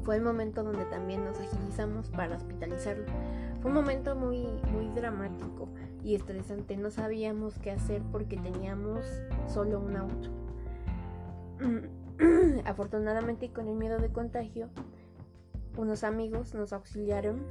[0.03, 3.03] Fue el momento donde también nos agilizamos para hospitalizarlo.
[3.62, 5.68] Fue un momento muy, muy dramático
[6.08, 6.78] y estresante.
[6.78, 9.05] No sabíamos qué hacer porque teníamos
[9.45, 10.30] solo un auto.
[12.66, 14.70] Afortunadamente con el miedo de contagio,
[15.76, 17.45] unos amigos nos auxiliaron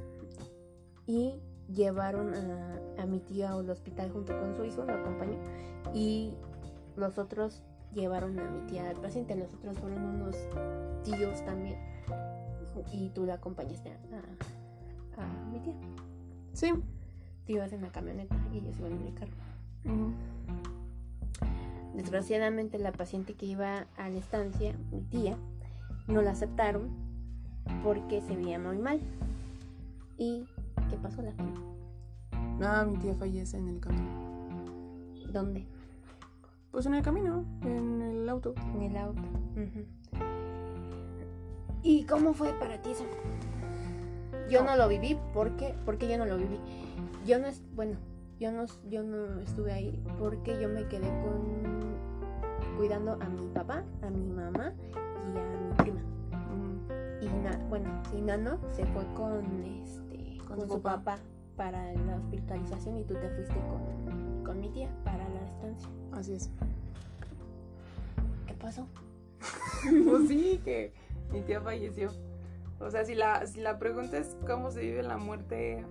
[1.05, 1.39] y
[1.71, 5.37] llevaron a, mi tía al hospital junto con su hijo, lo acompañó,
[5.93, 6.33] y
[6.95, 7.61] los otros
[7.93, 10.35] llevaron a mi tía al paciente, los otros fueron unos
[11.03, 11.77] tíos también,
[12.91, 15.75] y tú la acompañaste a, a mi tía.
[16.53, 16.73] Sí.
[17.47, 19.31] Tú ibas en la camioneta y ellos iban en el carro.
[21.95, 25.37] Desgraciadamente la paciente que iba a la estancia, mi tía,
[26.07, 26.89] no la aceptaron
[27.83, 28.99] porque se veía muy mal.
[30.17, 30.45] ¿Y
[30.89, 31.31] qué pasó la?
[32.61, 34.27] Ah, mi tía fallece en el camino.
[35.31, 35.65] ¿Dónde?
[36.71, 38.55] Pues en el camino, en el auto.
[38.75, 39.21] En el auto.
[41.81, 43.05] ¿Y cómo fue para ti eso?
[44.49, 46.59] Yo no lo viví porque porque yo no lo viví.
[47.25, 47.97] Yo no es bueno,
[48.39, 51.67] yo no yo no estuve ahí porque yo me quedé con
[52.77, 54.73] cuidando a mi papá, a mi mamá
[55.33, 55.99] y a mi prima.
[56.31, 57.25] Ujú.
[57.25, 61.03] Y na- bueno, sí, Nano se fue con este Con con, su su papá.
[61.15, 61.19] papá.
[61.57, 65.89] para la hospitalización y tú te fuiste con, con mi tía para la estancia.
[66.13, 66.49] Así es.
[68.45, 68.87] ¿Qué pasó?
[70.07, 70.91] Pues sí, que
[71.31, 72.11] mi tía falleció.
[72.79, 75.83] O sea, si la, si la pregunta es cómo se vive la muerte,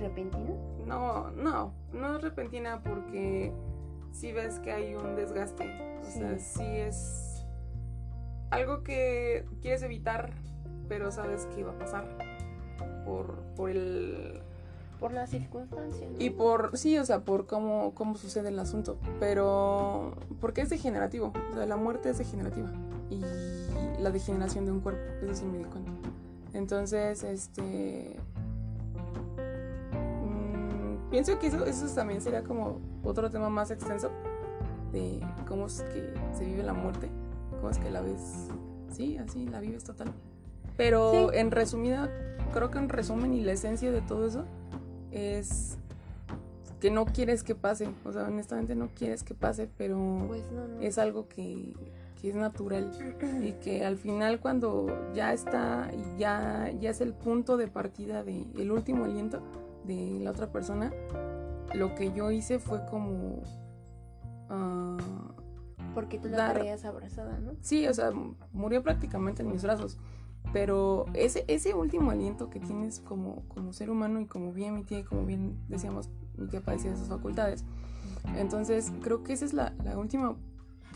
[0.00, 0.50] ¿Repentina?
[0.84, 3.52] no, no, no es repentina porque
[4.12, 5.64] sí ves que hay un desgaste.
[6.00, 6.18] O Sí.
[6.20, 7.46] sea, sí es
[8.50, 10.32] algo que quieres evitar,
[10.88, 12.04] pero sabes que va a pasar
[13.04, 14.42] por, por el
[15.00, 16.10] Por las circunstancias.
[16.10, 16.16] ¿no?
[16.18, 18.98] Y por, sí, o sea, por cómo, cómo sucede el asunto.
[19.18, 21.32] Pero, porque es degenerativo.
[21.52, 22.70] O sea, la muerte es degenerativa.
[23.10, 23.20] Y
[24.00, 25.90] la degeneración de un cuerpo, eso sí me di cuenta.
[26.52, 28.16] Entonces, este...
[30.22, 34.10] mm, pienso que eso, eso también sería como otro tema más extenso.
[34.92, 37.08] De cómo es que se vive la muerte.
[37.50, 38.48] Cómo es que la ves...
[38.92, 40.12] Sí, así, la vives total.
[40.76, 41.38] Pero Sí.
[41.38, 42.10] en resumida,
[42.52, 44.44] creo que en resumen y la esencia de todo eso
[45.10, 45.76] es
[46.80, 50.68] que no quieres que pase, o sea, honestamente no quieres que pase, pero Pues no,
[50.68, 50.80] no.
[50.80, 51.74] es algo que,
[52.26, 52.90] que es natural
[53.40, 58.24] y que al final cuando ya está y ya, ya es el punto de partida
[58.24, 59.40] de el último aliento,
[59.84, 60.92] de la otra persona,
[61.72, 63.44] lo que yo hice fue como...
[64.48, 64.96] ah,
[65.94, 67.52] Porque tú la traías abrazada, ¿no?
[67.60, 68.10] Sí, o sea,
[68.50, 69.96] murió prácticamente en mis brazos.
[70.52, 74.82] Pero ese, ese último aliento que tienes como, como ser humano y como bien mi
[74.82, 77.64] tía y como bien decíamos, mi tía padecía de sus facultades.
[78.36, 80.34] Entonces, creo que esa es la, la última...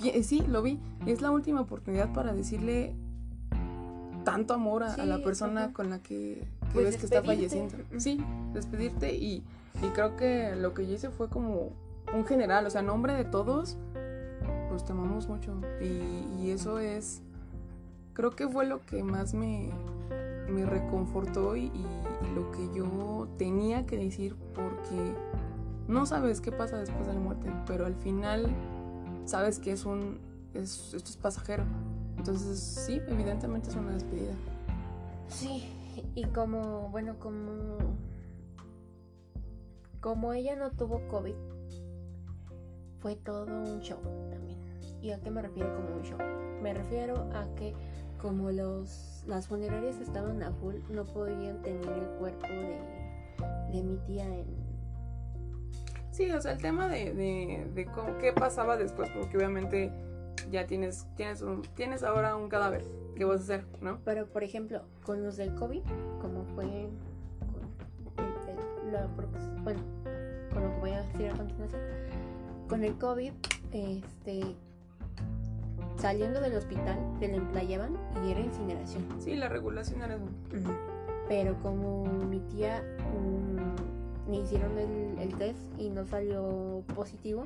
[0.01, 0.79] bien, Sí, lo vi.
[1.07, 2.95] Es la última oportunidad para decirle
[4.25, 5.73] tanto amor a, a la persona ajá.
[5.73, 7.77] con la que, que Pues ves que está falleciendo.
[7.99, 8.23] Sí,
[8.53, 9.43] despedirte y,
[9.83, 11.71] y creo que lo que yo hice fue como
[12.15, 13.77] un general, o sea, en nombre de todos,
[14.69, 15.55] pues te amamos mucho.
[15.81, 17.23] Y, y eso es,
[18.13, 19.71] creo que fue lo que más me,
[20.51, 21.85] me reconfortó y, y
[22.35, 25.15] lo que yo tenía que decir porque
[25.89, 28.49] no sabes qué pasa después de la muerte, pero al final
[29.25, 30.19] sabes que es un,
[30.55, 31.65] es, esto es pasajero.
[32.17, 34.35] Entonces sí, evidentemente es una despedida.
[35.29, 35.65] Sí,
[36.15, 37.79] y como, bueno, como...
[40.01, 41.35] Como ella no tuvo COVID,
[43.01, 43.99] fue todo un show
[44.31, 44.59] también.
[45.03, 46.19] ¿Y a qué me refiero como un show?
[46.63, 47.75] Me refiero a que
[48.21, 52.79] como los las funerarias estaban a full, no podían tener el cuerpo de,
[53.73, 54.47] de mi tía en...
[56.21, 59.91] Sí, o sea, el tema de, de, de cómo- qué pasaba después, porque obviamente
[60.51, 62.85] ya tienes, tienes, un, tienes ahora un cadáver.
[63.17, 64.01] ¿Qué vas a hacer, no?
[64.05, 65.81] Pero, por ejemplo, con los del COVID,
[66.21, 66.89] como fue
[68.17, 69.81] con el- bueno,
[70.53, 71.81] con lo que voy a decir a continuación,
[72.69, 73.33] con el COVID,
[73.73, 74.41] este,
[75.97, 79.05] saliendo del hospital, te la emplayaban y era incineración.
[79.21, 80.71] Sí, la regulación era eso.
[81.29, 82.83] Pero como mi tía
[83.17, 83.60] mm,
[84.29, 87.45] me hicieron el, el test y no salió positivo,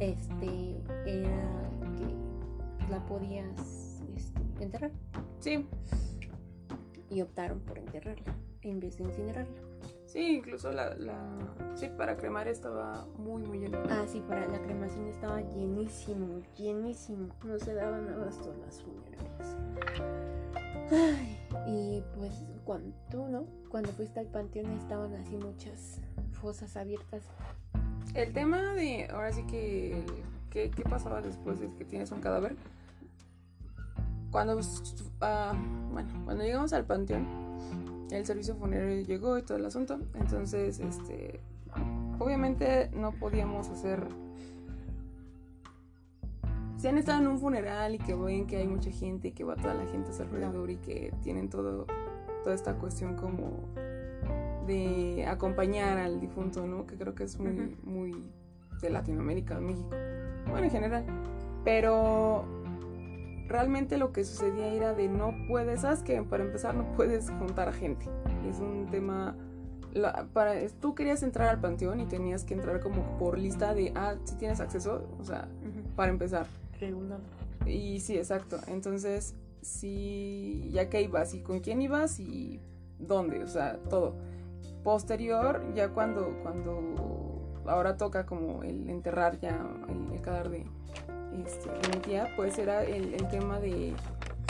[0.00, 4.92] este, era que la podías este, enterrar.
[5.40, 5.66] Sí,
[7.10, 9.71] y optaron por enterrarla en vez de incinerarla.
[10.12, 11.16] Sí, incluso la, la...
[11.74, 13.78] Sí, para cremar estaba muy, muy lleno.
[13.88, 17.28] Ah, sí, para la cremación estaba llenísimo, llenísimo.
[17.44, 19.56] No se daban abasto las funerarias.
[20.90, 23.46] Ay, y pues cuando tú, ¿no?
[23.70, 26.00] Cuando fuiste al panteón estaban así muchas
[26.32, 27.22] fosas abiertas.
[28.14, 30.04] El tema de, ahora sí que,
[30.50, 32.54] ¿qué, qué pasaba después de que tienes un cadáver?
[34.30, 34.58] Cuando,
[35.22, 35.54] ah,
[35.90, 37.51] bueno, cuando llegamos al panteón,
[38.12, 41.40] el servicio funerario llegó y todo el asunto, entonces, este,
[42.18, 44.06] obviamente no podíamos hacer...
[46.76, 49.44] Si han estado en un funeral y que ven que hay mucha gente y que
[49.44, 51.86] va toda la gente a su alrededor y que tienen todo,
[52.42, 53.68] toda esta cuestión como
[54.66, 56.84] de acompañar al difunto, ¿no?
[56.84, 58.24] Que creo que es muy, muy
[58.80, 59.90] de Latinoamérica, de México.
[60.50, 61.04] Bueno, en general.
[61.64, 62.44] Pero
[63.48, 67.68] realmente lo que sucedía era de no puedes, ¿sabes que Para empezar no puedes juntar
[67.68, 68.06] a gente.
[68.48, 69.36] Es un tema...
[69.92, 73.92] la- para, tú querías entrar al panteón y tenías que entrar como por lista de,
[73.94, 75.48] ah, si tienes acceso, o sea,
[75.96, 76.46] para empezar.
[76.80, 77.20] Regular.
[77.66, 78.58] Y sí, exacto.
[78.66, 82.60] Entonces, sí, ya que ibas y con quién ibas y
[82.98, 84.14] dónde, o sea, todo.
[84.82, 90.66] Posterior, ya cuando, cuando ahora toca como el enterrar ya el, el cadáver de,
[91.46, 93.92] este, de mi tía, pues era el, el tema de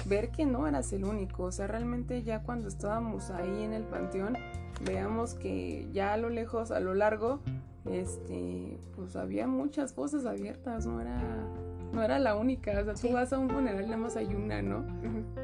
[0.07, 1.45] ver que no eras el único.
[1.45, 4.37] O sea, realmente ya cuando estábamos ahí en el panteón,
[4.85, 7.41] veamos que ya a lo lejos, a lo largo,
[7.91, 11.21] este, pues había muchas fosas abiertas, no era,
[11.93, 12.73] no era la única.
[12.81, 13.09] O sea, Sí.
[13.09, 14.85] tú vas a un funeral, nada más hay una, ¿no?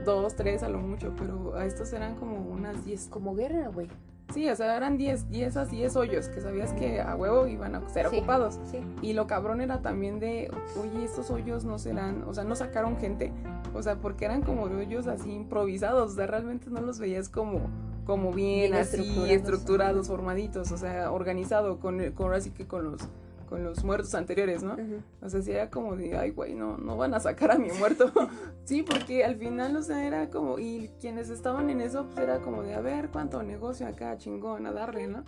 [0.05, 3.09] Dos, tres a lo mucho, pero a estos eran como unas diez.
[3.09, 3.89] Como guerra, güey.
[4.35, 7.75] Sí, o sea, eran diez, diez a diez hoyos que sabías que a huevo iban
[7.75, 8.17] a ser Sí.
[8.19, 8.59] ocupados.
[8.71, 8.81] Sí.
[9.01, 10.51] Y lo cabrón era también de,
[10.81, 13.33] oye, estos hoyos no serán, o sea, no sacaron gente,
[13.75, 17.61] o sea, porque eran como hoyos así improvisados, o sea, realmente no los veías como,
[18.05, 19.31] como bien, Bien así, estructurados.
[19.31, 23.01] estructurados, formaditos, o sea, organizado, con, con así que con los,
[23.49, 24.75] con los muertos anteriores, ¿no?
[24.75, 25.03] Ujú.
[25.23, 27.71] O sea, sí era como de, ay, güey, no, no van a sacar a mi
[27.73, 28.13] muerto.
[28.65, 32.41] sí, porque al final, o sea, era como, y quienes estaban en eso, pues era
[32.41, 35.25] como de, a ver, cuánto negocio acá, chingón, a darle, ¿no?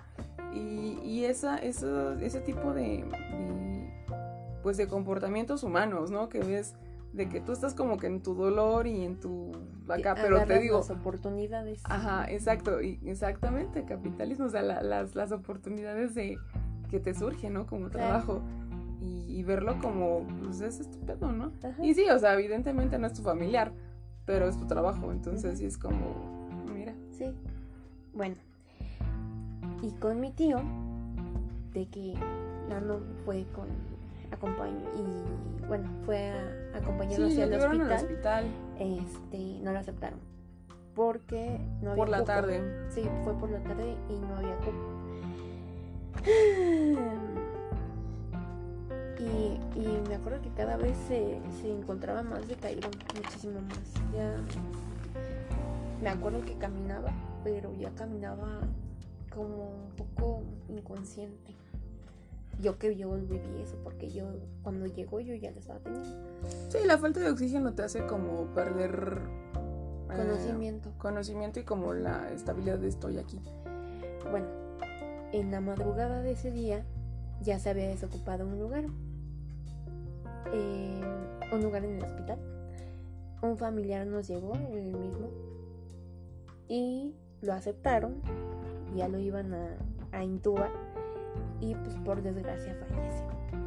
[0.55, 3.91] Y, y esa, eso, ese tipo de, de,
[4.63, 6.29] pues, de comportamientos humanos, ¿no?
[6.29, 6.75] Que ves
[7.13, 9.51] de que tú estás como que en tu dolor y en tu,
[9.89, 11.81] acá, pero te digo, las oportunidades.
[11.85, 16.39] Ajá, exacto, y exactamente, capitalismo, o sea, la- las, las oportunidades de
[16.91, 17.67] que te surgen, ¿no?
[17.67, 18.43] Como trabajo.
[19.01, 21.53] Y, y verlo como, pues es estupendo, ¿no?
[21.63, 21.83] Ajá.
[21.83, 23.73] Y sí, o sea, evidentemente no es tu familiar,
[24.27, 26.95] pero es tu trabajo, entonces sí es como, mira.
[27.13, 27.35] Sí.
[28.13, 28.35] Bueno.
[29.83, 30.59] Y con mi tío,
[31.73, 32.15] de que
[32.69, 33.69] Nano fue con
[34.33, 36.31] acompañó y bueno, fue
[36.75, 40.19] a acompañarlo Sí, hacia el llevaron al hospital, hospital este, no lo aceptaron.
[40.95, 42.27] Porque no había por la cupo.
[42.27, 42.61] tarde.
[42.91, 45.10] Sí, fue por la tarde y no había cupo.
[49.19, 53.79] Y, y me acuerdo que cada vez se, se encontraba más decaído, muchísimo más.
[54.15, 54.35] Ya
[56.03, 57.11] me acuerdo que caminaba,
[57.45, 58.61] pero ya caminaba
[59.35, 61.55] como un poco inconsciente.
[62.61, 64.25] Yo que yo viví eso, porque yo
[64.63, 66.17] cuando llegó yo ya lo estaba teniendo.
[66.69, 69.19] Sí, la falta de oxígeno te hace como perder
[70.11, 70.91] eh, Conocimiento.
[70.99, 73.41] conocimiento y como la estabilidad de estoy aquí.
[74.31, 74.47] Bueno,
[75.33, 76.85] en la madrugada de ese día
[77.43, 78.85] ya se había desocupado un lugar.
[80.53, 81.01] Eh,
[81.53, 82.39] un lugar en el hospital.
[83.43, 85.31] Un familiar nos llegó, el mismo,
[86.69, 88.17] y lo aceptaron.
[88.95, 89.79] Ya lo iban a,
[90.13, 90.71] a intubar
[91.61, 93.25] y pues por desgracia fallece.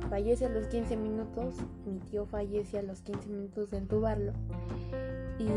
[0.10, 4.34] Fallece a los 15 minutos, mi tío fallece a los 15 minutos de entubarlo.
[5.40, 5.50] Y,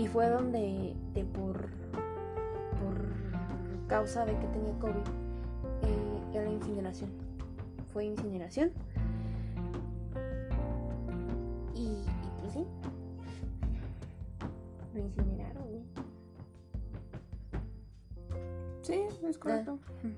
[0.00, 1.89] y fue donde de por, por
[3.90, 4.94] causa de que tenía COVID,
[5.82, 7.10] eh, era la incineración.
[7.92, 8.70] Fue incineración.
[11.74, 12.06] Y, y
[12.40, 12.64] pues sí.
[14.94, 15.66] Lo incineraron.
[18.82, 19.78] Sí, es correcto.
[20.04, 20.08] Ah.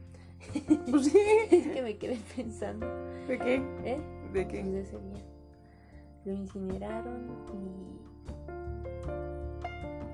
[0.90, 1.18] Pues sí.
[1.50, 2.86] Es que me quedé pensando.
[3.26, 3.54] ¿De qué?
[3.84, 4.00] ¿Eh?
[4.34, 4.62] ¿De Pues qué?
[4.64, 5.22] de ese día.
[6.26, 7.30] Lo incineraron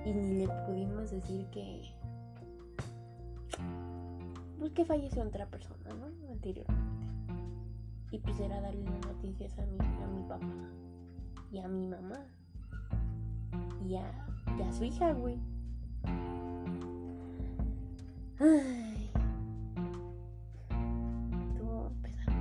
[0.04, 0.08] y.
[0.08, 1.90] Y ni le pudimos decir que.
[4.58, 6.06] Pues que falleció otra persona, ¿no?
[6.32, 6.98] Anteriormente.
[8.10, 10.46] Y pues era darle las noticias a mi, a mi papá.
[11.52, 12.24] Y a mi mamá.
[13.86, 14.10] Y a,
[14.58, 15.38] y a su hija, güey.
[18.40, 19.10] Ay.
[21.48, 22.36] Estuvo pesado.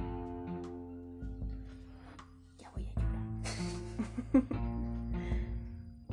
[2.57, 3.22] Ya voy a llorar.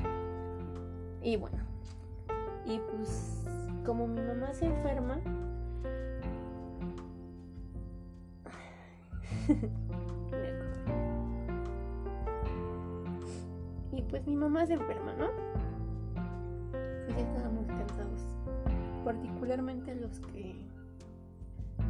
[1.23, 1.59] y bueno.
[2.67, 3.45] Y pues
[3.85, 5.21] como mi mamá se enferma.
[13.93, 15.29] Y pues mi mamá se enferma, ¿no?
[17.05, 18.29] Pues ya estábamos cansados.
[19.05, 20.55] Particularmente los que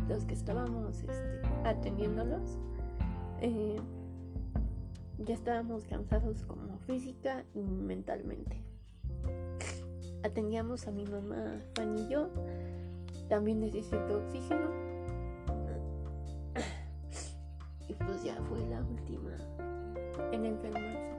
[0.09, 2.59] los que estábamos este, atendiéndolos.
[3.41, 3.77] eh,
[5.19, 8.63] ya estábamos cansados como física y mentalmente.
[10.25, 12.29] Atendíamos a mi mamá, Fanny y yo.
[13.29, 14.94] También necesito oxígeno.
[17.89, 19.31] Y pues ya fue la última
[20.33, 21.13] en enfermarse.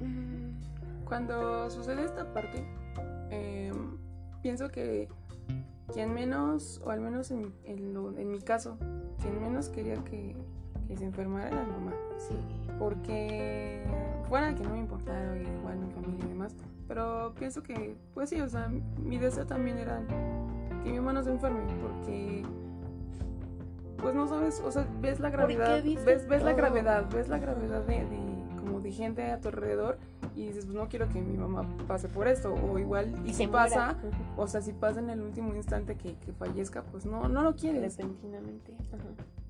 [0.00, 2.64] Mm, Cuando sucede esta parte,
[3.30, 3.72] eh,
[4.42, 5.08] pienso que
[5.92, 8.76] quien menos, o al menos en, en lo- en mi caso,
[9.22, 10.36] quien menos quería que,
[10.88, 11.92] que se enfermara era mi mamá.
[12.18, 12.34] Sí.
[12.78, 13.82] Porque
[14.28, 16.54] fuera que no me importara igual mi familia y demás,
[16.88, 18.68] pero pienso que, pues sí, o sea,
[19.02, 20.02] mi deseo también era
[20.82, 22.42] que mi mamá no se enferme, porque
[24.00, 26.56] pues no sabes, o sea, ves la gravedad, ves, ves la todo.
[26.56, 29.96] gravedad, ves la gravedad de, de- como de gente a tu alrededor
[30.34, 33.46] y dices, pues no quiero que mi mamá pase por esto, o igual, y si
[33.46, 33.62] muera.
[33.64, 33.96] pasa,
[34.36, 37.54] o sea, si pasa en el último instante que, que fallezca, pues no, no lo
[37.54, 37.96] quieres.
[37.96, 38.74] Repentinamente.
[38.92, 39.04] Ajá.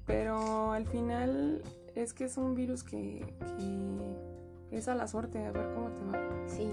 [0.06, 1.62] Pero al final
[1.97, 3.35] es que es un virus que,
[4.68, 6.18] que es a la suerte, a ver cómo te va.
[6.47, 6.70] Sí.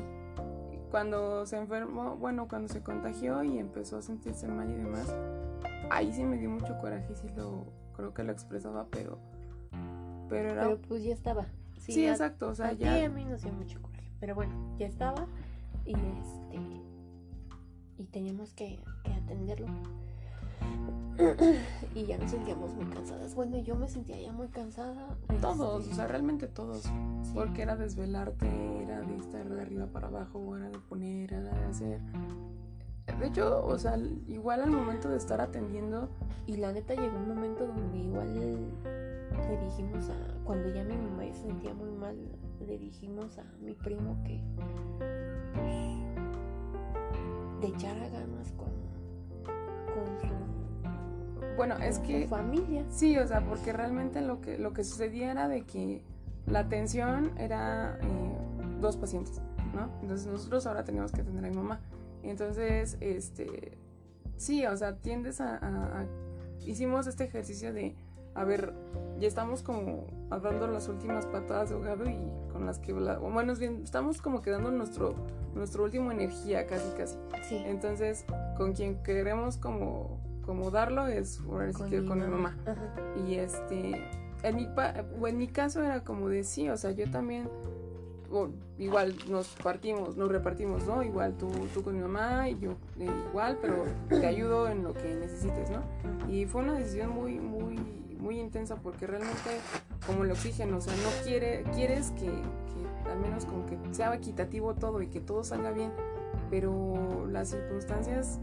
[0.91, 5.11] Cuando se enfermó, bueno, cuando se contagió y empezó a sentirse mal y demás,
[5.95, 7.65] ahí sí me dio mucho coraje, sí lo,
[7.95, 9.19] creo que lo expresaba, pero,
[10.29, 10.63] pero era...
[10.63, 11.45] Pero pues ya estaba.
[11.77, 13.05] sí, a- exacto, o sea, a ya...
[13.05, 14.09] a mí nos dio mucho coraje.
[14.19, 15.27] Pero bueno, ya estaba.
[15.85, 16.59] Y este.
[17.97, 19.67] Y teníamos que, que atenderlo.
[21.93, 23.35] y ya nos sentíamos muy cansadas.
[23.35, 25.15] Bueno, yo me sentía ya muy cansada.
[25.41, 26.83] Todos, este, o sea, realmente todos.
[26.83, 26.91] sí.
[27.33, 28.47] Porque era desvelarte,
[28.81, 32.01] era de estar de arriba para abajo, era de poner, era de hacer.
[33.05, 33.97] De hecho, o sea,
[34.27, 36.09] igual al momento de estar atendiendo,
[36.45, 40.15] Y la neta llegó un momento donde igual le dijimos a.
[40.43, 42.17] Cuando ya mi mamá se sentía muy mal,
[42.59, 44.41] le dijimos a mi primo que.
[45.53, 46.03] Pues,
[47.61, 48.71] le echara ganas con.
[49.93, 52.85] con su, bueno, es con que su familia.
[52.89, 56.03] sí, o sea, porque realmente lo que, lo que sucedía era de que
[56.45, 59.41] la atención era eh, dos pacientes,
[59.73, 59.89] ¿no?
[60.01, 61.79] Entonces nosotros ahora teníamos que atender a mi mamá.
[62.23, 63.77] Entonces, este,
[64.37, 66.07] sí, o sea, tiendes a, a- a-
[66.65, 67.95] hicimos este ejercicio de,
[68.35, 68.73] a ver,
[69.19, 72.17] ya estamos como dando las últimas patadas de ahogado y
[72.51, 75.13] con las que, o bueno, bien, estamos como que dando nuestro,
[75.53, 77.17] nuestro último energía casi casi.
[77.47, 77.61] Sí.
[77.65, 78.25] Entonces,
[78.57, 82.57] con quien queremos como, como darlo es, ahora sí que con mi mamá.
[88.77, 91.03] Igual nos partimos, nos repartimos, ¿no?
[91.03, 94.93] Igual tú, tú con mi mamá y yo eh, igual, pero te ayudo en lo
[94.93, 95.83] que necesites, ¿no?
[96.31, 97.77] Y fue una decisión muy, muy,
[98.19, 99.59] muy intensa porque realmente
[100.05, 104.13] como el oxígeno, o sea, no quiere, quieres que, que al menos como que sea
[104.13, 105.91] equitativo todo y que todo salga bien,
[106.49, 108.39] pero las circunstancias,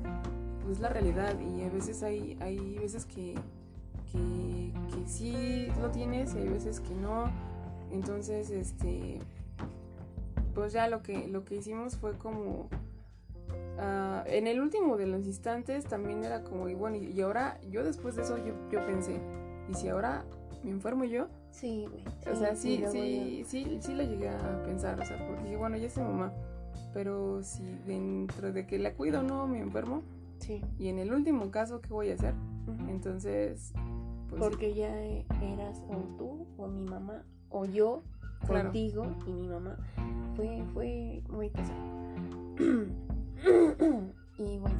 [0.65, 3.35] pues la realidad y a veces hay, hay veces que,
[4.13, 7.31] que, que sí lo tienes y hay veces que no
[7.93, 9.19] entonces, este,
[10.55, 12.69] pues ya lo que, lo que hicimos fue como...
[13.77, 17.83] Uh, en el último de los instantes también era como, y bueno, y, ahora yo
[17.83, 19.21] después de eso yo, yo, pensé,
[19.71, 20.25] ¿y si ahora
[20.63, 21.29] me enfermo yo?
[21.51, 22.05] Sí, güey.
[22.31, 25.79] o sea, sí, sí, sí, sí, lo llegué a pensar, o sea, porque dije, bueno,
[25.79, 26.33] ya es mi mamá,
[26.93, 30.03] pero si dentro de que la cuido no me enfermo,
[30.39, 30.63] sí.
[30.79, 32.35] y en el último caso, ¿qué voy a hacer?
[32.89, 33.73] Entonces...
[34.29, 38.05] Pues, porque ya eras o tú o mi mamá o yo
[38.47, 39.77] contigo y mi mamá.
[40.35, 41.81] Fue, fue muy pesado.
[44.39, 44.77] y bueno,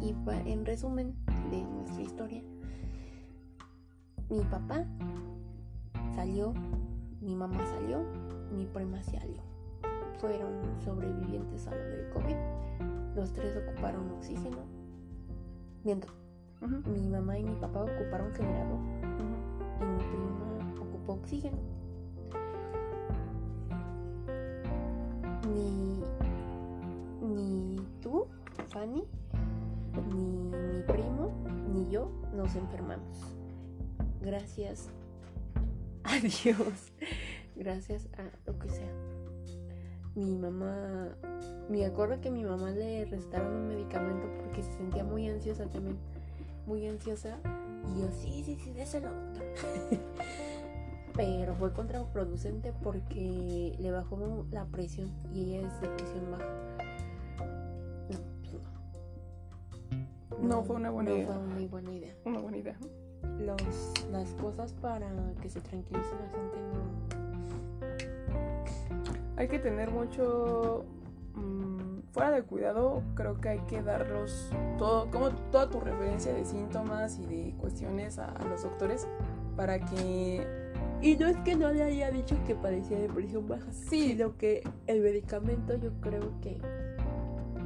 [0.00, 0.14] y
[0.50, 1.14] en resumen
[1.50, 2.42] de nuestra historia,
[4.28, 4.84] mi papá
[6.14, 6.52] salió,
[7.20, 8.04] mi mamá salió,
[8.52, 9.42] mi prima salió.
[10.18, 10.52] Fueron
[10.84, 12.36] sobrevivientes a lo del COVID.
[13.16, 14.58] Los tres ocuparon oxígeno.
[15.84, 16.08] Miento.
[16.86, 18.78] Mi mamá y mi papá ocuparon generador.
[19.80, 20.30] Y mi prima
[21.12, 21.79] oxígeno.
[25.52, 26.02] Ni,
[27.26, 28.26] ni tú,
[28.68, 29.04] Fanny,
[30.08, 31.32] ni mi primo,
[31.72, 33.18] ni yo nos enfermamos.
[34.20, 34.88] Gracias
[36.04, 36.92] a Dios.
[37.56, 38.92] Gracias a lo que sea.
[40.14, 41.14] Mi mamá,
[41.68, 45.98] me acuerdo que mi mamá le restaron un medicamento porque se sentía muy ansiosa también.
[46.66, 47.38] Muy ansiosa.
[47.94, 49.10] Y yo, sí, sí, sí, déselo.
[51.14, 56.44] pero fue contraproducente porque le bajó la presión y ella es de presión baja.
[58.10, 58.62] No, pues
[60.40, 60.48] no.
[60.48, 61.26] No, fue una buena no idea.
[61.26, 62.14] fue una buena idea.
[62.24, 62.76] Una buena idea.
[63.38, 65.10] Los, las cosas para
[65.40, 67.10] que se tranquilice la gente no.
[69.36, 70.84] Hay que tener mucho
[71.34, 76.44] mm, fuera de cuidado, creo que hay que darlos todo, como toda tu referencia de
[76.44, 79.06] síntomas y de cuestiones a los doctores
[79.56, 80.59] para que
[81.02, 84.08] y no es que no le haya dicho que padecía depresión baja, sí.
[84.08, 86.58] sino que el medicamento yo creo que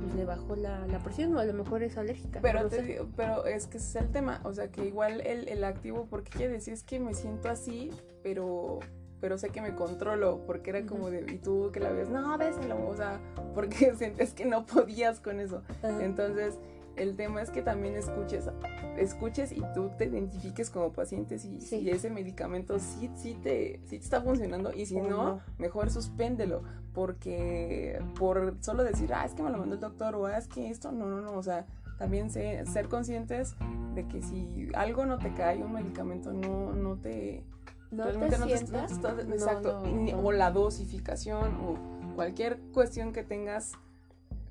[0.00, 2.40] pues, le bajó la, presión o a lo mejor es alérgica.
[2.40, 2.68] Pero,
[3.16, 6.30] pero es que ese es el tema, o sea que igual el, el activo, porque
[6.30, 7.90] quiere decir es que me siento así,
[8.22, 8.80] pero
[9.24, 12.36] pero sé que me controlo, porque era como de, y tú que la ves, no,
[12.36, 13.22] béselo, o sea,
[13.54, 15.62] porque sientes que no podías con eso.
[15.82, 16.58] Entonces,
[16.96, 18.48] el tema es que también escuches,
[18.96, 23.98] escuches y tú te identifiques como paciente si, si ese medicamento sí, sí, te, sí
[23.98, 26.62] te está funcionando y si no, mejor suspéndelo.
[26.92, 30.46] Porque por solo decir, ah, es que me lo mandó el doctor o ah, es
[30.46, 31.66] que esto, no, no, no, o sea,
[31.98, 33.54] también ser conscientes
[33.94, 37.44] de que si algo no te cae, un medicamento no, no te...
[37.90, 39.82] No realmente no, te, exacto,
[40.20, 41.76] o la dosificación o
[42.16, 43.72] cualquier cuestión que tengas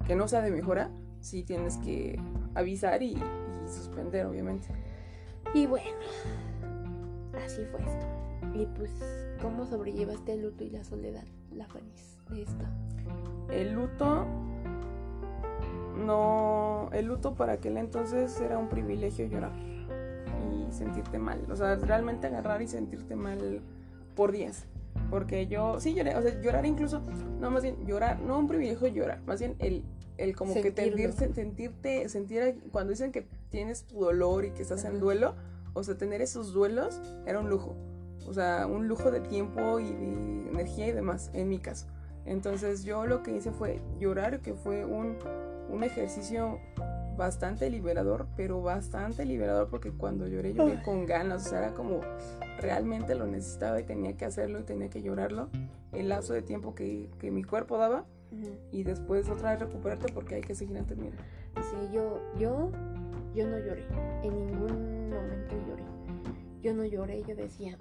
[0.08, 0.90] que no sea de mejora,
[1.24, 2.20] sí tienes que
[2.54, 3.18] avisar y,
[3.66, 4.68] suspender, obviamente.
[5.54, 5.88] Y bueno,
[7.44, 8.06] así fue esto.
[8.54, 8.92] Y pues,
[9.42, 12.66] ¿cómo sobrellevaste el luto y la soledad, la Fanis, de esto?
[13.50, 14.26] El luto,
[16.06, 19.54] no, el luto para aquel entonces era un privilegio llorar
[20.52, 21.40] y sentirte mal.
[21.50, 23.62] O sea, realmente agarrar y sentirte mal
[24.14, 24.66] por días.
[25.10, 27.02] Porque yo sí lloré, o sea, llorar incluso,
[27.40, 29.84] no más bien llorar, no un privilegio llorar, más bien el
[30.18, 34.86] el como que sentirte, sentirte, sentir cuando dicen que tienes tu dolor y que estás
[34.86, 35.36] en duelo,
[35.74, 37.76] o sea, tener esos duelos era un lujo.
[38.28, 41.88] O sea, un lujo de tiempo y de energía y demás, en mi caso.
[42.26, 45.18] Entonces yo lo que hice fue llorar, que fue un,
[45.70, 46.60] un ejercicio
[47.18, 52.02] bastante liberador, pero bastante liberador porque cuando lloré lloré con ganas, o sea, era como
[52.60, 55.50] realmente lo necesitaba y tenía que hacerlo y tenía que llorarlo.
[55.92, 58.06] El lazo de tiempo que, que mi cuerpo daba
[58.72, 61.18] y después otra vez recuperarte porque hay que seguir entendiendo.
[61.56, 62.72] Sí, yo, yo,
[63.36, 63.86] yo no lloré,
[64.24, 65.84] en ningún momento lloré.
[66.62, 67.78] Yo no lloré, yo decía,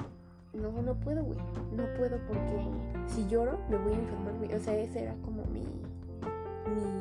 [0.52, 1.38] no, no puedo, güey,
[1.76, 2.66] no puedo porque
[3.06, 7.00] si lloro me voy a enfermar, O sea, ese era como mi, mi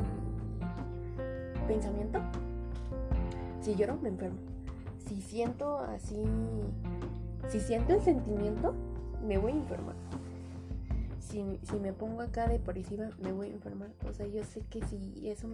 [1.68, 2.20] pensamiento.
[3.62, 4.40] Si lloro, me enfermo.
[5.08, 6.24] Si siento así,
[7.50, 8.74] si siento el sentimiento,
[9.28, 9.96] me voy a enfermar
[11.32, 13.90] si, me pongo acá depresiva me voy a enfermar.
[14.08, 15.48] O sea, yo sé que si eso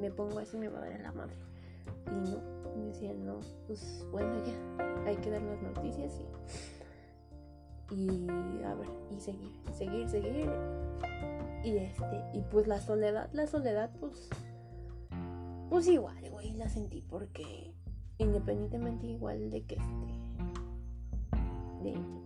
[0.00, 1.36] me, pongo así me va a dar la madre.
[2.06, 2.40] Y no,
[2.76, 6.12] me decían, no, pues bueno, ya, hay que dar las noticias
[7.90, 10.50] y, y a ver, y seguir, seguir, seguir.
[11.64, 14.28] Y este, y pues la soledad, la soledad, pues,
[15.70, 17.72] pues igual, güey, la sentí porque
[18.18, 20.12] independientemente igual de que este,
[21.82, 22.23] de,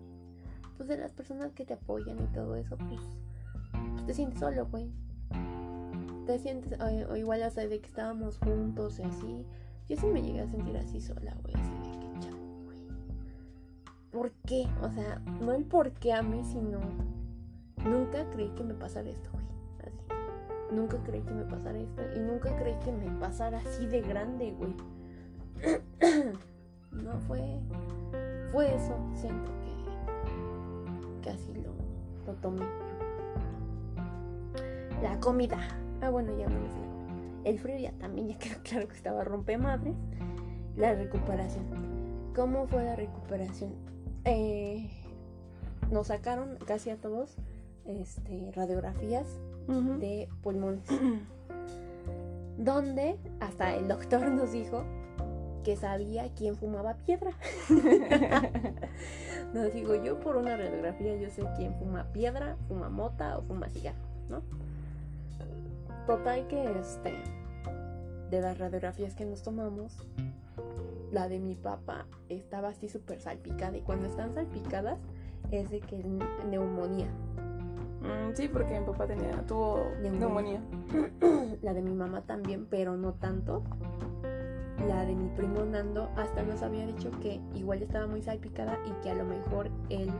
[0.78, 3.00] pues de las personas que te apoyan y todo eso, pues,
[3.92, 4.90] pues te sientes solo, güey.
[6.24, 9.44] Te sientes, o, igual, o sea, de que estábamos juntos y así.
[9.88, 12.78] Yo sí me llegué a sentir así sola, güey, así de que chale, güey.
[14.12, 14.68] ¿Por qué?
[14.82, 16.78] O sea, no el por qué a mí, sino
[17.84, 19.44] nunca creí que me pasara esto, güey.
[19.84, 20.74] Así.
[20.74, 24.52] Nunca creí que me pasara esto y nunca creí que me pasara así de grande,
[24.52, 24.74] güey.
[26.92, 27.59] no fue
[28.50, 29.77] fue eso, siento que
[31.28, 31.72] que así lo,
[32.26, 32.64] lo tomé.
[35.02, 35.59] La comida.
[36.00, 36.78] Ah, bueno, ya no me sé.
[37.44, 39.94] El frío ya también ya quedó claro que estaba rompemadres.
[40.76, 41.64] La recuperación.
[42.34, 43.72] ¿Cómo fue la recuperación?
[44.24, 44.90] Eh,
[45.90, 47.36] nos sacaron casi a todos
[47.84, 49.26] este, radiografías
[49.66, 50.86] de pulmones.
[52.59, 54.84] donde hasta el doctor nos dijo
[55.68, 57.32] que sabía quién fumaba piedra.
[59.52, 63.68] nos digo, yo por una radiografía yo sé quién fuma piedra, fuma mota o fuma
[63.68, 63.98] cigarro,
[64.30, 64.40] ¿no?
[66.06, 67.22] Total que este
[68.30, 69.94] de las radiografías que nos tomamos,
[71.12, 74.98] la de mi papá estaba así súper salpicada y cuando están salpicadas
[75.50, 76.06] es de que es
[76.46, 77.08] neumonía.
[78.00, 80.62] Mm, sí, porque mi papá tenía, tuvo Neumonía.
[80.62, 81.58] neumonía.
[81.60, 83.64] La de mi mamá también, pero no tanto.
[84.86, 88.92] La de mi primo Nando hasta nos había dicho que igual estaba muy salpicada y
[89.02, 90.10] que a lo mejor él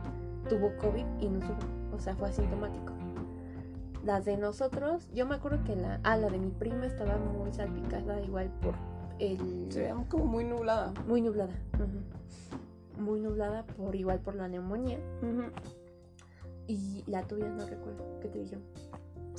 [0.49, 2.93] tuvo COVID y no supo, o sea, fue asintomático.
[4.03, 7.51] Las de nosotros, yo me acuerdo que la, ah, la de mi prima estaba muy
[7.51, 8.73] salpicada igual por
[9.19, 9.67] el...
[9.69, 10.93] Se veía como muy nublada.
[11.07, 11.53] Muy nublada.
[12.97, 14.99] Muy nublada por igual por la neumonía.
[16.67, 18.19] Y la tuya no recuerdo.
[18.21, 18.63] ¿Qué te dijeron?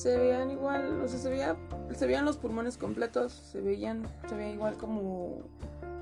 [0.01, 1.57] Se veían igual, o sea, se veía,
[1.95, 5.43] se veían los pulmones completos, se veían, se veía igual como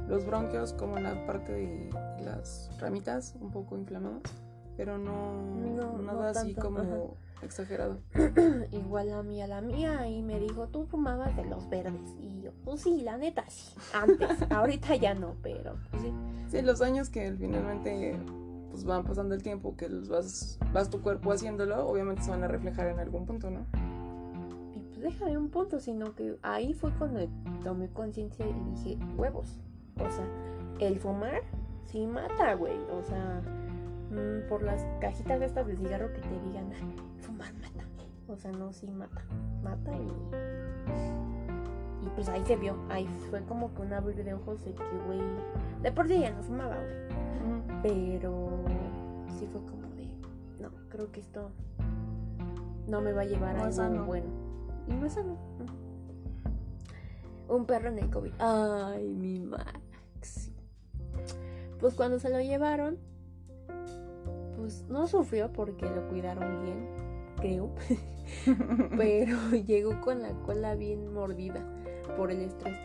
[0.07, 1.91] los bronquios, como la parte de
[2.25, 4.23] las ramitas un poco inflamadas,
[4.77, 6.97] pero no, No, no nada así como ajá.
[7.43, 7.99] exagerado.
[8.71, 12.15] Igual a mí, a la mía, y me dijo, tú fumabas de los verdes.
[12.21, 13.75] Y yo, pues sí, la neta sí.
[13.93, 16.13] Antes, ahorita ya no, pero pues sí.
[16.47, 18.17] Sí, los años que finalmente
[18.71, 22.45] pues van pasando el tiempo, que los vas, vas tu cuerpo haciéndolo, obviamente se van
[22.45, 23.67] a reflejar en algún punto, ¿no?
[25.01, 27.21] Deja de un punto, sino que ahí fue cuando
[27.63, 29.59] tomé conciencia y dije, huevos.
[29.97, 30.27] O sea,
[30.81, 31.43] el fumar
[31.87, 32.79] sí mata, güey.
[32.91, 33.43] O sea,
[34.11, 37.85] mm, por las cajitas de estas de cigarro que te digan, "Ay, fumar mata.
[38.29, 39.23] O sea, no, sí mata.
[39.63, 40.07] Mata y.
[42.05, 42.77] Y pues ahí se vio.
[42.91, 45.21] Ahí fue como que un abrir de ojos de que, güey.
[45.83, 47.09] De por sí ya no fumaba, güey.
[47.83, 48.49] Pero
[49.39, 50.09] sí fue como de,
[50.61, 51.51] no, creo que esto
[52.89, 54.48] no me va a llevar No a algo bueno.
[54.89, 55.37] Y sano.
[55.61, 57.55] Ujú.
[57.55, 58.33] Un perro en el COVID.
[58.39, 60.51] Ay, mi Max.
[61.81, 62.99] Pues cuando se lo llevaron,
[64.57, 66.89] pues no sufrió porque lo cuidaron bien,
[67.37, 67.71] creo.
[68.97, 71.65] Pero llegó con la cola bien mordida
[72.17, 72.77] por el estrés.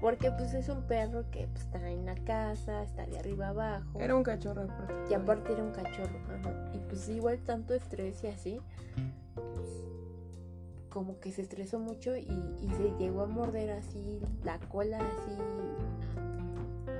[0.00, 3.98] Porque pues es un perro que pues, está en la casa, está de arriba abajo.
[3.98, 4.94] Era un cachorro aparte.
[5.10, 6.70] Y aparte era un cachorro, ajá.
[6.72, 8.60] Y pues igual tanto estrés y así,
[9.34, 9.88] pues,
[10.98, 12.26] como que se estresó mucho y,
[12.60, 15.30] y se llegó a morder así la cola, así,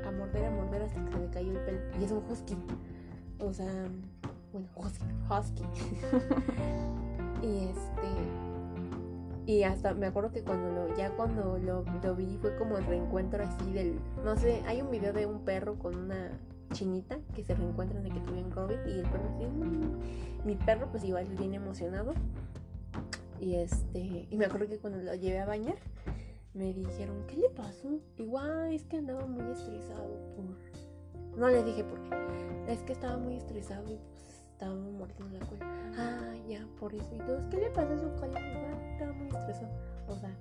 [0.07, 1.81] a morder, a morder hasta que se le cayó el pelo.
[2.01, 2.57] Y es un husky.
[3.41, 3.89] O sea,
[4.53, 5.65] bueno, husky, husky.
[7.43, 9.47] y este...
[9.47, 12.87] Y hasta me acuerdo que cuando lo, ya cuando lo, lo vi fue como el
[12.87, 16.31] reencuentro así del, no sé, hay un video de un perro con una
[16.73, 20.47] chinita que se reencuentran de que tuvieron COVID y el perro así, "Mm".
[20.47, 22.13] mi perro pues igual bien emocionado
[23.41, 25.77] y este, y me acuerdo que cuando lo llevé a bañar
[26.55, 28.01] me dijeron, ¿qué le pasó?
[28.17, 33.17] Igual es que andaba muy estresado por, no les dije por qué, es que estaba
[33.17, 35.67] muy estresado y pues estaba mordiendo la cola,
[35.97, 38.41] ah ya, por eso y todos, ¿qué le pasa a su cola?
[38.41, 39.71] Igual estaba muy estresado,
[40.09, 40.37] o sea,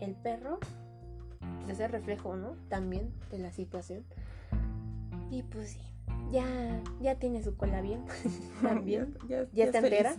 [0.00, 0.58] el perro
[1.64, 2.56] pues, es el reflejo, ¿no?
[2.68, 4.04] También de la situación.
[5.30, 5.80] Y pues sí,
[6.30, 6.46] ya,
[7.00, 8.04] ya tiene su cola bien.
[8.62, 9.16] También.
[9.28, 9.98] Ya, ya, Ya está es feliz.
[10.00, 10.16] entera.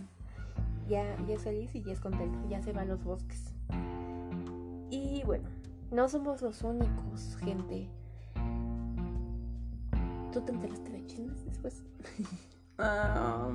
[0.88, 2.38] Ya, ya es feliz y ya es contento.
[2.48, 3.52] Ya se va a los bosques.
[4.90, 5.48] Y bueno,
[5.90, 7.88] no somos los únicos, gente.
[10.32, 11.82] ¿Tú te enteraste de chinas después?
[12.80, 13.48] Ah,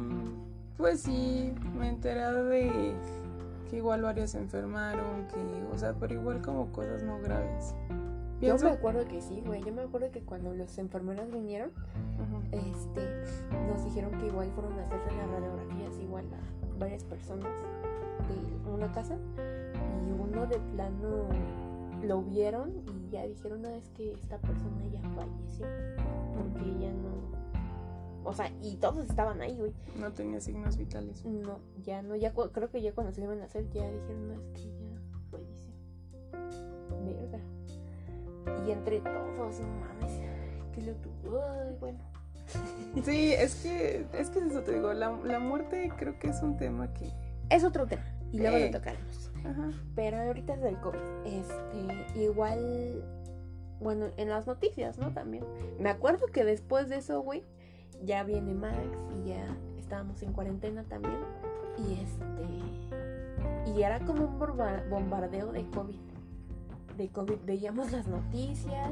[0.76, 2.94] pues sí, me enteré de
[3.70, 7.74] que igual varios se enfermaron, que, o sea, pero igual como cosas no graves.
[8.42, 9.64] Pienso- Yo me acuerdo que sí, güey.
[9.64, 11.72] Yo me acuerdo que cuando los enfermeros vinieron,
[12.52, 13.24] este,
[13.66, 16.26] nos dijeron que igual fueron a hacerse las radiografías igual
[16.80, 17.52] varias personas
[18.28, 19.18] de una casa
[20.08, 21.28] y uno de plano
[22.04, 25.66] lo vieron y ya dijeron, no, es que esta persona ya falleció
[26.34, 27.34] porque ya no...
[28.26, 29.74] O sea, y todos estaban ahí, güey.
[30.00, 31.26] No tenía signos vitales.
[31.26, 34.34] No, ya no, ya creo que ya cuando se iban a hacer ya dijeron, no,
[34.34, 35.74] es que ya falleció.
[37.06, 37.40] Verga.
[38.66, 40.22] Y entre todos, no mames,
[40.74, 42.13] que lo tuvo, ay, bueno.
[43.04, 46.42] Sí, es que, es que es eso te digo, la, la muerte creo que es
[46.44, 47.12] un tema que...
[47.50, 48.66] Es otro tema y luego Eh.
[48.72, 49.32] lo tocaremos.
[49.46, 49.72] Ajá.
[49.96, 51.00] Pero ahorita es del COVID.
[51.26, 53.04] Este, igual,
[53.82, 55.12] bueno, en las noticias, ¿no?
[55.14, 55.44] También.
[55.80, 57.44] Me acuerdo que después de eso, güey,
[58.04, 58.78] ya viene Max
[59.24, 59.46] y ya
[59.78, 61.18] estábamos en cuarentena también.
[61.78, 64.40] Y este, y era como un
[64.90, 66.00] bombardeo de COVID.
[66.98, 67.40] De COVID.
[67.46, 68.92] Veíamos las noticias,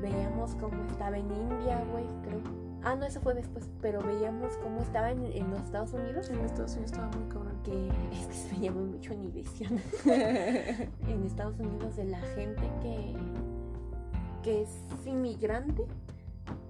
[0.00, 2.71] veíamos cómo estaba en India, güey, creo.
[2.84, 3.68] Ah, no, eso fue después.
[3.80, 6.28] Pero veíamos cómo estaba en, en los Estados Unidos.
[6.30, 7.60] En Estados Unidos estaba muy cabrón.
[7.62, 12.62] Que es que se veía muy mucho en Univision en Estados Unidos de la gente
[12.82, 13.14] que,
[14.42, 14.70] que es
[15.06, 15.86] inmigrante.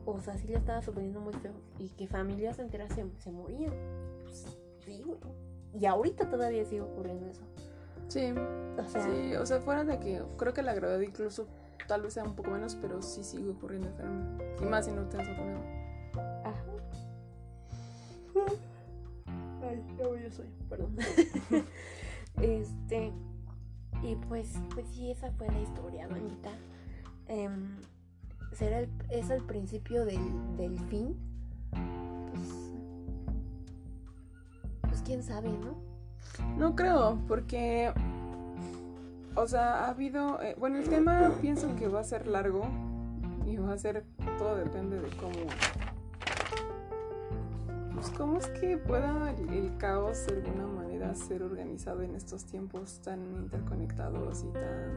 [0.04, 1.52] O sea, sí le estaba sufriendo muy feo.
[1.78, 3.72] Y que familias enteras se, se morían.
[4.24, 4.46] Pues,
[4.84, 5.18] sí, güey.
[5.74, 7.42] Y ahorita todavía sigue ocurriendo eso.
[8.08, 8.30] Sí,
[8.78, 11.46] O sea, sí, o sea, fuera de que creo que la gravedad incluso
[11.88, 14.38] tal vez sea un poco menos, pero sí sigue ocurriendo el fenómeno.
[14.60, 15.62] Y más si no te has vacunado.
[16.44, 16.64] Ajá.
[19.62, 20.96] Ay, ya voy, yo soy, perdón.
[22.42, 23.12] este.
[24.02, 26.50] Y pues, pues sí, esa fue la historia, bandita.
[27.28, 27.76] Em,
[28.52, 31.16] ¿Será el, es el principio del, del fin?
[32.32, 32.72] Pues.
[34.88, 35.92] Pues quién sabe, ¿no?
[36.56, 37.92] No creo, porque,
[39.34, 42.64] o sea, ha habido, eh, bueno, el tema pienso que va a ser largo
[43.46, 44.04] y va a ser,
[44.38, 45.32] todo depende de cómo,
[48.02, 52.44] pues cómo es que pueda el, el caos de alguna manera ser organizado en estos
[52.44, 54.90] tiempos tan interconectados y tan,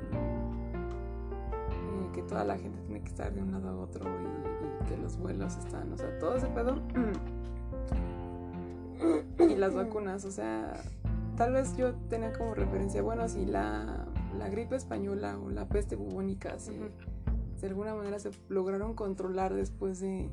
[1.72, 4.90] eh, que toda la gente tiene que estar de un lado a otro y, y
[4.90, 6.82] que los vuelos están, o sea, todo ese pedo.
[9.52, 10.74] y las vacunas, o sea,
[11.38, 15.96] tal vez yo tenía como referencia, bueno, si la, la gripe española o la peste
[15.96, 16.72] bubónica, si
[17.62, 20.28] de alguna manera se lograron controlar después de,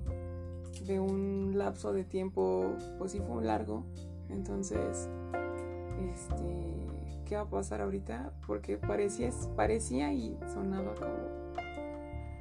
[0.86, 3.85] de un lapso de tiempo, pues sí fue un largo,
[4.28, 5.09] entonces,
[6.12, 6.86] este,
[7.27, 8.32] ¿qué va a pasar ahorita?
[8.47, 11.43] Porque parecía, parecía y sonaba como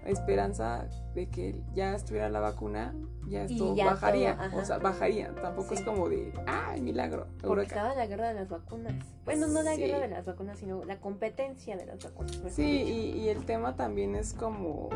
[0.05, 2.95] esperanza de que ya estuviera la vacuna,
[3.27, 7.47] ya esto ya bajaría, todo, o sea, bajaría, tampoco es como de, ah, milagro, Porque
[7.47, 7.75] Eureka".
[7.75, 8.93] estaba la guerra de las vacunas.
[9.25, 9.81] Bueno, no la Sí.
[9.81, 12.35] guerra de las vacunas, sino la competencia de las vacunas.
[12.49, 14.89] Sí, y, y el tema también es como,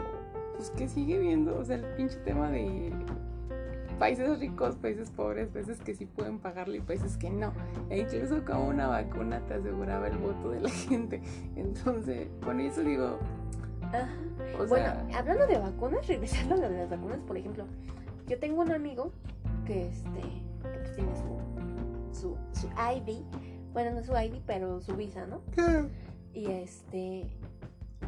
[0.58, 2.92] pues que sigue viendo, o sea, el pinche tema de
[3.96, 7.54] países ricos, países pobres, países que sí pueden pagarle y países que no.
[7.90, 11.22] E incluso como una vacuna te aseguraba el voto de la gente.
[11.56, 13.20] Entonces, bueno, eso digo,
[14.60, 17.66] o Bueno, hablando de vacunas, regresando a lo de las vacunas, por ejemplo,
[18.28, 19.12] yo tengo un amigo
[19.66, 23.24] que este que pues tiene su, su, su ID,
[23.74, 25.42] bueno, no su ID, pero su visa, ¿no?
[26.34, 27.28] Y este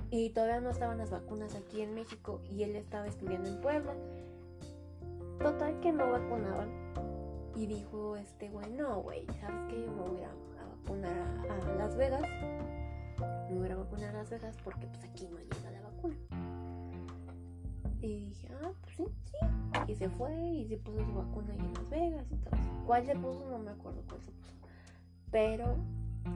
[0.10, 3.94] y todavía no estaban las vacunas aquí en México y él estaba estudiando en Puebla.
[5.40, 6.70] Total que no vacunaban.
[7.56, 9.82] Y dijo este güey, no güey, ¿sabes qué?
[9.82, 11.18] Yo me voy a, a- vacunar
[11.50, 12.22] a, a Las Vegas.
[13.50, 16.16] Me voy a vacunar a Las Vegas porque pues aquí no llega la vacuna.
[18.00, 19.38] Y dije, ah, pues sí, sí.
[19.92, 22.56] Y se fue y se puso su vacuna ahí en Las Vegas y todo.
[22.56, 22.84] eso.
[22.86, 23.50] ¿Cuál se puso?
[23.50, 24.54] No me acuerdo cuál se puso.
[25.32, 25.76] Pero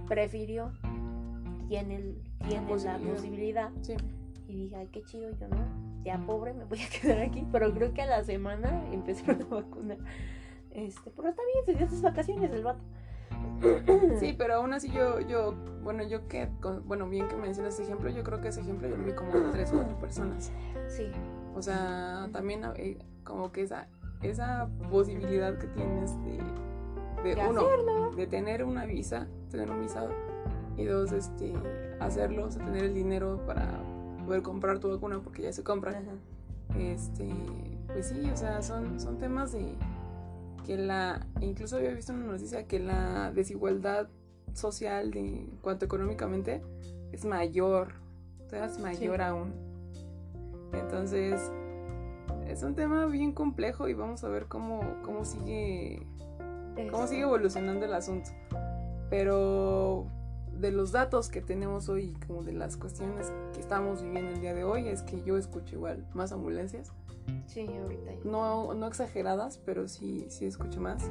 [0.07, 0.71] prefirió,
[1.67, 3.13] tiene, el- tiene la posibilidad.
[3.13, 3.69] posibilidad.
[3.81, 3.93] sí,
[4.47, 5.80] Y dije, ay, qué chido, yo no.
[6.03, 7.45] Ya pobre, me voy a quedar aquí.
[7.51, 9.97] Pero creo que a la semana empezaron a vacunar.
[10.71, 12.81] Este, pero está bien, se dio sus vacaciones el vato.
[14.19, 15.53] sí, pero aún así yo, yo,
[15.83, 16.49] bueno, yo que,
[16.85, 19.31] bueno, bien que mencionas ese ejemplo, yo creo que ese ejemplo yo lo vi como
[19.31, 20.51] de tres o cuatro personas.
[20.87, 21.11] Sí,
[21.55, 23.87] O sea, también eh, como que esa,
[24.21, 26.39] esa posibilidad que tienes de,
[27.23, 30.09] de De uno, de tener una visa, tener un visado,
[30.77, 31.53] y dos, este,
[31.99, 33.79] hacerlo, o sea, tener el dinero para
[34.25, 35.91] poder comprar tu vacuna porque ya se compra.
[35.91, 36.79] Ajá.
[36.79, 37.29] Este,
[37.87, 39.75] pues sí, o sea, son, son temas de
[40.65, 44.07] que la, incluso había visto una noticia que la desigualdad
[44.53, 46.61] social de en cuanto económicamente
[47.11, 47.93] es mayor,
[48.45, 49.23] o sea, es mayor Sí.
[49.23, 49.53] aún.
[50.73, 51.51] Entonces,
[52.47, 56.05] es un tema bien complejo y vamos a ver cómo, cómo sigue
[56.89, 58.29] cómo Este, sigue evolucionando el asunto.
[59.09, 60.05] Pero
[60.59, 64.53] de los datos que tenemos hoy, como de las cuestiones que estamos viviendo el día
[64.53, 66.91] de hoy, es que yo escucho igual más ambulancias.
[67.47, 68.11] Sí, ahorita.
[68.13, 68.19] ya.
[68.29, 71.09] No, no exageradas, pero sí, sí escucho más.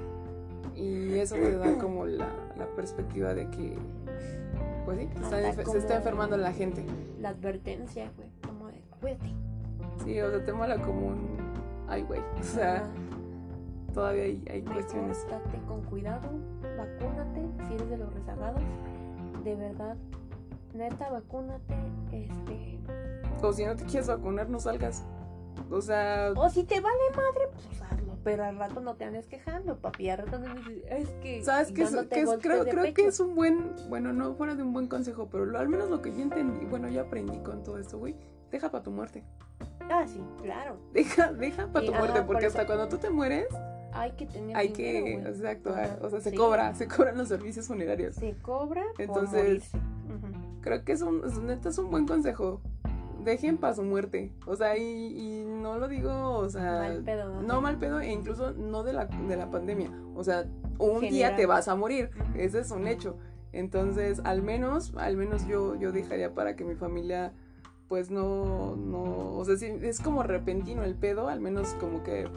[0.75, 3.77] Y eso te da como la, la perspectiva de que,
[4.85, 6.85] pues sí, está se está enfermando la gente.
[7.21, 9.35] La advertencia, güey, como de, cuídate.
[10.05, 11.37] Sí, o sea, te mola como un...
[11.89, 12.21] Ay, güey.
[12.39, 12.89] O sea, Ajá.
[13.93, 15.27] todavía hay, hay cuestiones.
[15.29, 16.29] Date con cuidado,
[16.79, 18.63] vacúnate si eres de los rezagados.
[19.45, 19.97] De verdad,
[20.75, 21.75] neta, vacúnate.
[22.13, 22.79] Este.
[23.43, 25.05] O si no te quieres vacunar, no salgas.
[25.71, 28.17] O sea, O si te vale madre, pues hazlo.
[28.23, 30.11] Pero al rato no te andes quejando, papi.
[30.11, 31.43] Al rato no dices, es que.
[31.43, 31.83] ¿sabes qué?
[31.83, 31.91] es-
[32.41, 33.09] creo creo que pecho".
[33.09, 33.75] es un buen...
[33.89, 36.67] Bueno, no fuera de un buen consejo, pero lo, al menos lo que yo entendí,
[36.67, 38.17] bueno, yo aprendí con todo esto, güey.
[38.51, 39.25] Deja para tu muerte.
[39.91, 40.77] Ah, sí, claro.
[40.93, 43.47] Deja, deja para Y, tu muerte, ajá, porque hasta cuando tú te mueres,
[43.93, 44.57] Hay que tener.
[44.57, 45.29] hay dinero, que...
[45.31, 46.37] Exacto, Ajá, o sea, se sí.
[46.37, 48.15] cobra, se cobran los servicios funerarios.
[48.17, 48.85] Se cobra.
[48.95, 49.71] por Entonces.
[50.61, 52.61] Creo que es un, es- neta, es un buen consejo.
[53.25, 54.33] Dejen para su muerte.
[54.47, 56.79] O sea, y, y no lo digo, o sea...
[56.81, 57.43] Mal pedo.
[57.43, 59.91] No mal pedo, e incluso no de la, de la pandemia.
[60.15, 60.47] O sea,
[60.79, 62.11] un día te vas a morir.
[62.35, 63.17] Ese es un hecho.
[63.53, 67.33] Entonces, al menos, al menos yo, yo dejaría para que mi familia,
[67.89, 72.29] pues no, no, o sea, si es como repentino el pedo, al menos como que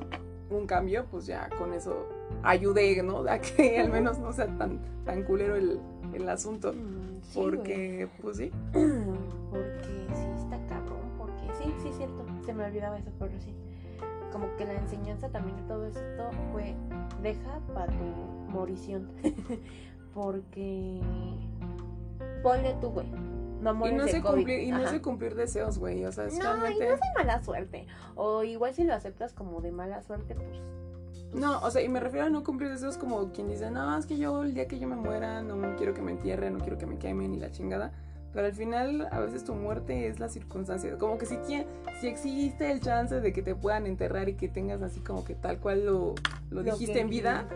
[0.57, 2.07] un cambio, pues ya con eso
[2.43, 3.19] ayude, ¿no?
[3.29, 5.79] A que al menos no sea tan, tan culero el,
[6.13, 6.73] el asunto.
[6.73, 7.55] Mm, güey.
[7.55, 8.51] Porque, pues sí.
[8.71, 13.53] Porque sí está cabrón, porque sí, sí es cierto, se me olvidaba eso, pero sí.
[14.31, 16.73] Como que la enseñanza también de todo esto fue,
[17.21, 18.03] deja para tu
[18.49, 19.11] morición.
[20.15, 20.99] porque
[22.41, 23.07] ponle tú, güey.
[23.63, 24.35] No Y mueres no de sé COVID.
[24.35, 26.03] cumplir, y no sé cumplir deseos, güey.
[26.05, 26.87] O sea, es No, y realmente.
[26.87, 27.87] no es de mala suerte.
[28.15, 30.47] O igual si lo aceptas como de mala suerte, pues...
[31.31, 33.97] pues, No, o sea, y me refiero a no cumplir deseos como quien dice, no,
[33.97, 36.59] es que yo el día que yo me muera no quiero que me entierren, no
[36.59, 37.91] quiero que me quemen y la chingada.
[38.33, 40.97] Pero al final, a veces tu muerte es la circunstancia.
[40.97, 41.37] Como que si,
[42.01, 45.35] si existe el chance de que te puedan enterrar y que tengas así como que
[45.35, 46.15] tal cual lo,
[46.49, 47.47] lo lo dijiste en vida,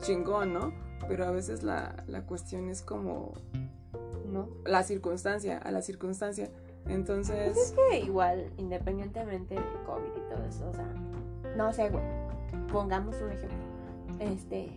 [0.00, 0.72] chingón, ¿no?
[1.08, 3.32] Pero a veces la, la cuestión es como
[4.30, 4.48] No.
[4.64, 6.50] la circunstancia, a la circunstancia.
[6.86, 10.86] Entonces, Pues es que igual, independientemente del COVID y todo eso, o sea,
[11.56, 12.02] no sé, güey,
[12.72, 13.58] pongamos un ejemplo.
[14.20, 14.70] Este,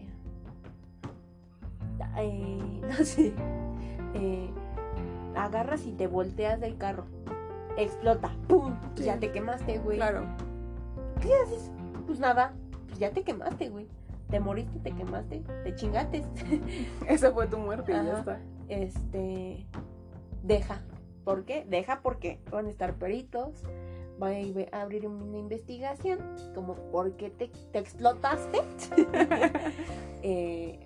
[2.18, 3.34] eh, no sé,
[4.15, 4.49] eh,
[5.36, 7.06] agarras y te volteas del carro,
[7.78, 8.76] explota, ¡pum!
[8.80, 9.03] Pues Sí.
[9.06, 9.98] ya te quemaste, güey.
[9.98, 10.26] claro,
[11.22, 11.72] ¿Qué haces?
[12.07, 12.53] Pues nada,
[12.88, 13.88] pues ya te quemaste, güey.
[14.32, 16.23] Te moriste, te quemaste, te chingaste.
[17.07, 18.40] esa fue tu muerte y ya está.
[18.72, 19.65] Este
[20.43, 20.81] deja.
[21.23, 21.65] ¿Por qué?
[21.69, 23.64] Deja porque van a estar peritos,
[24.18, 26.19] van a ir a abrir una investigación,
[26.56, 28.60] como por qué te, te explotaste.
[30.23, 30.80] Eh,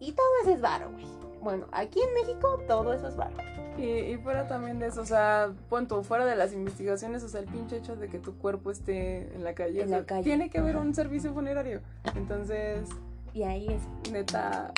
[0.00, 1.06] y todo eso es varo, güey.
[1.42, 3.34] Bueno, aquí en México todo eso es varo.
[3.78, 7.40] Y, y fuera también de eso, o sea, punto, fuera de las investigaciones, o sea,
[7.40, 10.04] el pinche hecho de que tu cuerpo esté en la calle, En o sea, la
[10.06, 10.22] calle.
[10.24, 10.84] tiene que haber Ajá.
[10.84, 11.80] un servicio funerario.
[12.14, 12.86] Entonces,
[13.32, 14.72] Y ahí es, neta,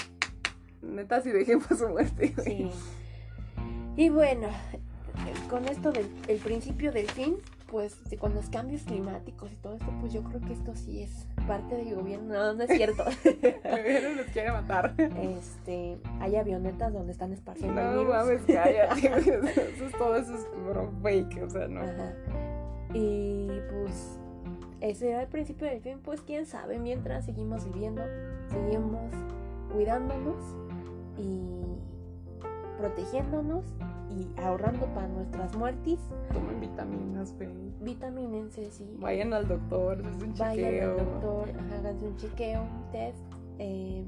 [0.86, 2.70] neta, si dejen por su muerte, sí.
[3.96, 4.48] Y bueno,
[5.48, 7.36] con esto del el principio del fin,
[7.66, 11.02] pues sí, con los cambios climáticos y todo esto, pues yo creo que esto sí
[11.02, 12.34] es parte del gobierno.
[12.34, 13.04] No, no es cierto.
[13.24, 14.94] El gobierno los quiere matar.
[14.98, 18.14] este, hay avionetas donde están esparciendo el No virus.
[18.14, 19.06] mames, cállate.
[19.74, 21.80] Eso es todo, eso es bro, fake, o sea, no.
[21.80, 22.12] Ajá.
[22.94, 24.18] Y pues
[24.80, 28.02] ese era el principio del fin, pues quién sabe, mientras seguimos viviendo,
[28.50, 29.12] seguimos
[29.72, 30.36] cuidándonos
[32.78, 33.64] protegiéndonos
[34.10, 35.98] y ahorrando para nuestras muertes.
[36.32, 37.50] Tomen vitaminas, güey.
[37.80, 38.88] Vitamínense, sí.
[38.98, 40.90] Vayan al doctor, es un Vayan chequeo.
[40.92, 43.18] al doctor, háganse un chequeo, un test,
[43.58, 44.06] eh,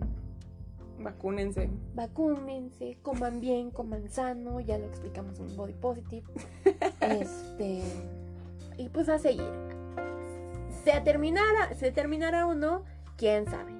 [1.00, 1.70] Vacúnense.
[1.94, 6.26] vacúnense, coman bien, coman sano, ya lo explicamos en Body Positive.
[7.00, 7.82] este
[8.78, 9.52] y pues a seguir.
[10.84, 12.84] Se terminara, se terminará o no,
[13.16, 13.72] quién sabe.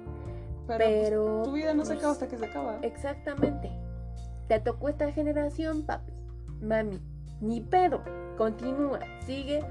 [0.67, 2.79] Pero, Pero pues, tu vida no se pues, acaba hasta que se acaba.
[2.83, 3.71] Exactamente.
[4.49, 6.11] Te tocó esta generación, papi.
[6.59, 6.99] Mami,
[7.39, 8.01] ni pedo.
[8.35, 9.63] Continúa, sigue.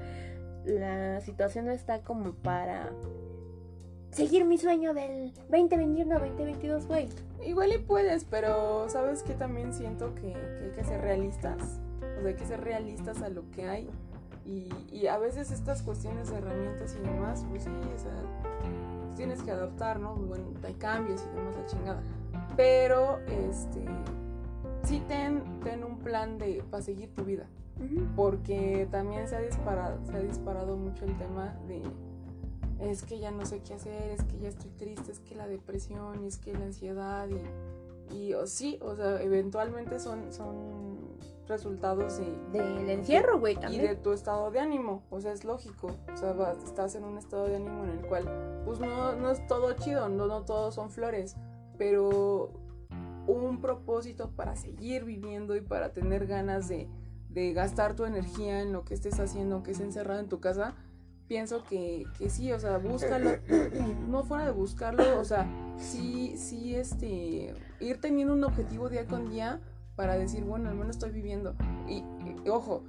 [0.63, 2.89] La situación no está como para
[4.11, 7.09] seguir mi sueño del 2021 2022, güey.
[7.45, 11.81] Igual y puedes, pero sabes que también siento que, que hay que ser realistas.
[12.17, 13.89] O sea, hay que ser realistas a lo que hay.
[14.45, 18.15] Y, y a veces estas cuestiones de herramientas y demás, pues sí, o sea,
[19.03, 20.15] pues tienes que adaptar, ¿no?
[20.15, 22.01] Bueno, hay cambios y demás, la chingada.
[22.55, 23.83] Pero, este,
[24.89, 27.45] sí ten, ten un plan de para seguir tu vida.
[28.15, 31.81] Porque también se ha, disparado, se ha disparado mucho el tema de
[32.79, 35.47] es que ya no sé qué hacer, es que ya estoy triste, es que la
[35.47, 40.97] depresión, es que la ansiedad y, Y o sí, o sea, eventualmente son, son
[41.47, 43.83] resultados de, Del encierro, güey, y también.
[43.85, 45.03] de tu estado de ánimo.
[45.09, 45.91] O sea, es lógico.
[46.13, 48.25] O sea, vas- estás en un estado de ánimo en el cual,
[48.65, 51.35] pues no, no es todo chido, no, no todos son flores,
[51.77, 52.49] pero
[53.33, 56.87] un propósito para seguir viviendo y para tener ganas de,
[57.29, 60.75] de gastar tu energía en lo que estés haciendo, aunque estés encerrado en tu casa,
[61.27, 63.31] pienso que, que sí, o sea, búscalo,
[64.09, 65.47] no fuera de buscarlo, o sea,
[65.77, 69.59] sí, sí, este, ir teniendo un objetivo día con día
[69.95, 71.55] para decir, bueno, al menos estoy viviendo.
[71.87, 71.97] Y,
[72.45, 72.83] y, ojo,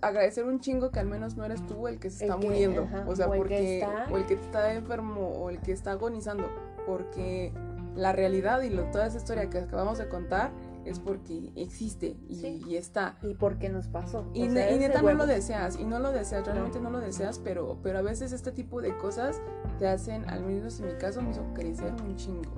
[0.00, 2.46] agradecer un chingo que al menos no eres tú el que se El está que-
[2.46, 5.50] muriendo, ajá, o sea, o el que porque, está- o el que está enfermo, o
[5.50, 6.44] el que está agonizando,
[6.86, 7.52] porque
[7.94, 10.50] la realidad y lo- toda esa historia que acabamos de contar
[10.84, 12.62] es porque existe y, Sí.
[12.66, 13.16] y está.
[13.22, 14.26] ¿Y por qué nos pasó?
[14.34, 17.78] Y, sea, neta no lo deseas, y no lo deseas, realmente no lo deseas, pero,
[17.82, 19.40] pero a veces este tipo de cosas
[19.78, 22.50] te hacen, al menos en mi caso, me hizo crecer un chingo.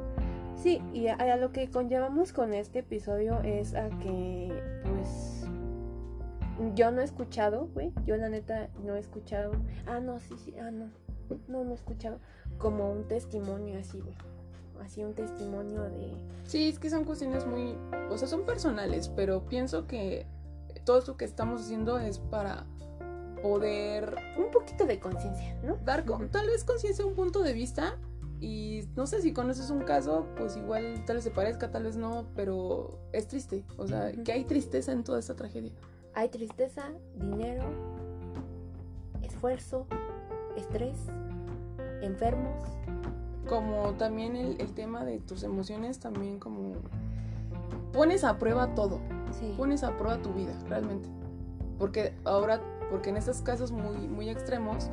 [0.57, 4.51] Sí, y a, a lo que conllevamos con este episodio es a que,
[4.89, 5.45] pues,
[6.75, 9.53] yo no he escuchado, güey, yo la neta no he escuchado,
[9.87, 10.87] ah, no, sí, sí, ah, no,
[11.49, 12.19] no, no he escuchado
[12.57, 14.15] como un testimonio así, güey,
[14.85, 16.13] así un testimonio de,
[16.47, 17.77] Sí, es que son cuestiones muy,
[18.11, 20.27] o sea, son personales, pero pienso que
[20.85, 22.67] todo esto que estamos haciendo es para
[23.43, 25.77] poder un poquito de conciencia, ¿no?
[25.85, 26.31] dar con- Ujú.
[26.31, 27.97] tal vez conciencia un punto de vista
[28.41, 31.97] y no sé si conoces un caso, pues igual tal vez se parezca, tal vez
[31.97, 34.23] no, pero es triste, o sea, Ujú.
[34.25, 35.73] que hay tristeza en toda esta tragedia.
[36.15, 36.85] Hay tristeza,
[37.17, 37.65] dinero,
[39.23, 39.87] esfuerzo,
[40.57, 40.97] estrés,
[42.03, 42.69] enfermos,
[43.49, 46.75] Como también el, el tema de tus emociones, también como
[47.93, 49.01] pones a prueba todo,
[49.39, 51.09] sí, pones a prueba tu vida, realmente.
[51.79, 52.61] Porque ahora,
[52.91, 54.91] porque en estos casos muy, muy extremos,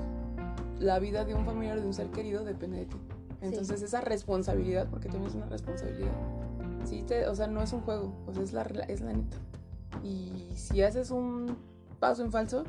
[0.80, 2.98] la vida de un familiar de un ser querido depende de ti.
[3.42, 6.12] Entonces esa responsabilidad, porque también es una responsabilidad,
[6.86, 9.38] sí te, o sea, no es un juego, o sea, es la, es la neta.
[10.04, 11.58] Y si haces un
[12.00, 12.66] paso en falso,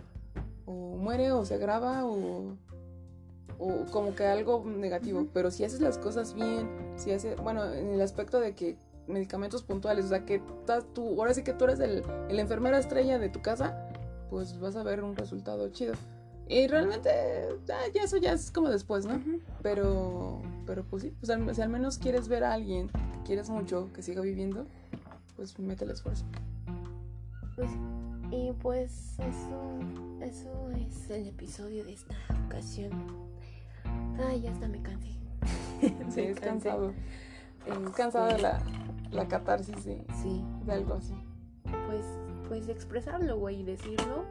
[0.65, 2.57] o muere, o se agrava, o,
[3.59, 5.27] o como que algo negativo.
[5.33, 9.63] Pero si haces las cosas bien, si haces, bueno, en el aspecto de que medicamentos
[9.63, 13.19] puntuales, o sea, que estás tú, ahora sí que tú eres el, el enfermero estrella
[13.19, 13.89] de tu casa,
[14.31, 15.95] pues vas a ver un resultado chido.
[16.49, 17.09] Y realmente,
[17.73, 19.21] ah, ya eso ya es como después, ¿no?
[19.63, 23.49] Pero, pero pues sí, pues al- si al menos quieres ver a alguien que quieres
[23.49, 24.67] mucho, que siga viviendo,
[25.37, 26.25] pues mete el esfuerzo.
[27.57, 27.71] Pues,
[28.31, 29.79] y pues eso,
[30.21, 32.15] eso es el episodio de esta
[32.47, 32.91] ocasión.
[34.19, 35.09] Ay, ya hasta me cansé.
[36.11, 36.69] Sí, es cansé.
[36.69, 36.91] cansado.
[37.67, 38.61] Es Este, cansado de la,
[39.11, 41.15] la catarsis de, Sí, de algo así.
[41.87, 42.05] pues,
[42.49, 44.25] pues expresarlo, güey, y decirlo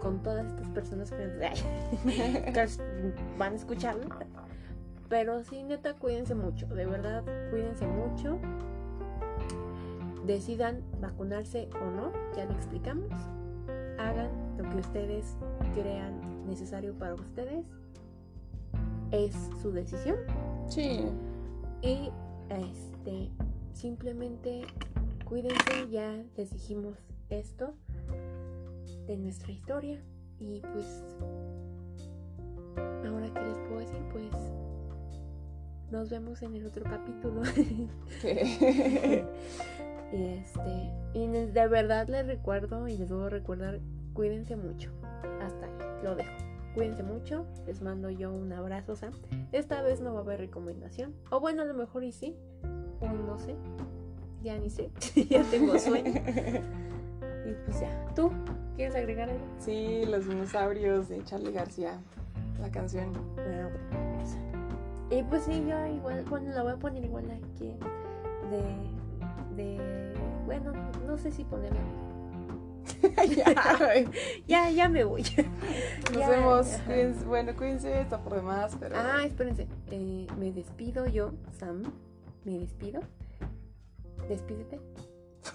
[0.00, 1.16] con todas estas personas que,
[2.06, 2.66] que
[3.38, 4.08] van a escucharlo.
[5.08, 8.38] Pero sí, neta, cuídense mucho, de verdad, cuídense mucho.
[10.26, 13.10] Decidan vacunarse o no, ya lo explicamos.
[13.98, 14.28] Hagan
[14.58, 15.36] lo que ustedes
[15.74, 17.64] crean necesario para ustedes.
[19.10, 20.16] Es su decisión.
[20.68, 21.06] Sí,
[21.82, 22.10] Y
[22.50, 23.30] este
[23.72, 24.62] simplemente
[25.24, 26.96] cuídense, ya les dijimos
[27.30, 27.74] esto
[29.06, 30.02] de nuestra historia.
[30.40, 31.04] Y pues
[33.06, 34.30] ahora que les puedo decir, pues
[35.90, 37.42] nos vemos en el otro capítulo.
[40.12, 43.80] y este, y de verdad les recuerdo y les debo recordar,
[44.12, 44.90] cuídense mucho.
[45.40, 45.72] Hasta ahí,
[46.02, 46.47] lo dejo.
[46.74, 49.12] Cuídense mucho, les mando yo un abrazo, Sam.
[49.52, 51.14] Esta vez no va a haber recomendación.
[51.30, 52.36] O bueno, a lo mejor y sí.
[53.00, 53.56] O no sé.
[54.42, 54.90] Ya ni sé.
[55.28, 56.22] ya tengo sueño.
[57.46, 58.06] Y pues ya.
[58.14, 58.30] ¿Tú
[58.76, 59.44] quieres agregar algo?
[59.58, 61.98] sí, los dinosaurios de Charlie García,
[62.60, 63.12] la canción.
[63.38, 64.08] Ah, bueno.
[65.10, 67.74] Y pues sí, yo igual, bueno, la voy a poner igual aquí.
[68.50, 68.62] De.
[69.56, 70.14] De.
[70.44, 70.72] Bueno,
[71.06, 71.80] no sé si ponerla.
[73.36, 74.04] Ya.
[74.46, 75.22] Ya, ya me voy.
[75.22, 76.66] Nos Ya, vemos.
[76.86, 78.96] Cuídense- bueno, cuídense, está por demás, pero.
[78.98, 79.66] Ah, espérense.
[79.90, 81.82] Eh, me despido yo, Sam.
[82.44, 83.00] Me despido.
[84.28, 84.80] Despídete.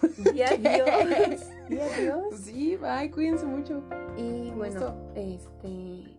[0.33, 1.43] Y adiós.
[1.69, 2.23] Y adiós.
[2.43, 3.83] Sí, bye, cuídense mucho.
[4.17, 6.17] Y bueno, este.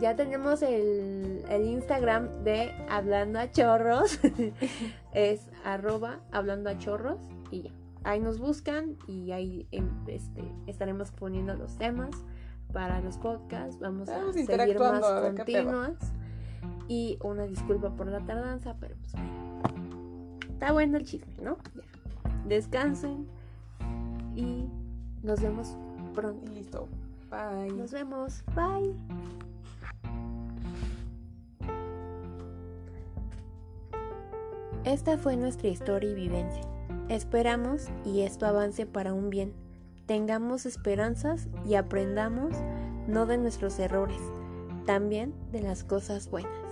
[0.00, 4.20] Ya tenemos el, el Instagram de Hablando a Chorros.
[5.12, 7.18] es arroba hablando a chorros.
[7.50, 7.70] Y ya.
[8.04, 12.10] Ahí nos buscan y ahí em, este, estaremos poniendo los temas
[12.72, 13.78] para los podcasts.
[13.80, 15.96] Vamos a seguir más continuas.
[16.88, 20.38] Y una disculpa por la tardanza, pero pues bueno.
[20.50, 21.58] Está bueno el chisme, ¿no?
[21.74, 21.82] Ya.
[22.46, 23.28] Descansen
[24.34, 24.66] y
[25.22, 25.76] nos vemos
[26.14, 26.50] pronto.
[26.50, 26.88] Y listo.
[27.30, 27.72] Bye.
[27.74, 28.42] Nos vemos.
[28.54, 28.94] Bye.
[34.84, 36.62] Esta fue nuestra historia y vivencia.
[37.08, 39.54] Esperamos y esto avance para un bien.
[40.06, 42.54] Tengamos esperanzas y aprendamos
[43.06, 44.20] no de nuestros errores,
[44.84, 46.67] también de las cosas buenas.